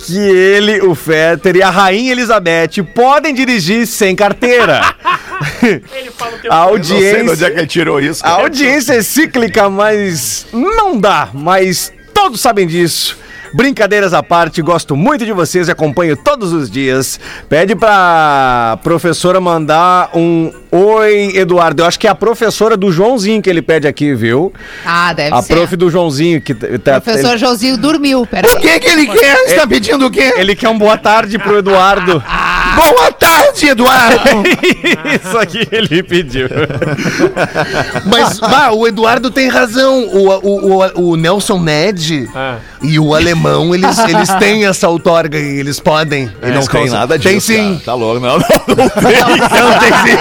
que 0.06 0.18
ele, 0.18 0.82
o 0.82 0.94
Fetter 0.96 1.56
e 1.56 1.62
a 1.62 1.70
Rainha 1.70 2.12
Elizabeth 2.12 2.84
podem 2.94 3.34
dirigir 3.34 3.88
sem 3.88 4.16
carteira. 4.16 4.82
Ele 5.64 6.12
fala 6.12 6.36
o 6.36 6.40
tempo 6.40 6.54
A 6.54 6.68
Eu 6.68 6.78
não 6.78 6.84
sei 6.84 6.96
de 7.00 7.04
audiência, 7.04 7.32
onde 7.32 7.46
é 7.46 7.52
que 7.52 7.60
ele 7.60 7.68
tirou 7.68 8.00
isso. 8.00 8.24
a 8.24 8.30
cara. 8.30 8.44
audiência 8.44 8.94
é 8.94 9.02
cíclica, 9.02 9.70
mas 9.70 10.46
não 10.52 10.98
dá. 10.98 11.30
Mas 11.34 11.92
todos 12.14 12.40
sabem 12.40 12.68
disso. 12.68 13.18
Brincadeiras 13.54 14.14
à 14.14 14.24
parte, 14.24 14.62
gosto 14.62 14.96
muito 14.96 15.26
de 15.26 15.32
vocês 15.32 15.68
e 15.68 15.72
acompanho 15.72 16.18
todos 16.18 16.52
os 16.52 16.70
dias. 16.72 17.20
Pede 17.48 17.76
pra 17.76 18.80
professora 18.84 19.40
mandar 19.40 20.10
um 20.16 20.52
Oi, 20.72 21.34
Eduardo. 21.36 21.84
Eu 21.84 21.86
acho 21.86 22.00
que 22.00 22.08
é 22.08 22.10
a 22.10 22.16
professora 22.16 22.76
do 22.76 22.92
Joãozinho 22.92 23.44
que 23.44 23.50
ele 23.50 23.62
pede 23.62 23.88
aqui, 23.88 24.16
viu? 24.16 24.52
Ah, 24.84 25.14
deve 25.14 25.36
A 25.36 25.40
ser. 25.44 25.54
prof 25.54 25.76
do 25.76 25.88
Joãozinho 25.88 26.42
que 26.42 26.56
tá. 26.56 27.00
Professor 27.00 27.30
ele- 27.30 27.38
Josinho 27.38 27.78
dormiu, 27.78 28.22
O 28.24 28.28
peraí. 28.28 28.56
que 28.56 28.80
que 28.80 28.90
ele 28.90 29.06
quer? 29.06 29.36
Você 29.38 29.56
tá 29.56 29.68
pedindo 29.68 30.08
o 30.08 30.10
quê? 30.10 30.34
Ele 30.36 30.56
quer 30.56 30.70
um 30.70 30.78
boa 30.80 30.98
tarde 30.98 31.38
pro 31.38 31.60
Eduardo. 31.60 32.24
Boa 32.76 33.12
tarde, 33.12 33.68
Eduardo! 33.68 34.44
Isso 35.24 35.38
aqui 35.38 35.68
ele 35.72 36.02
pediu. 36.04 36.48
Mas, 38.06 38.40
bah, 38.40 38.72
o 38.72 38.88
Eduardo 38.88 39.30
tem 39.30 39.48
razão. 39.48 40.06
O, 40.08 40.30
o, 40.30 40.80
o, 40.82 41.12
o 41.12 41.16
Nelson 41.16 41.60
Ned 41.60 42.30
Ah. 42.36 42.58
e 42.82 42.98
o 43.00 43.14
alemão, 43.16 43.74
eles, 43.76 43.98
eles 44.00 44.30
têm 44.36 44.66
essa 44.66 44.88
outorga 44.90 45.38
e 45.40 45.60
eles 45.60 45.80
podem. 45.80 46.32
Não 46.42 46.50
eles 46.50 46.68
tem 46.68 46.82
causam- 46.82 47.00
nada 47.00 47.18
disso. 47.18 47.30
Tem 47.30 47.40
sim. 47.40 47.70
cara. 47.74 47.82
Tá 47.86 47.94
louco, 47.94 48.20
não, 48.20 48.38
não, 48.38 48.40
não 48.40 48.90
tem. 48.90 49.20
Não, 49.62 49.80
tem 49.80 49.94
sim. 50.04 50.18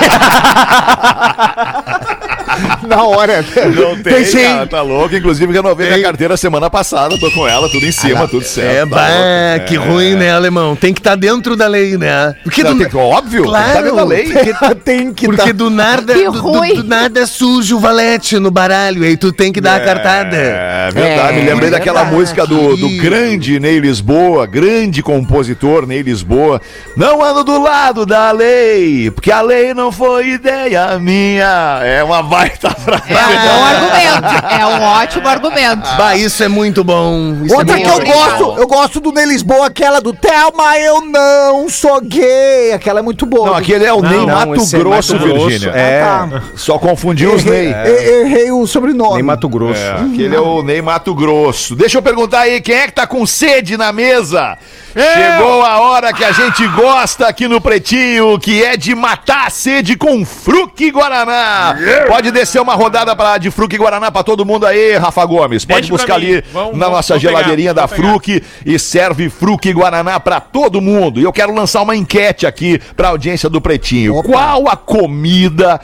Na 2.86 3.02
hora. 3.04 3.44
Não 3.74 3.94
tem, 4.02 4.14
Tem 4.14 4.24
sim. 4.24 4.42
cara, 4.42 4.66
tá 4.66 4.82
louco. 4.82 5.14
Inclusive, 5.14 5.52
renovei 5.52 5.86
Tem. 5.86 5.96
minha 5.96 6.06
carteira 6.08 6.36
semana 6.36 6.68
passada, 6.70 7.18
tô 7.18 7.30
com 7.30 7.46
ela, 7.46 7.68
tudo 7.68 7.86
em 7.86 7.92
cima, 7.92 8.26
tudo 8.28 8.44
certo. 8.44 8.72
É, 8.72 8.80
tá 8.80 8.86
bah, 8.86 9.08
louco. 9.08 9.66
que 9.66 9.74
É. 9.76 9.78
ruim, 9.78 10.14
né, 10.14 10.32
alemão? 10.32 10.74
Tem 10.76 10.92
que 10.92 11.00
estar 11.00 11.14
dentro 11.16 11.56
da 11.56 11.66
lei, 11.66 11.96
né? 11.96 12.34
Porque 12.42 12.62
Não, 12.62 12.76
do, 12.76 12.88
tem 12.88 13.00
óbvio, 13.00 13.44
claro, 13.44 13.64
tem 13.64 13.72
que 13.72 13.76
tá 13.76 13.82
dentro 13.82 13.96
da 13.96 14.04
lei. 14.04 14.24
Porque, 14.32 14.52
Tem 14.84 15.12
que 15.12 15.26
porque 15.26 15.46
tá. 15.46 15.52
do 15.52 15.70
nada, 15.70 16.14
Que 16.14 16.24
do, 16.24 16.32
do- 16.32 16.74
do 16.76 16.84
nada 16.84 17.26
surge 17.26 17.74
o 17.74 17.78
valete 17.78 18.38
no 18.38 18.50
baralho, 18.50 19.04
aí 19.04 19.16
tu 19.16 19.32
tem 19.32 19.52
que 19.52 19.60
dar 19.60 19.76
a 19.76 19.80
cartada. 19.80 20.36
É 20.36 20.90
verdade, 20.92 21.34
me 21.36 21.42
É, 21.42 21.44
lembrei 21.52 21.70
daquela 21.70 22.00
verdade. 22.00 22.16
música 22.16 22.46
do, 22.46 22.76
do 22.76 22.88
grande 23.00 23.58
Ney 23.60 23.78
Lisboa, 23.78 24.46
grande 24.46 25.02
compositor 25.02 25.86
Ney 25.86 26.02
Lisboa. 26.02 26.60
Não 26.96 27.22
ando 27.22 27.44
do 27.44 27.60
lado 27.62 28.04
da 28.06 28.30
lei, 28.32 29.10
porque 29.10 29.30
a 29.30 29.40
lei 29.40 29.72
não 29.74 29.92
foi 29.92 30.30
ideia 30.30 30.98
minha. 30.98 31.80
É 31.82 32.02
uma 32.02 32.22
baita 32.42 32.70
frase. 32.70 33.12
É 33.12 33.26
um 33.26 33.48
bom 33.48 33.64
argumento. 33.64 34.46
É 34.61 34.66
um 34.66 34.83
ótimo 34.83 35.28
argumento. 35.28 35.96
Bah, 35.96 36.16
isso 36.16 36.42
é 36.42 36.48
muito 36.48 36.83
bom. 36.83 37.37
Isso 37.44 37.55
Outra 37.55 37.78
é 37.78 37.83
que 37.83 37.88
eu 37.88 38.05
gosto, 38.05 38.61
eu 38.61 38.66
gosto 38.66 39.00
do 39.00 39.12
Ney 39.12 39.26
Lisboa, 39.26 39.66
aquela 39.66 40.00
do 40.00 40.12
Thelma, 40.12 40.78
eu 40.78 41.00
não 41.02 41.68
sou 41.68 42.00
gay. 42.00 42.72
Aquela 42.72 43.00
é 43.00 43.02
muito 43.02 43.26
boa. 43.26 43.46
Não, 43.46 43.55
aquele 43.55 43.85
é 43.85 43.92
o 43.92 44.00
Ney 44.00 44.18
não, 44.18 44.26
Mato 44.26 44.52
é 44.52 44.78
Grosso, 44.78 45.14
Mato 45.14 45.28
Grosso, 45.28 45.48
Virgínia. 45.48 45.72
é. 45.74 46.00
Tá. 46.02 46.42
Só 46.57 46.78
confundiu 46.78 47.35
os 47.35 47.44
Ney. 47.44 47.68
Errei, 47.68 48.20
errei 48.22 48.52
o 48.52 48.66
sobrenome. 48.66 49.14
Nem 49.14 49.22
Mato 49.22 49.48
Grosso. 49.48 49.81
É, 49.81 49.92
aquele 49.92 50.35
é 50.35 50.40
o 50.40 50.62
Ney 50.62 50.83
Mato 50.83 51.14
Grosso. 51.14 51.76
Deixa 51.76 51.98
eu 51.98 52.02
perguntar 52.02 52.40
aí, 52.40 52.61
quem 52.61 52.74
é 52.74 52.87
que 52.87 52.92
tá 52.92 53.07
com 53.07 53.24
sede 53.26 53.76
na 53.76 53.92
mesa? 53.92 54.59
Chegou 54.94 55.62
a 55.62 55.81
hora 55.81 56.12
que 56.12 56.22
a 56.22 56.33
gente 56.33 56.66
gosta 56.68 57.26
aqui 57.26 57.48
no 57.48 57.61
Pretinho, 57.61 58.38
que 58.38 58.62
é 58.62 58.76
de 58.76 58.94
matar 58.94 59.46
a 59.46 59.50
sede 59.50 59.96
com 59.96 60.24
Fruque 60.24 60.90
Guaraná. 60.90 61.74
Pode 62.09 62.31
descer 62.31 62.61
uma 62.61 62.74
rodada 62.74 63.16
pra, 63.16 63.38
de 63.38 63.50
Fruque 63.50 63.78
Guaraná 63.78 64.11
pra 64.11 64.22
todo 64.22 64.44
mundo 64.44 64.66
aí, 64.66 64.96
Rafa 64.98 65.24
Gomes. 65.24 65.64
Pode 65.64 65.81
Deixa 65.81 65.92
buscar 65.92 66.14
ali 66.16 66.44
Vamos- 66.52 66.76
na 66.76 66.90
nossa 66.90 67.14
vamos 67.14 67.22
pegar, 67.24 67.38
geladeirinha 67.38 67.72
da. 67.74 67.88
Fruque 67.88 68.42
e 68.66 68.78
serve 68.78 69.31
Fruque 69.31 69.72
Guaraná 69.72 70.20
pra 70.20 70.40
todo 70.40 70.81
mundo. 70.81 71.18
E 71.20 71.22
eu 71.24 71.33
quero 71.33 71.55
lançar 71.55 71.81
uma 71.83 71.96
enquete 71.96 72.46
aqui 72.46 72.78
pra 72.96 73.09
audiência 73.09 73.48
do 73.48 73.61
Pretinho. 73.61 74.16
Opa. 74.16 74.28
Qual 74.28 74.68
a 74.68 74.76
comida 74.76 75.81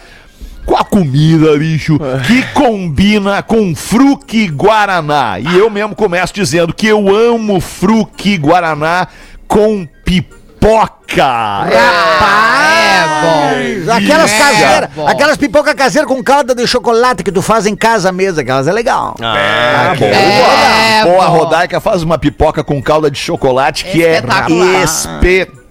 qual 0.69 0.83
a 0.83 0.85
comida, 0.85 1.57
bicho, 1.57 1.99
que 2.27 2.43
combina 2.53 3.43
com 3.43 3.75
fruque 3.75 4.47
guaraná? 4.49 5.39
E 5.41 5.59
eu 5.59 5.71
mesmo 5.71 5.95
começo 5.97 6.33
dizendo 6.35 6.75
que 6.75 6.87
eu 6.87 7.09
amo 7.09 7.59
fruque 7.61 8.37
guaraná 8.37 9.09
com 9.47 9.87
pipoca. 10.05 11.25
É 11.71 13.23
bom. 13.23 13.93
Aquelas 13.95 14.31
É, 14.31 14.39
caseiras, 14.39 14.91
bom. 14.95 15.09
aquelas 15.09 15.37
pipoca 15.39 15.75
caseiras 15.75 16.07
com 16.09 16.23
calda 16.23 16.55
de 16.55 16.67
chocolate 16.67 17.25
que 17.25 17.33
tu 17.33 17.41
faz 17.41 17.65
em 17.67 17.75
casa 17.75 18.13
mesmo, 18.13 18.41
aquelas 18.41 18.69
é 18.69 18.73
legal. 18.73 19.17
Ah, 19.23 19.93
que 19.97 20.05
boa. 20.05 20.11
é 20.13 21.03
Pô, 21.05 21.21
a. 21.21 21.25
Rodaica 21.27 21.81
faz 21.81 22.03
uma 22.03 22.19
pipoca 22.19 22.63
com 22.63 22.83
calda 22.83 23.11
de 23.11 23.19
chocolate 23.19 23.85
que 23.87 24.05
é 24.05 24.17
Espetacular. 24.17 24.85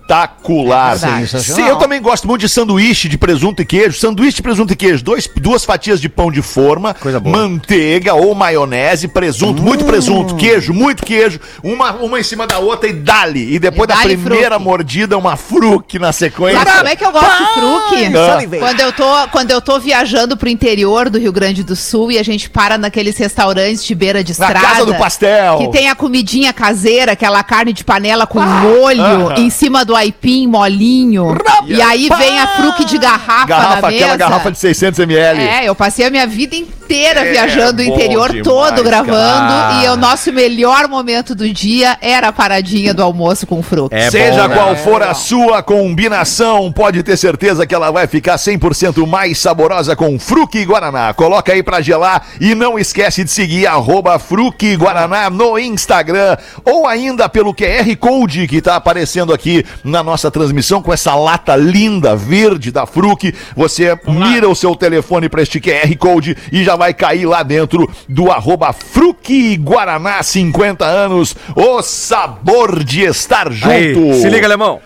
Espetacular. 0.08 0.98
É. 1.22 1.26
Sim, 1.26 1.68
eu 1.68 1.76
também 1.78 2.02
gosto 2.02 2.28
muito 2.28 2.42
de 2.42 2.50
sanduíche 2.50 3.08
de 3.10 3.18
presunto 3.18 3.62
e 3.62 3.66
queijo. 3.66 3.98
Sanduíche 4.00 4.38
de 4.38 4.42
presunto 4.42 4.74
e 4.74 4.76
queijo, 4.76 5.04
dois, 5.04 5.30
duas 5.36 5.66
fatias 5.66 6.00
de 6.00 6.08
pão 6.10 6.32
de 6.32 6.42
forma, 6.42 6.94
Coisa 6.94 7.20
boa. 7.20 7.36
manteiga 7.38 8.14
ou 8.14 8.34
maionese, 8.34 9.08
presunto, 9.08 9.62
muito 9.62 9.86
presunto, 9.86 10.36
queijo, 10.36 10.74
muito 10.74 11.06
queijo, 11.06 11.40
uma, 11.64 11.92
uma 11.94 12.20
em 12.20 12.24
cima 12.24 12.48
da 12.48 12.58
outra 12.60 12.90
e 12.90 12.94
dali. 12.94 13.54
E 13.56 13.60
depois 13.60 13.90
E 13.90 13.94
da 13.94 13.98
primeira 14.02 14.50
fruque. 14.56 14.64
mordida, 14.64 15.18
uma 15.18 15.36
fruque 15.36 16.00
na 16.00 16.12
sequência. 16.12 16.60
Sabe 16.64 16.78
como 16.78 16.90
é 16.90 16.96
que 16.96 17.06
eu 17.06 17.12
gosto 17.12 17.38
de 17.38 17.54
fruque? 17.54 18.06
Ah. 18.18 18.58
Quando 18.60 18.80
eu, 18.82 18.92
tô, 18.94 19.28
quando 19.32 19.52
eu 19.52 19.62
tô 19.62 19.80
viajando 19.80 20.38
pro 20.38 20.50
interior 20.50 21.10
do 21.10 21.20
Rio 21.20 21.32
Grande 21.32 21.64
do 21.64 21.76
Sul 21.76 22.12
e 22.12 22.18
a 22.18 22.24
gente 22.24 22.50
para 22.50 22.78
naqueles 22.78 23.18
restaurantes 23.18 23.84
de 23.84 23.94
beira 23.96 24.24
de 24.24 24.38
Na 24.40 24.48
estrada. 24.48 24.68
casa 24.68 24.86
do 24.86 24.96
pastel. 24.96 25.58
Que 25.60 25.72
tem 25.72 25.90
a 25.90 25.96
comidinha 25.96 26.54
caseira, 26.54 27.12
aquela 27.14 27.44
carne 27.44 27.74
de 27.74 27.84
panela 27.84 28.26
com 28.26 28.40
molho, 28.42 29.02
aham. 29.02 29.36
em 29.38 29.50
cima 29.50 29.84
do 29.84 29.96
aipim 29.98 30.48
molinho. 30.48 31.36
E 31.66 31.82
aí 31.82 32.08
vem 32.18 32.40
a 32.40 32.48
fruque 32.48 32.86
de 32.86 32.98
garrafa, 32.98 33.46
Garrafa, 33.46 33.82
na 33.82 33.88
aquela 33.88 34.06
mesa. 34.14 34.18
garrafa 34.18 34.52
de 34.52 34.58
600 34.60 35.00
ml. 35.00 35.42
É, 35.42 35.66
eu 35.66 35.76
passei 35.76 36.06
a 36.06 36.10
minha 36.10 36.26
vida 36.28 36.56
inteira 36.56 36.77
É 36.96 37.32
viajando 37.32 37.82
o 37.82 37.86
interior 37.86 38.30
demais, 38.30 38.44
todo 38.44 38.84
gravando. 38.84 39.12
cara. 39.12 39.84
E 39.84 39.90
o 39.90 39.96
nosso 39.96 40.32
melhor 40.32 40.88
momento 40.88 41.36
do 41.36 41.48
dia 41.52 41.98
era 42.02 42.30
a 42.30 42.32
paradinha 42.34 42.94
do 42.94 43.04
almoço 43.04 43.46
com 43.46 43.62
fruque. 43.62 43.96
É 43.96 44.10
Seja 44.10 44.44
bom, 44.44 44.48
né? 44.50 44.56
qual 44.56 44.76
for 44.76 45.04
a 45.04 45.14
sua 45.14 45.62
combinação, 45.62 46.72
pode 46.72 47.04
ter 47.04 47.18
certeza 47.18 47.66
que 47.66 47.74
ela 47.76 47.92
vai 47.92 48.08
ficar 48.08 48.36
100% 48.38 49.06
mais 49.08 49.38
saborosa 49.40 49.96
com 49.96 50.18
Fruque 50.20 50.64
Guaraná. 50.64 51.14
Coloca 51.14 51.52
aí 51.52 51.62
pra 51.64 51.82
gelar 51.82 52.26
e 52.40 52.54
não 52.56 52.78
esquece 52.80 53.24
de 53.24 53.32
seguir 53.32 53.68
arroba 53.68 54.18
Fruque 54.20 54.76
Guaraná 54.76 55.30
no 55.30 55.58
Instagram 55.60 56.38
ou 56.64 56.88
ainda 56.88 57.28
pelo 57.28 57.54
QR 57.54 57.96
Code 58.00 58.48
que 58.48 58.62
tá 58.62 58.76
aparecendo 58.76 59.34
aqui 59.34 59.66
na 59.84 60.04
nossa 60.04 60.30
transmissão 60.32 60.82
com 60.82 60.94
essa 60.94 61.16
lata 61.16 61.56
linda 61.56 62.16
verde 62.16 62.72
da 62.72 62.86
Fruque. 62.86 63.34
Você 63.56 63.98
mira 64.08 64.48
o 64.48 64.56
seu 64.56 64.76
telefone 64.76 65.28
para 65.28 65.42
este 65.42 65.60
QR 65.60 65.94
Code 65.98 66.38
e 66.52 66.64
já 66.64 66.77
vai 66.78 66.94
cair 66.94 67.26
lá 67.26 67.44
dentro 67.44 67.90
do 68.08 68.32
arroba 68.32 68.72
Fruque 68.72 69.58
Guaraná 69.58 70.24
50 70.24 70.86
anos. 70.86 71.36
O 71.56 71.82
sabor 71.82 72.84
de 72.84 73.04
estar 73.04 73.52
junto. 73.52 73.70
Aí, 73.70 74.22
se 74.22 74.30
liga, 74.30 74.48
alemão. 74.48 74.80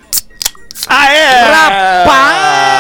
Aê! 0.88 1.26
Rapaz! 1.52 2.70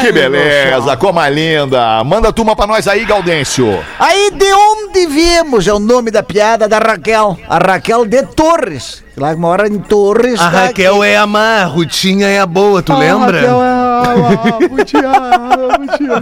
Que 0.00 0.12
beleza, 0.12 0.96
como 0.96 1.20
é 1.20 1.30
linda. 1.30 2.02
Manda 2.04 2.28
a 2.28 2.32
turma 2.32 2.54
pra 2.54 2.66
nós 2.66 2.86
aí, 2.86 3.04
Gaudêncio. 3.04 3.84
Aí 3.98 4.30
de 4.30 4.52
onde 4.52 5.06
viemos 5.06 5.66
é 5.66 5.72
o 5.72 5.78
nome 5.78 6.10
da 6.10 6.22
piada 6.22 6.68
da 6.68 6.78
Raquel. 6.78 7.38
A 7.48 7.58
Raquel 7.58 8.04
de 8.04 8.22
Torres. 8.22 9.02
Lá 9.16 9.34
mora 9.34 9.66
em 9.66 9.78
Torres. 9.78 10.40
A 10.40 10.50
tá 10.50 10.66
Raquel 10.66 11.02
é 11.02 11.16
a 11.16 11.26
má, 11.26 11.62
a 11.62 11.64
Rutinha 11.64 12.28
é 12.28 12.38
a 12.38 12.46
boa, 12.46 12.82
tu 12.82 12.94
lembra? 12.96 13.40
Raquel 13.40 13.62
é 13.62 13.68
a 13.68 14.68
Putia, 14.68 15.10
a 15.10 15.78
Putia. 15.78 16.14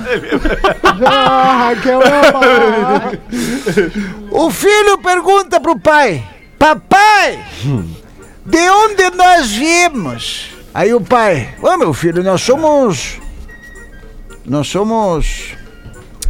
A 1.06 1.68
Raquel 1.68 2.02
é 2.02 2.28
a 2.28 2.32
má. 2.32 3.12
O 4.30 4.50
filho 4.50 4.98
pergunta 4.98 5.60
pro 5.60 5.78
pai: 5.78 6.24
Papai, 6.58 7.38
de 8.46 8.70
onde 8.70 9.10
nós 9.14 9.50
viemos? 9.50 10.48
Aí 10.72 10.94
o 10.94 11.00
pai: 11.00 11.54
Ô 11.62 11.76
meu 11.76 11.92
filho, 11.92 12.22
nós 12.22 12.40
somos. 12.40 13.18
Nós 14.48 14.68
somos. 14.68 15.56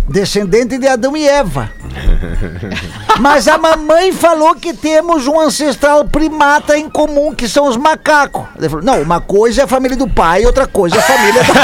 Descendente 0.08 0.78
de 0.78 0.86
Adão 0.86 1.16
e 1.16 1.26
Eva. 1.26 1.70
Mas 3.18 3.48
a 3.48 3.58
mamãe 3.58 4.12
falou 4.12 4.54
que 4.54 4.72
temos 4.74 5.26
um 5.26 5.40
ancestral 5.40 6.04
primata 6.04 6.78
em 6.78 6.88
comum, 6.88 7.34
que 7.34 7.48
são 7.48 7.66
os 7.68 7.76
macacos. 7.76 8.44
Ele 8.56 8.68
falou, 8.68 8.84
não, 8.84 9.02
uma 9.02 9.20
coisa 9.20 9.62
é 9.62 9.64
a 9.64 9.68
família 9.68 9.96
do 9.96 10.08
pai, 10.08 10.44
outra 10.44 10.66
coisa 10.66 10.96
é 10.96 10.98
a 10.98 11.02
família 11.02 11.42
da... 11.42 11.52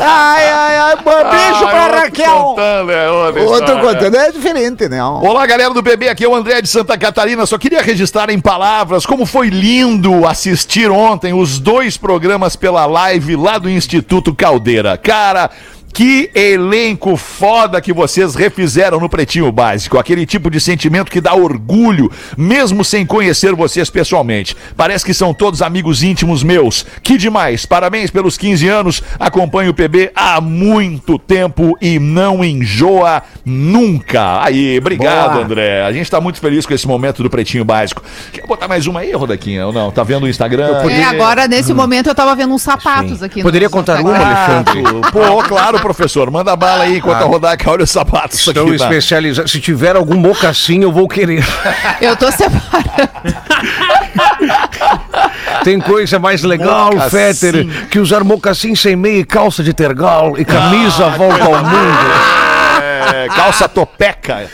ai, 0.00 0.48
ai, 0.50 0.76
ai, 0.78 0.94
um 0.94 1.30
beijo 1.30 1.66
pra 1.66 1.86
Raquel. 1.86 2.36
Contando, 2.36 2.92
é 2.92 3.10
outra 3.10 3.42
Outro 3.42 3.80
contando, 3.80 4.16
é 4.16 4.32
diferente, 4.32 4.88
né? 4.88 5.02
Olá, 5.04 5.46
galera 5.46 5.72
do 5.72 5.82
bebê, 5.82 6.08
aqui 6.08 6.24
é 6.24 6.28
o 6.28 6.34
André 6.34 6.62
de 6.62 6.68
Santa 6.68 6.96
Catarina. 6.96 7.44
Só 7.46 7.58
queria 7.58 7.82
registrar 7.82 8.30
em 8.30 8.40
palavras 8.40 9.04
como 9.04 9.26
foi 9.26 9.48
lindo 9.48 10.26
assistir 10.26 10.90
ontem 10.90 11.32
os 11.32 11.58
dois 11.58 11.96
programas 11.96 12.56
pela 12.56 12.86
live 12.86 13.36
lá 13.36 13.58
do 13.58 13.68
Instituto 13.68 14.34
Caldeira. 14.56 14.96
Cara. 14.96 15.50
Que 15.96 16.30
elenco 16.34 17.16
foda 17.16 17.80
que 17.80 17.90
vocês 17.90 18.34
refizeram 18.34 19.00
no 19.00 19.08
Pretinho 19.08 19.50
Básico. 19.50 19.96
Aquele 19.96 20.26
tipo 20.26 20.50
de 20.50 20.60
sentimento 20.60 21.10
que 21.10 21.22
dá 21.22 21.34
orgulho, 21.34 22.12
mesmo 22.36 22.84
sem 22.84 23.06
conhecer 23.06 23.54
vocês 23.54 23.88
pessoalmente. 23.88 24.54
Parece 24.76 25.06
que 25.06 25.14
são 25.14 25.32
todos 25.32 25.62
amigos 25.62 26.02
íntimos 26.02 26.42
meus. 26.42 26.84
Que 27.02 27.16
demais. 27.16 27.64
Parabéns 27.64 28.10
pelos 28.10 28.36
15 28.36 28.68
anos. 28.68 29.02
Acompanho 29.18 29.70
o 29.70 29.74
PB 29.74 30.10
há 30.14 30.38
muito 30.38 31.18
tempo 31.18 31.78
e 31.80 31.98
não 31.98 32.44
enjoa 32.44 33.22
nunca. 33.42 34.42
Aí, 34.42 34.76
obrigado, 34.76 35.32
Boa. 35.32 35.44
André. 35.46 35.82
A 35.82 35.92
gente 35.92 36.10
tá 36.10 36.20
muito 36.20 36.40
feliz 36.40 36.66
com 36.66 36.74
esse 36.74 36.86
momento 36.86 37.22
do 37.22 37.30
Pretinho 37.30 37.64
Básico. 37.64 38.02
Quer 38.34 38.46
botar 38.46 38.68
mais 38.68 38.86
uma 38.86 39.00
aí, 39.00 39.12
Rodaquinha? 39.12 39.66
Ou 39.66 39.72
não? 39.72 39.90
Tá 39.90 40.02
vendo 40.02 40.24
o 40.24 40.28
Instagram? 40.28 40.76
É, 40.90 41.04
agora 41.04 41.48
nesse 41.48 41.72
momento 41.72 42.10
eu 42.10 42.14
tava 42.14 42.36
vendo 42.36 42.52
uns 42.52 42.60
sapatos 42.60 43.22
aqui. 43.22 43.42
Poderia 43.42 43.70
contar 43.70 44.02
no 44.02 44.10
uma, 44.10 44.18
Instagram. 44.18 44.56
Alexandre? 44.56 45.10
Pô, 45.10 45.42
claro, 45.44 45.85
professor. 45.86 46.30
Manda 46.30 46.56
bala 46.56 46.84
aí 46.84 46.98
enquanto 46.98 47.22
a 47.22 47.26
Rodaca 47.26 47.70
olha 47.70 47.84
os 47.84 47.90
sapatos. 47.90 48.38
Estão 48.46 48.66
aqui, 48.66 48.78
tá? 48.78 48.84
especializados. 48.84 49.52
Se 49.52 49.60
tiver 49.60 49.94
algum 49.96 50.16
mocassim, 50.16 50.82
eu 50.82 50.90
vou 50.92 51.06
querer. 51.08 51.44
Eu 52.00 52.16
tô 52.16 52.30
separando. 52.32 52.66
Tem 55.62 55.80
coisa 55.80 56.18
mais 56.18 56.42
legal, 56.42 56.92
Mocassim. 56.92 57.10
Fetter, 57.10 57.88
que 57.88 57.98
usar 57.98 58.22
mocassim 58.24 58.74
sem 58.74 58.94
meia 58.96 59.20
e 59.20 59.24
calça 59.24 59.62
de 59.62 59.72
tergal 59.72 60.34
e 60.38 60.44
camisa 60.44 61.08
volta 61.10 61.44
ao 61.44 61.64
mundo. 61.64 62.55
É, 62.96 63.28
calça 63.28 63.68
topeca. 63.68 64.48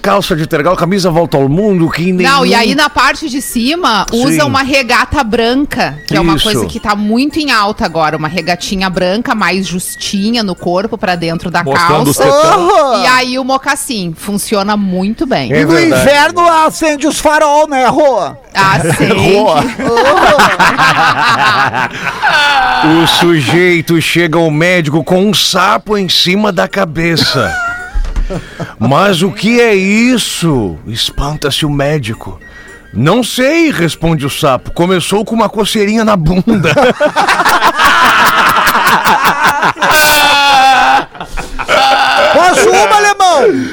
Calça 0.00 0.34
de 0.34 0.46
tergal, 0.46 0.74
camisa 0.74 1.10
volta 1.10 1.36
ao 1.36 1.48
mundo, 1.48 1.90
que 1.90 2.12
nem. 2.12 2.26
Não, 2.26 2.46
e 2.46 2.54
aí 2.54 2.74
na 2.74 2.88
parte 2.88 3.28
de 3.28 3.42
cima 3.42 4.06
usa 4.10 4.32
Sim. 4.36 4.42
uma 4.42 4.62
regata 4.62 5.22
branca, 5.22 5.98
que 6.06 6.16
é 6.16 6.20
uma 6.20 6.36
Isso. 6.36 6.44
coisa 6.44 6.66
que 6.66 6.80
tá 6.80 6.96
muito 6.96 7.38
em 7.38 7.50
alta 7.50 7.84
agora. 7.84 8.16
Uma 8.16 8.28
regatinha 8.28 8.88
branca, 8.88 9.34
mais 9.34 9.66
justinha 9.66 10.42
no 10.42 10.54
corpo, 10.54 10.96
pra 10.96 11.14
dentro 11.14 11.50
da 11.50 11.62
Mostrando 11.62 12.08
os 12.10 12.16
calça. 12.16 13.02
E 13.02 13.06
aí 13.06 13.38
o 13.38 13.44
mocassim 13.44 14.14
funciona 14.16 14.76
muito 14.76 15.26
bem. 15.26 15.52
É 15.52 15.60
E 15.60 15.64
no 15.64 15.72
verdade. 15.72 16.00
inverno 16.02 16.48
acende 16.48 17.06
os 17.06 17.18
farol, 17.18 17.68
né, 17.68 17.86
Rô? 17.86 18.34
Acende. 18.56 19.14
Boa. 19.14 19.62
O 22.84 23.06
sujeito 23.06 24.00
chega 24.02 24.36
ao 24.36 24.50
médico 24.50 25.04
com 25.04 25.24
um 25.24 25.32
sapo 25.32 25.96
em 25.96 26.08
cima 26.08 26.50
da 26.50 26.66
cabeça. 26.66 27.56
Mas 28.76 29.22
o 29.22 29.30
que 29.30 29.60
é 29.60 29.72
isso? 29.72 30.76
Espanta-se 30.88 31.64
o 31.64 31.70
médico. 31.70 32.40
Não 32.92 33.22
sei, 33.22 33.70
responde 33.70 34.26
o 34.26 34.30
sapo. 34.30 34.72
Começou 34.72 35.24
com 35.24 35.34
uma 35.34 35.48
coceirinha 35.48 36.04
na 36.04 36.16
bunda. 36.16 36.74
Posso 42.32 42.68
uma, 42.68 42.96
alemão? 42.96 43.11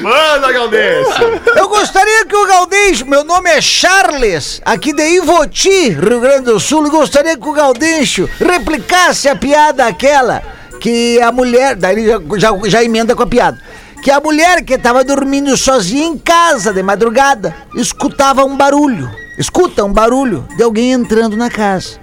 Manda, 0.01 0.51
Galdêncio. 0.51 1.41
Eu 1.55 1.67
gostaria 1.67 2.25
que 2.25 2.35
o 2.35 2.47
Gaudêncio, 2.47 3.05
meu 3.05 3.23
nome 3.23 3.49
é 3.49 3.61
Charles, 3.61 4.61
aqui 4.65 4.93
de 4.93 5.03
Ivoti, 5.15 5.89
Rio 5.89 6.19
Grande 6.19 6.45
do 6.45 6.59
Sul, 6.59 6.87
e 6.87 6.89
gostaria 6.89 7.37
que 7.37 7.47
o 7.47 7.53
Gaudêncio 7.53 8.29
replicasse 8.39 9.29
a 9.29 9.35
piada 9.35 9.85
aquela 9.85 10.41
que 10.79 11.21
a 11.21 11.31
mulher, 11.31 11.75
daí 11.75 11.97
ele 11.97 12.07
já, 12.07 12.19
já, 12.37 12.69
já 12.69 12.83
emenda 12.83 13.15
com 13.15 13.23
a 13.23 13.27
piada, 13.27 13.59
que 14.01 14.09
a 14.09 14.19
mulher 14.19 14.63
que 14.63 14.73
estava 14.73 15.03
dormindo 15.03 15.55
sozinha 15.57 16.07
em 16.07 16.17
casa 16.17 16.73
de 16.73 16.81
madrugada, 16.81 17.53
escutava 17.75 18.45
um 18.45 18.55
barulho, 18.55 19.09
escuta 19.37 19.83
um 19.83 19.91
barulho 19.91 20.47
de 20.55 20.63
alguém 20.63 20.93
entrando 20.93 21.35
na 21.35 21.49
casa. 21.49 21.99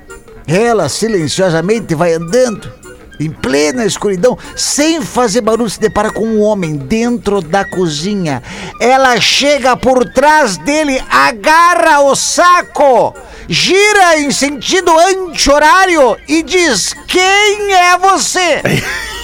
Ela 0.47 0.89
silenciosamente 0.89 1.95
vai 1.95 2.13
andando, 2.13 2.71
em 3.19 3.31
plena 3.31 3.85
escuridão, 3.85 4.39
sem 4.55 5.01
fazer 5.01 5.41
barulho, 5.41 5.71
se 5.71 5.81
depara 5.81 6.11
com 6.11 6.27
um 6.27 6.41
homem 6.43 6.77
dentro 6.77 7.41
da 7.41 7.65
cozinha. 7.65 8.43
Ela 8.81 9.21
chega 9.21 9.77
por 9.77 10.05
trás 10.13 10.57
dele, 10.59 11.03
agarra 11.11 12.01
o 12.01 12.15
saco, 12.15 13.15
gira 13.49 14.19
em 14.19 14.31
sentido 14.31 14.91
anti-horário 14.99 16.17
e 16.29 16.43
diz: 16.43 16.95
Quem 17.07 17.73
é 17.73 17.99
você? 17.99 18.63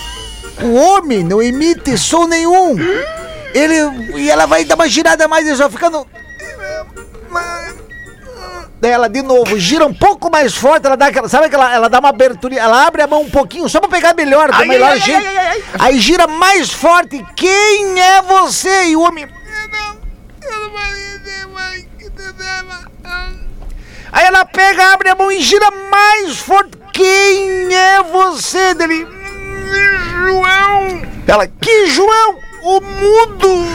O 0.63 0.75
homem 0.75 1.25
não 1.25 1.43
emite 1.43 1.99
som 1.99 2.27
nenhum. 2.27 2.77
Ele, 3.53 4.21
e 4.21 4.31
ela 4.31 4.47
vai 4.47 4.65
dar 4.65 4.77
uma 4.77 4.89
girada 4.89 5.27
mais 5.27 5.47
e 5.47 5.57
só 5.57 5.69
ficando. 5.69 6.07
Ela 8.83 9.09
de 9.09 9.23
novo 9.23 9.59
gira 9.61 9.87
um 9.87 9.95
pouco 9.95 10.29
mais 10.29 10.55
forte, 10.55 10.87
ela 10.87 10.97
dá 10.97 11.07
aquela, 11.07 11.29
sabe 11.29 11.47
aquela, 11.47 11.73
ela 11.73 11.89
dá 11.89 12.01
uma 12.01 12.09
abertura, 12.09 12.57
ela 12.57 12.85
abre 12.85 13.01
a 13.01 13.07
mão 13.07 13.23
um 13.23 13.31
pouquinho 13.31 13.69
só 13.69 13.79
pra 13.79 13.89
pegar 13.89 14.13
melhor, 14.13 14.51
do 14.51 14.67
melhor 14.67 14.99
jeito. 14.99 15.25
Aí 15.79 16.01
gira 16.01 16.27
mais 16.27 16.73
forte. 16.73 17.25
Quem 17.37 18.01
é 18.01 18.23
você? 18.23 18.89
E 18.89 18.97
o 18.97 19.03
homem 19.03 19.29
Aí 24.13 24.27
ela 24.27 24.45
pega, 24.45 24.93
abre 24.93 25.09
a 25.09 25.15
mão 25.15 25.33
e 25.33 25.41
gira 25.41 25.71
mais 25.91 26.39
forte. 26.39 26.77
Quem 26.93 27.75
é 27.75 28.03
você? 28.03 28.75
Dele. 28.75 29.07
João! 30.27 31.03
Ela, 31.27 31.47
Que 31.47 31.87
João? 31.87 32.52
O 32.65 32.81
mudo! 32.81 33.67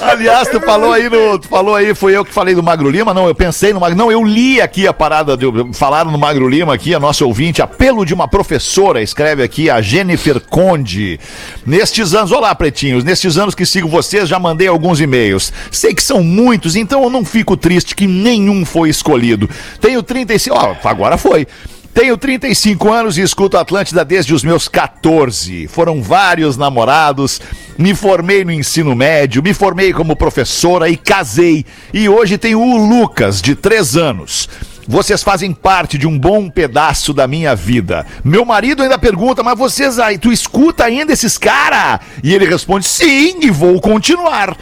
Aliás, 0.00 0.48
tu 0.48 0.60
falou 0.60 0.92
aí 0.92 1.10
no. 1.10 1.36
Tu 1.36 1.48
falou 1.48 1.74
aí, 1.74 1.92
foi 1.92 2.16
eu 2.16 2.24
que 2.24 2.32
falei 2.32 2.54
do 2.54 2.62
Magro 2.62 2.88
Lima? 2.88 3.12
Não, 3.12 3.26
eu 3.26 3.34
pensei 3.34 3.72
no 3.72 3.80
Magro. 3.80 3.98
Não, 3.98 4.10
eu 4.10 4.24
li 4.24 4.60
aqui 4.60 4.86
a 4.86 4.92
parada. 4.92 5.36
De, 5.36 5.46
falaram 5.72 6.12
no 6.12 6.18
Magro 6.18 6.48
Lima 6.48 6.74
aqui, 6.74 6.94
a 6.94 7.00
nossa 7.00 7.24
ouvinte, 7.24 7.60
apelo 7.60 8.06
de 8.06 8.14
uma 8.14 8.28
professora, 8.28 9.02
escreve 9.02 9.42
aqui 9.42 9.68
a 9.68 9.80
Jennifer 9.80 10.40
Conde. 10.40 11.18
Nestes 11.66 12.14
anos, 12.14 12.30
olá, 12.30 12.54
pretinhos, 12.54 13.02
nestes 13.02 13.36
anos 13.36 13.54
que 13.54 13.66
sigo 13.66 13.88
vocês, 13.88 14.28
já 14.28 14.38
mandei 14.38 14.68
alguns 14.68 15.00
e-mails. 15.00 15.52
Sei 15.72 15.92
que 15.92 16.02
são 16.04 16.22
muitos, 16.22 16.76
então 16.76 17.02
eu 17.02 17.10
não 17.10 17.24
fico 17.24 17.56
triste 17.56 17.96
que 17.96 18.06
nenhum 18.06 18.64
foi 18.64 18.90
escolhido. 18.90 19.50
Tenho 19.80 20.04
35. 20.04 20.56
Ó, 20.56 20.76
agora 20.84 21.18
foi. 21.18 21.48
Tenho 21.92 22.16
35 22.16 22.92
anos 22.92 23.18
e 23.18 23.22
escuto 23.22 23.58
Atlântida 23.58 24.04
desde 24.04 24.32
os 24.32 24.44
meus 24.44 24.68
14. 24.68 25.66
Foram 25.66 26.00
vários 26.00 26.56
namorados, 26.56 27.40
me 27.76 27.94
formei 27.94 28.44
no 28.44 28.52
ensino 28.52 28.94
médio, 28.94 29.42
me 29.42 29.52
formei 29.52 29.92
como 29.92 30.14
professora 30.14 30.88
e 30.88 30.96
casei. 30.96 31.66
E 31.92 32.08
hoje 32.08 32.38
tenho 32.38 32.60
o 32.60 32.76
Lucas, 32.76 33.42
de 33.42 33.56
3 33.56 33.96
anos. 33.96 34.48
Vocês 34.86 35.22
fazem 35.22 35.52
parte 35.52 35.98
de 35.98 36.06
um 36.06 36.18
bom 36.18 36.48
pedaço 36.48 37.12
da 37.12 37.26
minha 37.26 37.54
vida. 37.54 38.06
Meu 38.24 38.44
marido 38.44 38.82
ainda 38.82 38.98
pergunta, 38.98 39.42
mas 39.42 39.58
vocês 39.58 39.98
aí, 39.98 40.16
tu 40.16 40.32
escuta 40.32 40.84
ainda 40.84 41.12
esses 41.12 41.36
cara? 41.36 42.00
E 42.22 42.34
ele 42.34 42.46
responde, 42.46 42.86
sim, 42.86 43.40
e 43.42 43.50
vou 43.50 43.80
continuar. 43.80 44.56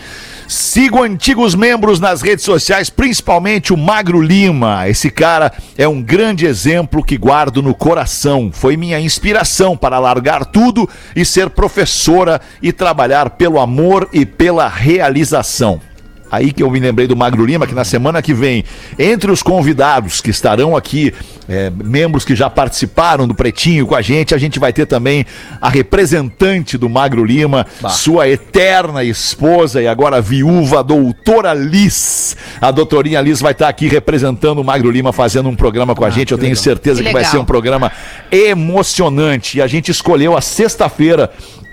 Sigo 0.49 1.03
antigos 1.03 1.55
membros 1.55 2.01
nas 2.01 2.22
redes 2.22 2.42
sociais, 2.42 2.88
principalmente 2.88 3.70
o 3.70 3.76
Magro 3.76 4.18
Lima. 4.18 4.88
Esse 4.88 5.11
cara 5.11 5.53
é 5.76 5.86
um 5.86 6.01
grande 6.01 6.46
exemplo 6.46 7.05
que 7.05 7.18
guardo 7.18 7.62
no 7.62 7.74
coração. 7.74 8.51
Foi 8.51 8.74
minha 8.74 8.99
inspiração 8.99 9.76
para 9.76 9.99
largar 9.99 10.46
tudo 10.46 10.88
e 11.14 11.22
ser 11.22 11.51
professora 11.51 12.40
e 12.62 12.72
trabalhar 12.72 13.28
pelo 13.30 13.61
amor 13.61 14.09
e 14.11 14.24
pela 14.24 14.66
realização. 14.68 15.82
Aí 16.30 16.52
que 16.52 16.62
eu 16.62 16.70
me 16.70 16.78
lembrei 16.78 17.06
do 17.06 17.16
Magro 17.16 17.44
Lima, 17.44 17.66
que 17.66 17.74
na 17.74 17.84
semana 17.84 18.20
que 18.20 18.34
vem, 18.34 18.64
entre 18.98 19.30
os 19.30 19.42
convidados 19.42 20.20
que 20.20 20.30
estarão 20.30 20.76
aqui, 20.76 21.12
é, 21.48 21.70
membros 21.70 22.24
que 22.24 22.36
já 22.36 22.50
participaram 22.50 23.26
do 23.26 23.34
Pretinho 23.34 23.86
com 23.86 23.94
a 23.94 24.02
gente, 24.02 24.34
a 24.34 24.38
gente 24.38 24.58
vai 24.58 24.72
ter 24.72 24.86
também 24.86 25.24
a 25.60 25.68
representante 25.68 26.76
do 26.76 26.88
Magro 26.88 27.24
Lima, 27.24 27.66
sua 27.88 28.28
eterna 28.28 29.02
esposa 29.02 29.80
e 29.80 29.88
agora 29.88 30.20
viúva, 30.20 30.80
a 30.80 30.82
doutora 30.82 31.54
Liz. 31.54 32.36
A 32.60 32.70
doutorinha 32.70 33.20
Liz 33.20 33.40
vai 33.40 33.52
estar 33.52 33.68
aqui 33.68 33.88
representando 33.88 34.58
o 34.60 34.64
Magro 34.64 34.90
Lima, 34.90 35.12
fazendo 35.12 35.48
um 35.48 35.56
programa 35.56 35.94
com 35.94 36.04
a 36.04 36.10
gente. 36.10 36.32
Eu 36.32 36.38
tenho 36.38 36.56
certeza 36.56 37.00
Que 37.00 37.06
que 37.08 37.12
vai 37.12 37.22
legal. 37.22 37.32
ser 37.32 37.38
um 37.38 37.44
programa 37.44 37.90
emocionante. 38.30 39.58
E 39.58 39.62
a 39.62 39.66
gente 39.66 39.90
escolheu 39.90 40.36
a 40.36 40.40
sexta-feira. 40.40 41.30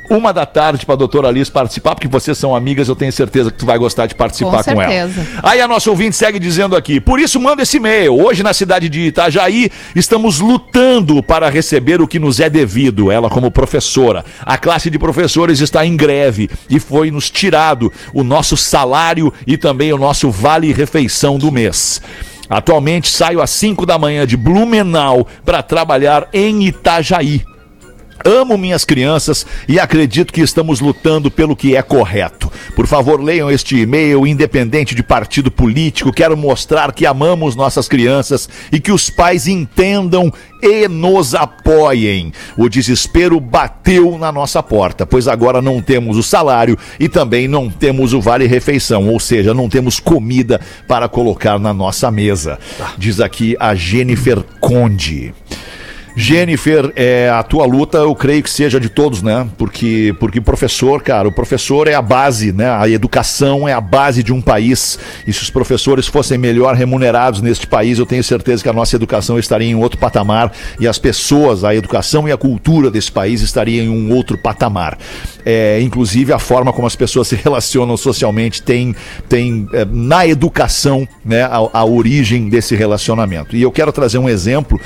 Uma 0.09 0.31
da 0.31 0.45
tarde 0.45 0.85
para 0.85 0.93
a 0.93 0.97
doutora 0.97 1.27
Alice 1.27 1.51
participar, 1.51 1.95
porque 1.95 2.07
vocês 2.07 2.37
são 2.37 2.55
amigas, 2.55 2.87
eu 2.87 2.95
tenho 2.95 3.11
certeza 3.11 3.51
que 3.51 3.57
tu 3.57 3.65
vai 3.65 3.77
gostar 3.77 4.05
de 4.05 4.15
participar 4.15 4.63
Com 4.63 4.75
com, 4.75 4.81
ela. 4.81 5.11
Aí 5.41 5.61
a 5.61 5.67
nossa 5.67 5.89
ouvinte 5.89 6.15
segue 6.15 6.39
dizendo 6.39 6.75
aqui: 6.75 6.99
por 6.99 7.19
isso 7.19 7.39
manda 7.39 7.63
esse 7.63 7.77
e-mail. 7.77 8.15
Hoje 8.15 8.43
na 8.43 8.53
cidade 8.53 8.87
de 8.89 9.01
Itajaí 9.01 9.69
estamos 9.95 10.39
lutando 10.39 11.23
para 11.23 11.49
receber 11.49 12.01
o 12.01 12.07
que 12.07 12.19
nos 12.19 12.39
é 12.39 12.49
devido. 12.49 13.11
Ela 13.11 13.29
como 13.29 13.49
professora. 13.49 14.23
A 14.41 14.57
classe 14.57 14.89
de 14.89 14.99
professores 14.99 15.59
está 15.59 15.85
em 15.85 15.95
greve 15.95 16.49
e 16.69 16.79
foi 16.79 17.11
nos 17.11 17.29
tirado 17.29 17.91
o 18.13 18.23
nosso 18.23 18.55
salário 18.55 19.33
e 19.47 19.57
também 19.57 19.91
o 19.91 19.97
nosso 19.97 20.29
vale 20.29 20.71
refeição 20.71 21.37
do 21.37 21.51
mês. 21.51 22.01
Atualmente 22.49 23.09
saio 23.09 23.41
às 23.41 23.49
5 23.49 23.85
da 23.85 23.97
manhã 23.97 24.25
de 24.25 24.37
Blumenau 24.37 25.27
para 25.43 25.63
trabalhar 25.63 26.27
em 26.31 26.63
Itajaí. 26.65 27.43
Amo 28.25 28.57
minhas 28.57 28.83
crianças 28.83 29.45
e 29.67 29.79
acredito 29.79 30.33
que 30.33 30.41
estamos 30.41 30.79
lutando 30.79 31.29
pelo 31.29 31.55
que 31.55 31.75
é 31.75 31.81
correto. 31.83 32.51
Por 32.75 32.87
favor, 32.87 33.21
leiam 33.21 33.51
este 33.51 33.77
e-mail, 33.77 34.25
independente 34.25 34.95
de 34.95 35.03
partido 35.03 35.51
político. 35.51 36.11
Quero 36.11 36.35
mostrar 36.35 36.91
que 36.91 37.05
amamos 37.05 37.55
nossas 37.55 37.87
crianças 37.87 38.49
e 38.71 38.79
que 38.79 38.91
os 38.91 39.11
pais 39.11 39.47
entendam 39.47 40.33
e 40.59 40.87
nos 40.87 41.35
apoiem. 41.35 42.33
O 42.57 42.67
desespero 42.67 43.39
bateu 43.39 44.17
na 44.17 44.31
nossa 44.31 44.63
porta, 44.63 45.05
pois 45.05 45.27
agora 45.27 45.61
não 45.61 45.79
temos 45.79 46.17
o 46.17 46.23
salário 46.23 46.79
e 46.99 47.07
também 47.07 47.47
não 47.47 47.69
temos 47.69 48.11
o 48.11 48.19
vale-refeição, 48.19 49.07
ou 49.07 49.19
seja, 49.19 49.53
não 49.53 49.69
temos 49.69 49.99
comida 49.99 50.59
para 50.87 51.07
colocar 51.07 51.59
na 51.59 51.71
nossa 51.71 52.09
mesa. 52.09 52.57
Diz 52.97 53.19
aqui 53.19 53.55
a 53.59 53.75
Jennifer 53.75 54.41
Conde. 54.59 55.31
Jennifer, 56.15 56.93
é, 56.95 57.29
a 57.29 57.43
tua 57.43 57.65
luta 57.65 57.97
eu 57.97 58.15
creio 58.15 58.41
que 58.41 58.49
seja 58.49 58.79
de 58.79 58.87
todos, 58.87 59.21
né? 59.21 59.45
Porque, 59.57 60.15
porque 60.17 60.39
professor, 60.39 61.01
cara, 61.03 61.27
o 61.27 61.31
professor 61.31 61.89
é 61.89 61.93
a 61.93 62.01
base, 62.01 62.53
né? 62.53 62.69
A 62.69 62.87
educação 62.87 63.67
é 63.67 63.73
a 63.73 63.81
base 63.81 64.23
de 64.23 64.31
um 64.31 64.41
país. 64.41 64.97
E 65.27 65.33
se 65.33 65.41
os 65.41 65.49
professores 65.49 66.07
fossem 66.07 66.37
melhor 66.37 66.73
remunerados 66.73 67.41
neste 67.41 67.67
país, 67.67 67.99
eu 67.99 68.05
tenho 68.05 68.23
certeza 68.23 68.63
que 68.63 68.69
a 68.69 68.73
nossa 68.73 68.95
educação 68.95 69.37
estaria 69.37 69.67
em 69.67 69.75
outro 69.75 69.99
patamar 69.99 70.53
e 70.79 70.87
as 70.87 70.97
pessoas, 70.97 71.65
a 71.65 71.75
educação 71.75 72.29
e 72.29 72.31
a 72.31 72.37
cultura 72.37 72.89
desse 72.89 73.11
país 73.11 73.41
estariam 73.41 73.85
em 73.85 73.89
um 73.89 74.13
outro 74.13 74.37
patamar. 74.37 74.97
É, 75.45 75.81
inclusive 75.81 76.31
a 76.31 76.39
forma 76.39 76.71
como 76.71 76.87
as 76.87 76.95
pessoas 76.95 77.27
se 77.29 77.35
relacionam 77.35 77.97
socialmente 77.97 78.61
tem, 78.61 78.95
tem 79.27 79.67
é, 79.73 79.85
na 79.85 80.25
educação, 80.25 81.05
né? 81.25 81.43
A, 81.43 81.57
a 81.73 81.85
origem 81.85 82.47
desse 82.47 82.73
relacionamento. 82.73 83.53
E 83.53 83.61
eu 83.61 83.71
quero 83.71 83.91
trazer 83.91 84.17
um 84.17 84.29
exemplo 84.29 84.79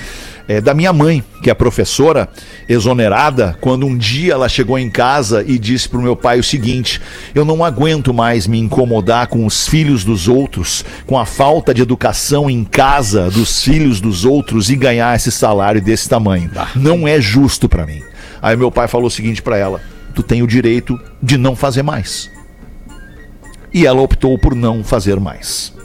é, 0.50 0.60
da 0.60 0.74
minha 0.74 0.92
mãe, 0.92 1.24
que 1.44 1.50
é 1.52 1.54
professora, 1.54 2.28
exonerada, 2.68 3.56
quando 3.62 3.86
um 3.86 3.96
dia 3.96 4.34
ela 4.34 4.50
chegou 4.50 4.80
em 4.80 4.90
casa 4.90 5.46
e 5.48 5.60
disse 5.60 5.88
para 5.88 6.00
o 6.00 6.02
meu 6.02 6.16
pai 6.16 6.40
o 6.40 6.44
seguinte: 6.44 7.00
Eu 7.36 7.46
não 7.46 7.64
aguento 7.64 8.12
mais 8.12 8.48
me 8.48 8.58
incomodar 8.58 9.28
com 9.28 9.46
os 9.46 9.68
filhos 9.68 10.04
dos 10.04 10.28
outros, 10.28 10.84
com 11.06 11.20
a 11.20 11.26
falta 11.26 11.72
de 11.72 11.84
educação 11.84 12.50
em 12.50 12.64
casa 12.64 13.30
dos 13.30 13.64
filhos 13.64 14.02
dos 14.02 14.26
outros 14.26 14.72
e 14.72 14.76
ganhar 14.76 15.16
esse 15.16 15.32
salário 15.32 15.80
desse 15.80 16.10
tamanho. 16.10 16.50
Não 16.76 17.08
é 17.08 17.22
justo 17.22 17.70
para 17.70 17.86
mim. 17.86 18.02
Aí 18.42 18.58
meu 18.58 18.72
pai 18.72 18.88
falou 18.88 19.06
o 19.06 19.12
seguinte 19.12 19.44
para 19.44 19.56
ela: 19.56 19.80
Tu 20.16 20.24
tem 20.24 20.42
o 20.42 20.48
direito 20.48 21.00
de 21.22 21.38
não 21.38 21.56
fazer 21.56 21.84
mais. 21.84 22.28
E 23.72 23.86
ela 23.86 24.02
optou 24.02 24.36
por 24.40 24.56
não 24.56 24.84
fazer 24.84 25.20
mais 25.20 25.78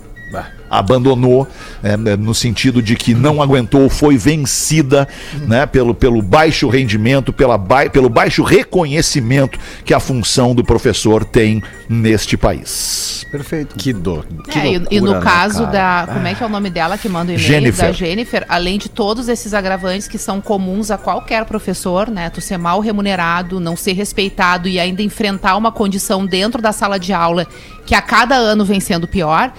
abandonou 0.79 1.47
é, 1.83 1.97
né, 1.97 2.17
no 2.17 2.35
sentido 2.35 2.83
de 2.83 2.97
que 2.97 3.15
não 3.15 3.41
aguentou, 3.43 3.89
foi 3.89 4.17
vencida 4.17 5.07
né, 5.47 5.67
pelo, 5.67 5.95
pelo 5.95 6.21
baixo 6.23 6.69
rendimento, 6.69 7.33
pela 7.33 7.57
ba 7.59 7.89
pelo 7.91 8.09
baixo 8.09 8.43
reconhecimento 8.43 9.59
que 9.85 9.93
a 9.93 10.01
função 10.01 10.55
do 10.55 10.65
professor 10.65 11.25
tem 11.25 11.63
neste 11.89 12.37
país. 12.37 13.27
Perfeito. 13.31 13.75
Que 13.77 13.93
dor. 13.93 14.27
Que 14.49 14.59
É, 14.59 14.73
e- 14.75 14.87
e, 14.93 15.01
no 15.01 15.15
né, 15.15 15.21
caso 15.21 15.67
da. 15.67 16.09
Como 16.13 16.27
é 16.27 16.35
que 16.35 16.43
é 16.43 16.47
o 16.47 16.49
nome 16.49 16.71
dela 16.71 16.97
que 16.97 17.09
manda 17.09 17.33
o 17.33 17.35
e-mail? 17.35 17.47
Jennifer. 17.49 17.87
Da 17.87 17.93
Jennifer, 17.93 18.47
além 18.49 18.79
de 18.79 18.89
todos 18.89 19.29
esses 19.29 19.53
agravantes 19.53 20.07
que 20.07 20.19
são 20.19 20.41
comuns 20.41 20.91
a 20.91 20.97
qualquer 20.99 21.45
professor, 21.45 22.09
né? 22.11 22.31
Tu 22.31 22.41
ser 22.41 22.59
mal 22.59 22.81
remunerado, 22.81 23.59
não 23.59 23.77
ser 23.77 23.93
respeitado 23.93 24.69
e 24.69 24.79
ainda 24.79 25.03
enfrentar 25.03 25.57
uma 25.57 25.73
condição 25.73 26.25
dentro 26.25 26.63
da 26.63 26.73
sala 26.73 26.99
de 26.99 27.13
aula 27.13 27.47
que 27.85 27.95
a 27.95 28.01
cada 28.03 28.37
ano 28.37 28.65
vem 28.65 28.81
sendo 28.81 29.07
pior. 29.09 29.53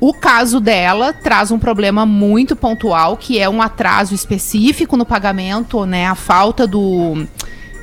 O 0.00 0.12
caso 0.12 0.60
dela 0.60 1.12
traz 1.12 1.50
um 1.50 1.58
problema 1.58 2.04
muito 2.04 2.54
pontual, 2.54 3.16
que 3.16 3.38
é 3.38 3.48
um 3.48 3.62
atraso 3.62 4.14
específico 4.14 4.96
no 4.96 5.06
pagamento, 5.06 5.86
né? 5.86 6.06
A 6.06 6.14
falta 6.14 6.66
do. 6.66 7.26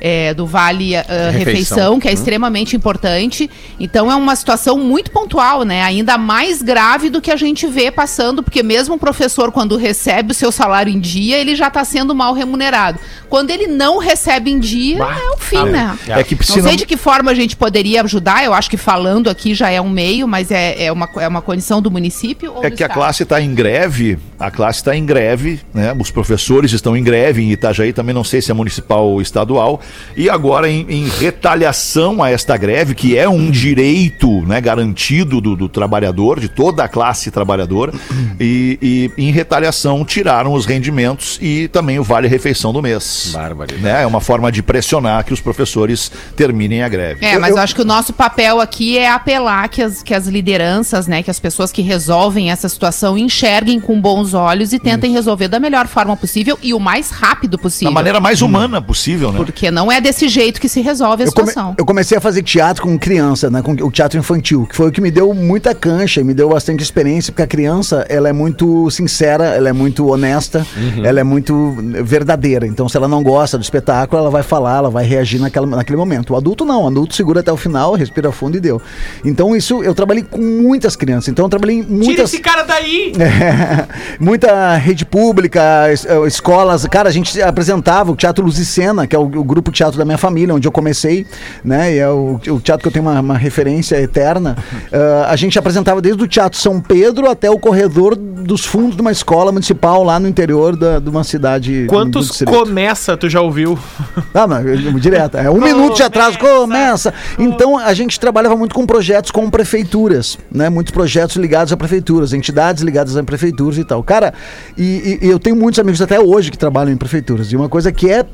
É, 0.04 0.34
do 0.34 0.44
vale 0.44 0.96
ah, 0.96 1.02
refeição, 1.30 1.38
Refeição. 1.38 2.00
que 2.00 2.08
é 2.08 2.12
extremamente 2.12 2.74
importante. 2.74 3.48
Então 3.78 4.10
é 4.10 4.16
uma 4.16 4.34
situação 4.34 4.76
muito 4.76 5.12
pontual, 5.12 5.62
né? 5.62 5.84
Ainda 5.84 6.18
mais 6.18 6.60
grave 6.60 7.08
do 7.08 7.20
que 7.20 7.30
a 7.30 7.36
gente 7.36 7.68
vê 7.68 7.88
passando, 7.88 8.42
porque 8.42 8.64
mesmo 8.64 8.96
o 8.96 8.98
professor, 8.98 9.52
quando 9.52 9.76
recebe 9.76 10.32
o 10.32 10.34
seu 10.34 10.50
salário 10.50 10.92
em 10.92 10.98
dia, 10.98 11.38
ele 11.38 11.54
já 11.54 11.68
está 11.68 11.84
sendo 11.84 12.16
mal 12.16 12.34
remunerado. 12.34 12.98
Quando 13.28 13.50
ele 13.50 13.68
não 13.68 13.98
recebe 13.98 14.50
em 14.50 14.58
dia, 14.58 14.98
é 14.98 15.30
o 15.30 15.38
fim, 15.38 15.64
né? 15.66 15.96
É 16.08 16.24
que 16.24 16.34
Não 16.34 16.42
se 16.42 16.60
sei 16.60 16.76
de 16.76 16.84
que 16.84 16.96
forma 16.96 17.30
a 17.30 17.34
gente 17.34 17.54
poderia 17.54 18.02
ajudar, 18.02 18.44
eu 18.44 18.52
acho 18.52 18.68
que 18.68 18.76
falando 18.76 19.30
aqui 19.30 19.54
já 19.54 19.70
é 19.70 19.80
um 19.80 19.88
meio, 19.88 20.26
mas 20.26 20.50
é, 20.50 20.84
é, 20.84 20.92
uma, 20.92 21.08
é 21.16 21.28
uma 21.28 21.40
condição 21.40 21.80
do 21.80 21.90
município 21.92 22.52
ou 22.52 22.64
É 22.64 22.70
do 22.70 22.76
que 22.76 22.82
a 22.82 22.86
estado? 22.86 22.98
classe 22.98 23.22
está 23.22 23.40
em 23.40 23.54
greve 23.54 24.18
A 24.42 24.50
classe 24.50 24.80
está 24.80 24.96
em 24.96 25.06
greve, 25.06 25.60
né? 25.72 25.94
Os 25.96 26.10
professores 26.10 26.72
estão 26.72 26.96
em 26.96 27.02
greve 27.04 27.42
em 27.42 27.52
Itajaí, 27.52 27.92
também 27.92 28.12
não 28.12 28.24
sei 28.24 28.42
se 28.42 28.50
é 28.50 28.54
municipal 28.54 29.06
ou 29.06 29.22
estadual. 29.22 29.80
E 30.16 30.28
agora, 30.28 30.68
em, 30.68 30.84
em 30.88 31.08
retaliação 31.08 32.20
a 32.20 32.28
esta 32.28 32.56
greve, 32.56 32.92
que 32.92 33.16
é 33.16 33.28
um 33.28 33.52
direito 33.52 34.44
né, 34.44 34.60
garantido 34.60 35.40
do, 35.40 35.54
do 35.54 35.68
trabalhador, 35.68 36.40
de 36.40 36.48
toda 36.48 36.82
a 36.82 36.88
classe 36.88 37.30
trabalhadora, 37.30 37.92
e, 38.40 38.78
e 38.82 39.10
em 39.16 39.30
retaliação 39.30 40.04
tiraram 40.04 40.54
os 40.54 40.66
rendimentos 40.66 41.38
e 41.40 41.68
também 41.68 42.00
o 42.00 42.02
vale-refeição 42.02 42.72
do 42.72 42.82
mês. 42.82 43.30
Barbaridade. 43.32 43.80
Né? 43.80 44.02
É 44.02 44.06
uma 44.06 44.20
forma 44.20 44.50
de 44.50 44.60
pressionar 44.60 45.24
que 45.24 45.32
os 45.32 45.40
professores 45.40 46.10
terminem 46.34 46.82
a 46.82 46.88
greve. 46.88 47.24
É, 47.24 47.38
mas 47.38 47.50
eu 47.50 47.58
acho 47.58 47.76
que 47.76 47.82
o 47.82 47.84
nosso 47.84 48.12
papel 48.12 48.60
aqui 48.60 48.98
é 48.98 49.08
apelar 49.08 49.68
que 49.68 49.80
as, 49.80 50.02
que 50.02 50.12
as 50.12 50.26
lideranças, 50.26 51.06
né, 51.06 51.22
que 51.22 51.30
as 51.30 51.38
pessoas 51.38 51.70
que 51.70 51.80
resolvem 51.80 52.50
essa 52.50 52.68
situação 52.68 53.16
enxerguem 53.16 53.78
com 53.78 54.00
bons 54.00 54.31
olhos 54.34 54.72
e 54.72 54.78
tentem 54.78 55.12
resolver 55.12 55.48
da 55.48 55.58
melhor 55.60 55.86
forma 55.86 56.16
possível 56.16 56.58
e 56.62 56.72
o 56.74 56.80
mais 56.80 57.10
rápido 57.10 57.56
Da 57.56 57.62
possível. 57.62 57.92
maneira 57.92 58.20
mais 58.20 58.42
humana 58.42 58.80
possível, 58.80 59.30
né? 59.32 59.36
Porque 59.38 59.70
não 59.70 59.90
é 59.90 60.00
desse 60.00 60.28
jeito 60.28 60.60
que 60.60 60.68
se 60.68 60.80
resolve 60.80 61.22
a 61.24 61.26
Eu, 61.26 61.32
come- 61.32 61.48
situação. 61.48 61.74
eu 61.78 61.84
comecei 61.84 62.16
a 62.18 62.20
fazer 62.20 62.42
teatro 62.42 62.82
com 62.82 62.98
criança, 62.98 63.50
né? 63.50 63.62
Com 63.62 63.72
o 63.72 63.90
teatro 63.90 64.18
infantil, 64.18 64.66
que 64.66 64.74
foi 64.76 64.88
o 64.88 64.92
que 64.92 65.00
me 65.00 65.10
deu 65.10 65.32
muita 65.34 65.74
cancha 65.74 66.20
e 66.20 66.24
me 66.24 66.34
deu 66.34 66.48
bastante 66.48 66.82
experiência, 66.82 67.32
porque 67.32 67.42
a 67.42 67.46
criança, 67.46 68.06
ela 68.08 68.28
é 68.28 68.32
muito 68.32 68.90
sincera, 68.90 69.44
ela 69.46 69.68
é 69.68 69.72
muito 69.72 70.06
honesta, 70.08 70.66
ela 71.04 71.20
é 71.20 71.24
muito 71.24 71.76
verdadeira. 72.04 72.66
Então, 72.66 72.88
se 72.88 72.96
ela 72.96 73.08
não 73.08 73.22
gosta 73.22 73.56
do 73.58 73.62
espetáculo, 73.62 74.20
ela 74.20 74.30
vai 74.30 74.42
falar, 74.42 74.78
ela 74.78 74.90
vai 74.90 75.04
reagir 75.04 75.40
naquela, 75.40 75.66
naquele 75.66 75.96
momento. 75.96 76.32
O 76.32 76.36
adulto 76.36 76.64
não, 76.64 76.84
o 76.84 76.86
adulto 76.88 77.14
segura 77.14 77.40
até 77.40 77.52
o 77.52 77.56
final, 77.56 77.94
respira 77.94 78.30
fundo 78.32 78.56
e 78.56 78.60
deu. 78.60 78.80
Então, 79.24 79.54
isso, 79.54 79.82
eu 79.82 79.94
trabalhei 79.94 80.22
com 80.22 80.40
muitas 80.40 80.96
crianças. 80.96 81.28
Então, 81.28 81.44
eu 81.44 81.48
trabalhei 81.48 81.78
em 81.78 81.82
Tira 81.82 81.96
muitas... 82.04 82.32
esse 82.32 82.40
cara 82.42 82.62
daí! 82.62 83.12
É, 83.18 83.86
muita 84.22 84.76
rede 84.76 85.04
pública, 85.04 85.92
es- 85.92 86.06
eh, 86.06 86.26
escolas. 86.26 86.86
Cara, 86.86 87.08
a 87.08 87.12
gente 87.12 87.40
apresentava 87.42 88.10
o 88.12 88.16
Teatro 88.16 88.44
Luz 88.44 88.58
e 88.58 88.64
Cena, 88.64 89.06
que 89.06 89.14
é 89.16 89.18
o, 89.18 89.22
o 89.24 89.44
grupo 89.44 89.70
teatro 89.72 89.98
da 89.98 90.04
minha 90.04 90.16
família, 90.18 90.54
onde 90.54 90.66
eu 90.66 90.72
comecei, 90.72 91.26
né? 91.64 91.94
E 91.94 91.98
é 91.98 92.08
o, 92.08 92.40
o 92.48 92.60
teatro 92.60 92.82
que 92.82 92.88
eu 92.88 92.92
tenho 92.92 93.04
uma, 93.04 93.20
uma 93.20 93.36
referência 93.38 93.96
eterna. 94.00 94.56
Eh, 94.94 95.24
a 95.26 95.36
gente 95.36 95.58
apresentava 95.58 96.02
desde 96.02 96.22
o 96.22 96.28
Teatro 96.28 96.58
São 96.58 96.78
Pedro 96.78 97.28
até 97.30 97.50
o 97.50 97.58
corredor 97.58 98.14
dos 98.14 98.62
fundos 98.64 98.94
de 98.94 99.00
uma 99.00 99.10
escola 99.10 99.50
municipal 99.50 100.04
lá 100.04 100.20
no 100.20 100.28
interior 100.28 100.76
da- 100.76 100.98
de 100.98 101.08
uma 101.08 101.24
cidade. 101.24 101.86
Quantos 101.88 102.42
começa 102.42 103.16
tu 103.16 103.28
já 103.28 103.40
ouviu? 103.40 103.78
Ah, 104.34 104.46
mas 104.46 104.66
eu- 104.66 104.92
direto. 105.00 105.36
É 105.38 105.50
um 105.50 105.60
minuto 105.60 105.96
de 105.96 106.02
atraso, 106.02 106.38
começa. 106.38 107.12
Então 107.38 107.78
a 107.78 107.92
gente 107.94 108.18
trabalhava 108.20 108.54
muito 108.56 108.74
com 108.74 108.84
projetos 108.86 109.30
com 109.30 109.48
prefeituras, 109.48 110.38
né? 110.50 110.68
Muitos 110.68 110.92
projetos 110.92 111.36
ligados 111.36 111.72
a 111.72 111.76
prefeituras, 111.76 112.32
entidades 112.34 112.82
ligadas 112.82 113.16
a 113.16 113.22
prefeituras 113.22 113.78
e 113.78 113.84
tal. 113.84 114.02
Cara, 114.12 114.34
e, 114.76 115.18
e- 115.22 115.26
eu 115.30 115.38
tenho 115.38 115.56
muitos 115.56 115.80
amigos 115.80 116.02
até 116.02 116.20
hoje 116.20 116.50
que 116.50 116.58
trabalham 116.58 116.92
em 116.92 116.98
prefeituras. 116.98 117.50
E 117.50 117.56
uma 117.56 117.66
coisa 117.66 117.90
que 117.90 118.10
é 118.10 118.26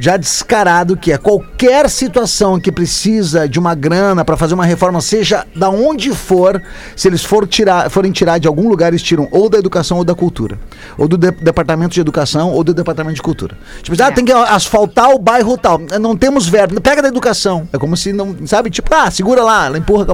já 0.00 0.16
descarado, 0.16 0.96
que 0.96 1.12
é 1.12 1.18
qualquer 1.18 1.90
situação 1.90 2.58
que 2.58 2.72
precisa 2.72 3.46
de 3.46 3.58
uma 3.58 3.74
grana 3.74 4.24
para 4.24 4.34
fazer 4.34 4.54
uma 4.54 4.64
reforma, 4.64 4.98
seja 5.02 5.44
da 5.54 5.68
onde 5.68 6.08
for, 6.14 6.62
se 6.96 7.06
eles 7.06 7.22
for 7.22 7.46
tirar, 7.46 7.90
forem 7.90 8.10
tirar 8.10 8.38
de 8.38 8.48
algum 8.48 8.66
lugar, 8.66 8.88
eles 8.88 9.02
tiram 9.02 9.28
ou 9.30 9.50
da 9.50 9.58
educação 9.58 9.98
ou 9.98 10.04
da 10.04 10.14
cultura. 10.14 10.58
Ou 10.96 11.06
do 11.06 11.18
de- 11.18 11.30
departamento 11.32 11.92
de 11.92 12.00
educação 12.00 12.50
ou 12.52 12.64
do 12.64 12.72
departamento 12.72 13.16
de 13.16 13.22
cultura. 13.22 13.58
Tipo, 13.82 14.02
ah, 14.02 14.06
É. 14.06 14.10
tem 14.12 14.24
que 14.24 14.32
asfaltar 14.32 15.10
o 15.10 15.18
bairro 15.18 15.58
tal. 15.58 15.78
Não 16.00 16.16
temos 16.16 16.48
verba. 16.48 16.80
Pega 16.80 17.02
da 17.02 17.08
educação. 17.08 17.68
É 17.74 17.76
como 17.78 17.94
se 17.94 18.10
não, 18.10 18.34
sabe? 18.46 18.70
Tipo, 18.70 18.88
ah, 18.94 19.10
segura 19.10 19.42
lá, 19.44 19.66
ela 19.66 19.76
empurra. 19.76 20.06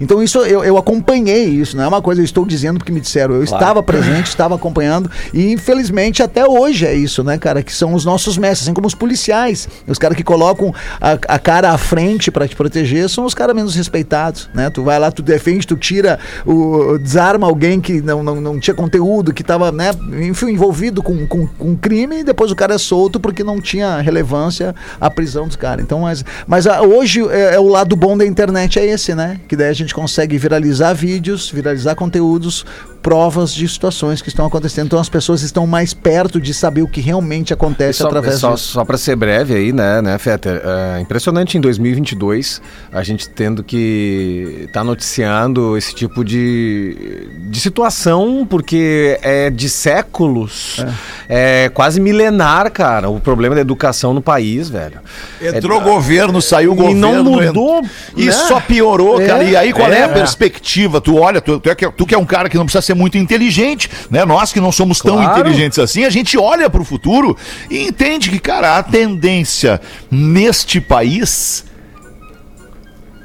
Então 0.00 0.22
isso 0.22 0.38
eu, 0.38 0.64
eu 0.64 0.78
acompanhei 0.78 1.44
isso, 1.44 1.76
não 1.76 1.84
é 1.84 1.88
uma 1.88 2.00
coisa 2.00 2.22
eu 2.22 2.24
estou 2.24 2.46
dizendo 2.46 2.78
porque 2.78 2.90
me 2.92 3.00
disseram. 3.00 3.34
Eu 3.34 3.44
estava 3.44 3.82
presente, 3.82 4.28
estava 4.28 4.43
acompanhando 4.52 5.10
e 5.32 5.52
infelizmente 5.52 6.22
até 6.22 6.46
hoje 6.46 6.86
é 6.86 6.94
isso, 6.94 7.22
né, 7.22 7.38
cara? 7.38 7.62
Que 7.62 7.72
são 7.72 7.94
os 7.94 8.04
nossos 8.04 8.36
mestres, 8.36 8.62
assim 8.62 8.74
como 8.74 8.86
os 8.86 8.94
policiais. 8.94 9.68
Os 9.86 9.98
caras 9.98 10.16
que 10.16 10.24
colocam 10.24 10.74
a, 11.00 11.12
a 11.12 11.38
cara 11.38 11.70
à 11.70 11.78
frente 11.78 12.30
para 12.30 12.46
te 12.48 12.56
proteger 12.56 13.08
são 13.08 13.24
os 13.24 13.34
caras 13.34 13.54
menos 13.54 13.74
respeitados, 13.74 14.48
né? 14.54 14.70
Tu 14.70 14.82
vai 14.82 14.98
lá, 14.98 15.10
tu 15.10 15.22
defende, 15.22 15.66
tu 15.66 15.76
tira, 15.76 16.18
o, 16.44 16.98
desarma 16.98 17.46
alguém 17.46 17.80
que 17.80 18.00
não, 18.00 18.22
não, 18.22 18.40
não 18.40 18.58
tinha 18.58 18.74
conteúdo, 18.74 19.32
que 19.32 19.42
estava, 19.42 19.70
né, 19.70 19.90
enfim, 20.28 20.50
envolvido 20.50 21.02
com, 21.02 21.26
com, 21.26 21.46
com 21.46 21.76
crime 21.76 22.20
e 22.20 22.24
depois 22.24 22.50
o 22.50 22.56
cara 22.56 22.74
é 22.74 22.78
solto 22.78 23.20
porque 23.20 23.44
não 23.44 23.60
tinha 23.60 24.00
relevância 24.00 24.74
a 25.00 25.10
prisão 25.10 25.46
dos 25.46 25.56
caras. 25.56 25.84
Então, 25.84 26.00
mas, 26.00 26.24
mas 26.46 26.66
ah, 26.66 26.82
hoje 26.82 27.20
é, 27.28 27.54
é 27.54 27.58
o 27.58 27.68
lado 27.68 27.94
bom 27.96 28.16
da 28.16 28.26
internet 28.26 28.78
é 28.78 28.86
esse, 28.86 29.14
né? 29.14 29.40
Que 29.48 29.56
daí 29.56 29.68
a 29.68 29.72
gente 29.72 29.94
consegue 29.94 30.36
viralizar 30.38 30.92
vídeos, 30.94 31.50
viralizar 31.50 31.94
conteúdos, 31.94 32.64
provas 33.04 33.52
de 33.52 33.68
situações 33.68 34.22
que 34.22 34.30
estão 34.30 34.46
acontecendo. 34.46 34.86
Então 34.86 34.98
as 34.98 35.10
pessoas 35.10 35.42
estão 35.42 35.66
mais 35.66 35.92
perto 35.92 36.40
de 36.40 36.54
saber 36.54 36.80
o 36.80 36.88
que 36.88 37.02
realmente 37.02 37.52
acontece 37.52 37.98
Só, 37.98 38.06
através 38.06 38.36
só, 38.40 38.54
disso. 38.54 38.72
só 38.72 38.82
para 38.82 38.96
ser 38.96 39.14
breve 39.14 39.54
aí, 39.54 39.72
né, 39.74 40.00
né, 40.00 40.16
Fetter? 40.16 40.62
É 40.96 41.00
impressionante 41.00 41.58
em 41.58 41.60
2022 41.60 42.62
a 42.90 43.02
gente 43.02 43.28
tendo 43.28 43.62
que 43.62 44.62
estar 44.66 44.82
noticiando 44.82 45.76
esse 45.76 45.94
tipo 45.94 46.24
de, 46.24 47.28
de 47.50 47.60
situação, 47.60 48.46
porque 48.48 49.18
é 49.20 49.50
de 49.50 49.68
séculos, 49.68 50.82
é. 51.28 51.68
quase 51.74 52.00
milenar, 52.00 52.70
cara, 52.72 53.10
o 53.10 53.20
problema 53.20 53.54
da 53.54 53.60
educação 53.60 54.14
no 54.14 54.22
país, 54.22 54.70
velho. 54.70 55.00
Entrou 55.42 55.78
governo, 55.82 56.40
saiu 56.40 56.72
E 56.72 56.76
governo. 56.76 57.00
não 57.00 57.18
ent- 57.42 57.46
mudou, 57.48 57.82
E 58.16 58.26
né? 58.26 58.32
só 58.32 58.60
piorou, 58.60 59.20
É, 59.20 59.26
cara. 59.26 59.44
E 59.44 59.54
aí, 59.54 59.72
qual 59.74 59.92
é, 59.92 60.04
a 60.04 60.06
é. 60.06 60.08
perspectiva? 60.08 61.00
Tu 61.02 61.14
olha, 61.18 61.42
tu, 61.42 61.60
tu 61.60 61.68
é 61.68 61.74
que, 61.74 61.90
tu 61.92 62.06
que 62.06 62.14
é 62.14 62.18
um 62.18 62.24
cara 62.24 62.48
que 62.48 62.56
não 62.56 62.64
precisa 62.64 62.80
ser 62.80 62.93
muito 62.94 63.18
inteligente, 63.18 63.90
né? 64.10 64.24
Nós 64.24 64.52
que 64.52 64.60
não 64.60 64.72
somos 64.72 64.98
tão 65.00 65.16
Claro. 65.16 65.40
inteligentes 65.40 65.78
assim, 65.78 66.04
a 66.04 66.10
gente 66.10 66.36
olha 66.38 66.68
pro 66.70 66.84
futuro 66.84 67.36
e 67.70 67.82
entende 67.86 68.30
que, 68.30 68.38
cara, 68.38 68.78
a 68.78 68.82
tendência 68.82 69.80
neste 70.10 70.80
país 70.80 71.64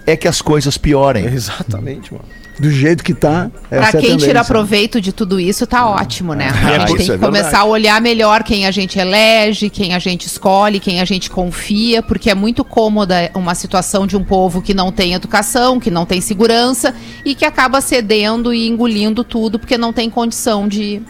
é 0.06 0.16
que 0.16 0.28
as 0.28 0.42
coisas 0.42 0.78
piorem. 0.78 1.26
Exatamente, 1.26 2.12
mano. 2.14 2.26
Do 2.60 2.70
jeito 2.70 3.04
que 3.04 3.14
tá. 3.14 3.50
Pra 3.70 3.78
essa 3.80 3.98
é 3.98 4.00
a 4.00 4.02
quem 4.02 4.10
tira 4.18 4.20
tendência. 4.20 4.44
proveito 4.46 5.00
de 5.00 5.14
tudo 5.14 5.40
isso, 5.40 5.66
tá 5.66 5.88
ótimo, 5.90 6.34
né? 6.34 6.50
Ah, 6.54 6.84
A 6.84 6.88
gente 6.88 6.88
tem 6.88 6.96
que 6.98 7.02
é 7.04 7.18
verdade. 7.18 7.20
começar 7.26 7.60
a 7.60 7.66
olhar 7.66 8.02
melhor 8.02 8.44
quem 8.44 8.66
a 8.66 8.72
gente 8.72 9.00
elege, 9.00 9.70
quem 9.70 9.94
a 9.96 10.00
gente 10.00 10.26
escolhe, 10.28 10.80
quem 10.80 11.00
a 11.00 11.06
gente 11.06 11.30
confia, 11.30 12.04
porque 12.04 12.30
é 12.30 12.36
muito 12.36 12.64
cômoda 12.66 13.32
uma 13.34 13.56
situação 13.56 14.06
de 14.06 14.18
um 14.18 14.24
povo 14.24 14.62
que 14.62 14.74
não 14.74 14.92
tem 14.92 15.14
educação, 15.14 15.80
que 15.80 15.90
não 15.90 16.06
tem 16.06 16.20
segurança 16.20 16.94
e 17.24 17.34
que 17.34 17.46
acaba 17.46 17.80
cedendo 17.80 18.54
e 18.54 18.68
engolindo 18.68 19.24
tudo 19.24 19.58
porque 19.58 19.78
não 19.78 19.94
tem 19.94 20.10
condição 20.10 20.68
de 20.68 21.02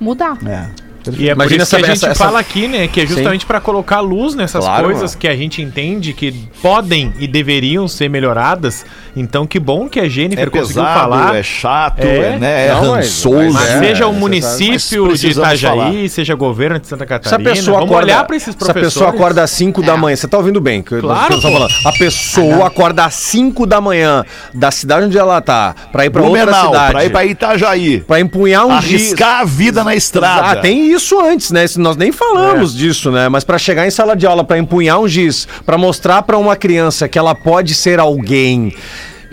mudar. 0.00 0.36
É. 0.44 0.85
E 1.12 1.28
é 1.28 1.32
Imagina 1.32 1.36
por 1.36 1.52
isso 1.52 1.62
essa- 1.62 1.76
que 1.76 1.82
a 1.84 1.86
gente 1.88 1.96
essa- 1.96 2.08
essa- 2.08 2.24
fala 2.24 2.38
aqui, 2.40 2.68
né? 2.68 2.88
Que 2.88 3.00
é 3.02 3.06
justamente 3.06 3.44
pra 3.46 3.60
colocar 3.60 4.00
luz 4.00 4.34
nessas 4.34 4.64
Claro, 4.64 4.84
coisas 4.84 5.10
mano. 5.12 5.18
que 5.20 5.28
a 5.28 5.36
gente 5.36 5.62
entende 5.62 6.12
que 6.12 6.32
podem 6.62 7.12
e 7.18 7.26
deveriam 7.26 7.86
ser 7.88 8.08
melhoradas. 8.10 8.84
Então, 9.16 9.46
que 9.46 9.58
bom 9.58 9.88
que 9.88 9.98
a 10.00 10.08
Jennifer 10.08 10.46
É 10.46 10.50
conseguiu 10.50 10.82
pesado, 10.82 11.00
falar. 11.00 11.34
é 11.36 11.42
chato, 11.42 12.00
É. 12.00 12.34
é, 12.34 12.38
né? 12.38 12.66
É 12.66 12.70
Não, 12.72 12.80
mas- 12.92 13.06
rançoso. 13.06 13.52
Mas 13.52 13.68
É, 13.70 13.78
seja 13.80 14.06
o 14.06 14.12
município 14.12 15.16
de 15.16 15.28
Itajaí, 15.30 15.78
falar. 15.78 16.08
seja 16.08 16.34
governo 16.34 16.78
de 16.78 16.86
Santa 16.86 17.04
Se 17.06 17.12
a 17.14 17.18
Catarina, 17.18 17.50
pessoa 17.50 17.78
vamos 17.78 17.90
acorda, 17.92 18.06
olhar 18.12 18.24
pra 18.26 18.36
esses 18.36 18.48
se 18.48 18.54
a 18.54 18.58
professores. 18.58 18.94
pessoa 18.94 19.10
acorda 19.10 19.42
às 19.42 19.50
5 19.50 19.82
da 19.82 19.94
É. 19.94 19.96
manhã, 19.96 20.16
você 20.16 20.28
tá 20.28 20.36
ouvindo 20.36 20.60
bem? 20.60 20.82
Que 20.82 20.94
eu- 20.94 21.00
Claro, 21.00 21.34
eu 21.34 21.40
falando. 21.40 21.72
A 21.84 21.92
pessoa 21.92 22.66
acorda 22.66 23.04
às 23.04 23.14
5 23.14 23.66
da 23.66 23.80
manhã 23.80 24.24
da 24.52 24.70
cidade 24.70 25.06
onde 25.06 25.16
ela 25.18 25.40
tá, 25.40 25.74
pra 25.92 26.04
ir 26.04 26.10
pra 26.10 26.22
outra 26.22 26.52
cidade, 26.52 26.92
pra 26.92 27.04
ir 27.04 27.10
pra 27.10 27.24
Itajaí. 27.24 28.00
pra 28.00 28.20
empunhar 28.20 28.66
um 28.66 28.80
giz. 28.82 28.96
Arriscar 29.06 29.40
a 29.40 29.44
vida 29.44 29.82
na 29.82 29.94
estrada. 29.94 30.50
Ah, 30.50 30.56
tem 30.56 30.90
isso 30.92 30.95
antes, 31.20 31.50
né? 31.50 31.64
Isso 31.64 31.80
Nós 31.80 31.96
nem 31.96 32.10
falamos 32.12 32.74
disso, 32.74 33.10
né? 33.10 33.28
Mas 33.28 33.44
pra 33.44 33.58
chegar 33.58 33.86
em 33.86 33.90
sala 33.90 34.16
de 34.16 34.26
aula, 34.26 34.42
pra 34.44 34.58
empunhar 34.58 34.98
um 35.00 35.08
giz, 35.08 35.46
pra 35.64 35.76
mostrar 35.78 36.22
pra 36.22 36.36
uma 36.38 36.56
criança 36.56 37.08
que 37.08 37.18
ela 37.18 37.34
pode 37.34 37.74
ser 37.74 37.98
alguém 38.00 38.74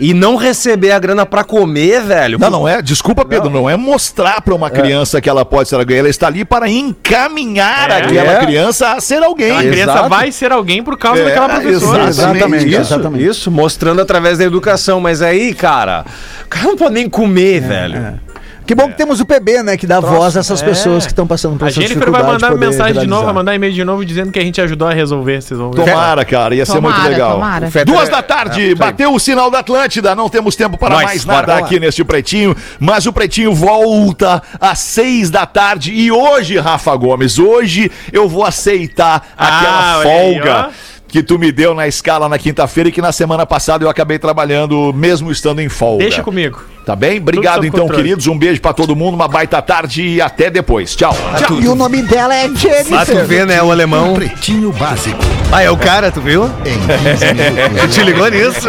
e 0.00 0.12
não 0.12 0.34
receber 0.34 0.90
a 0.90 0.98
grana 0.98 1.24
pra 1.24 1.44
comer, 1.44 2.02
velho. 2.02 2.36
Não, 2.38 2.50
não 2.50 2.68
é. 2.68 2.82
Desculpa, 2.82 3.24
Pedro, 3.24 3.48
não, 3.48 3.70
é 3.70 3.76
mostrar 3.76 4.40
pra 4.42 4.52
uma 4.52 4.68
criança 4.68 5.20
que 5.20 5.28
ela 5.28 5.44
pode 5.44 5.68
ser 5.68 5.76
alguém. 5.76 5.98
Ela 5.98 6.08
está 6.08 6.26
ali 6.26 6.44
para 6.44 6.68
encaminhar 6.68 7.90
É. 7.90 7.98
aquela 8.02 8.32
É. 8.32 8.38
criança 8.44 8.92
a 8.92 9.00
ser 9.00 9.22
alguém. 9.22 9.52
A 9.52 9.60
criança 9.62 9.92
Exato. 9.92 10.08
vai 10.08 10.32
ser 10.32 10.50
alguém 10.50 10.82
por 10.82 10.98
causa 10.98 11.22
É, 11.22 11.24
daquela 11.26 11.48
professora. 11.48 12.04
exatamente. 12.08 12.66
Isso, 12.68 12.80
exatamente. 12.80 13.24
isso, 13.24 13.50
mostrando 13.52 14.00
através 14.00 14.36
da 14.38 14.44
educação. 14.44 15.00
Mas 15.00 15.22
aí, 15.22 15.54
cara, 15.54 16.04
o 16.44 16.48
cara 16.48 16.66
não 16.66 16.76
pode 16.76 16.94
nem 16.94 17.08
comer, 17.08 17.60
velho. 17.60 18.20
Que 18.66 18.74
bom 18.74 18.88
que 18.88 18.96
temos 18.96 19.20
o 19.20 19.26
PB, 19.26 19.62
né? 19.62 19.76
Que 19.76 19.86
dá 19.86 20.00
voz 20.00 20.36
a 20.36 20.40
essas 20.40 20.62
pessoas 20.62 21.04
que 21.04 21.12
estão 21.12 21.26
passando 21.26 21.58
por 21.58 21.66
A 21.66 21.68
essa 21.68 21.80
Jennifer 21.80 21.98
vai 22.10 22.22
dificuldade 22.22 22.32
mandar 22.34 22.46
de 22.48 22.52
poder 22.54 22.66
mensagem 22.66 22.92
de 22.92 22.98
novo, 23.00 23.06
viralizar. 23.08 23.24
vai 23.26 23.34
mandar 23.34 23.54
e-mail 23.54 23.72
de 23.74 23.84
novo 23.84 24.04
dizendo 24.04 24.32
que 24.32 24.38
a 24.38 24.42
gente 24.42 24.60
ajudou 24.60 24.88
a 24.88 24.92
resolver. 24.94 25.42
Vocês 25.42 25.58
vão 25.60 25.70
ver. 25.70 25.84
Tomara, 25.84 26.24
cara, 26.24 26.54
ia 26.54 26.64
ser 26.64 26.80
muito 26.80 27.00
legal. 27.02 27.32
tomara. 27.34 27.70
Duas 27.84 28.08
é- 28.08 28.10
da 28.10 28.22
tarde, 28.22 28.70
é, 28.70 28.74
bateu 28.74 29.12
o 29.14 29.18
sinal 29.18 29.50
da 29.50 29.58
Atlântida. 29.58 30.14
Não 30.14 30.28
temos 30.28 30.56
tempo 30.56 30.78
para 30.78 30.94
Nós, 30.94 31.04
mais 31.04 31.24
bora 31.24 31.36
nada 31.46 31.52
lá. 31.54 31.58
aqui 31.66 31.78
neste 31.78 32.02
Pretinho, 32.04 32.56
mas 32.80 33.04
o 33.06 33.12
Pretinho 33.12 33.54
volta 33.54 34.42
às 34.60 34.78
seis 34.78 35.30
da 35.30 35.44
tarde. 35.44 35.92
E 35.92 36.10
hoje, 36.10 36.58
Rafa 36.58 36.94
Gomes, 36.96 37.38
hoje 37.38 37.90
eu 38.12 38.28
vou 38.28 38.44
aceitar 38.44 39.28
Ah, 39.36 39.58
aquela 39.58 39.98
olha 39.98 40.10
aí, 40.10 40.34
folga. 40.34 40.66
ó. 40.70 40.93
Que 41.14 41.22
tu 41.22 41.38
me 41.38 41.52
deu 41.52 41.74
na 41.76 41.86
escala 41.86 42.28
na 42.28 42.36
quinta-feira 42.36 42.88
e 42.88 42.92
que 42.92 43.00
na 43.00 43.12
semana 43.12 43.46
passada 43.46 43.84
eu 43.84 43.88
acabei 43.88 44.18
trabalhando, 44.18 44.92
mesmo 44.92 45.30
estando 45.30 45.60
em 45.60 45.68
folga. 45.68 46.02
Deixa 46.02 46.24
comigo. 46.24 46.60
Tá 46.84 46.96
bem? 46.96 47.18
Obrigado 47.18 47.64
então, 47.64 47.82
controle. 47.82 48.02
queridos. 48.02 48.26
Um 48.26 48.36
beijo 48.36 48.60
pra 48.60 48.72
todo 48.72 48.96
mundo, 48.96 49.14
uma 49.14 49.28
baita 49.28 49.62
tarde 49.62 50.02
e 50.02 50.20
até 50.20 50.50
depois. 50.50 50.96
Tchau. 50.96 51.16
E 51.62 51.68
o 51.68 51.76
nome 51.76 52.02
dela 52.02 52.34
é 52.34 52.46
Ah, 52.46 52.48
tu 52.48 52.58
Jennifer. 52.58 53.24
vê, 53.26 53.44
né, 53.46 53.62
o 53.62 53.70
alemão. 53.70 54.14
Pretinho 54.14 54.72
Básico. 54.72 55.16
Ah, 55.52 55.62
é 55.62 55.70
o 55.70 55.76
cara, 55.76 56.10
tu 56.10 56.20
viu? 56.20 56.46
Em 56.66 56.78
15 57.12 57.26
minutos. 57.32 57.80
Tu 57.82 57.88
te 57.90 58.02
ligou 58.02 58.28
nisso? 58.28 58.68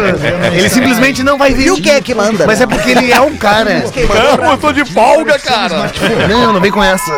Ele 0.56 0.68
simplesmente 0.70 1.24
não 1.24 1.36
vai 1.36 1.52
vir. 1.52 1.66
E 1.66 1.70
o 1.72 1.82
que 1.82 1.90
é 1.90 2.00
que 2.00 2.14
manda? 2.14 2.46
Mas 2.46 2.60
é 2.60 2.66
porque 2.68 2.90
ele 2.92 3.10
é 3.10 3.20
um 3.20 3.36
cara. 3.36 3.82
Não, 4.40 4.52
eu 4.52 4.58
tô 4.58 4.70
de 4.72 4.84
folga, 4.84 5.36
cara. 5.40 5.90
Não, 6.28 6.52
não 6.52 6.60
vem 6.60 6.70
com 6.70 6.82
essa. 6.84 7.12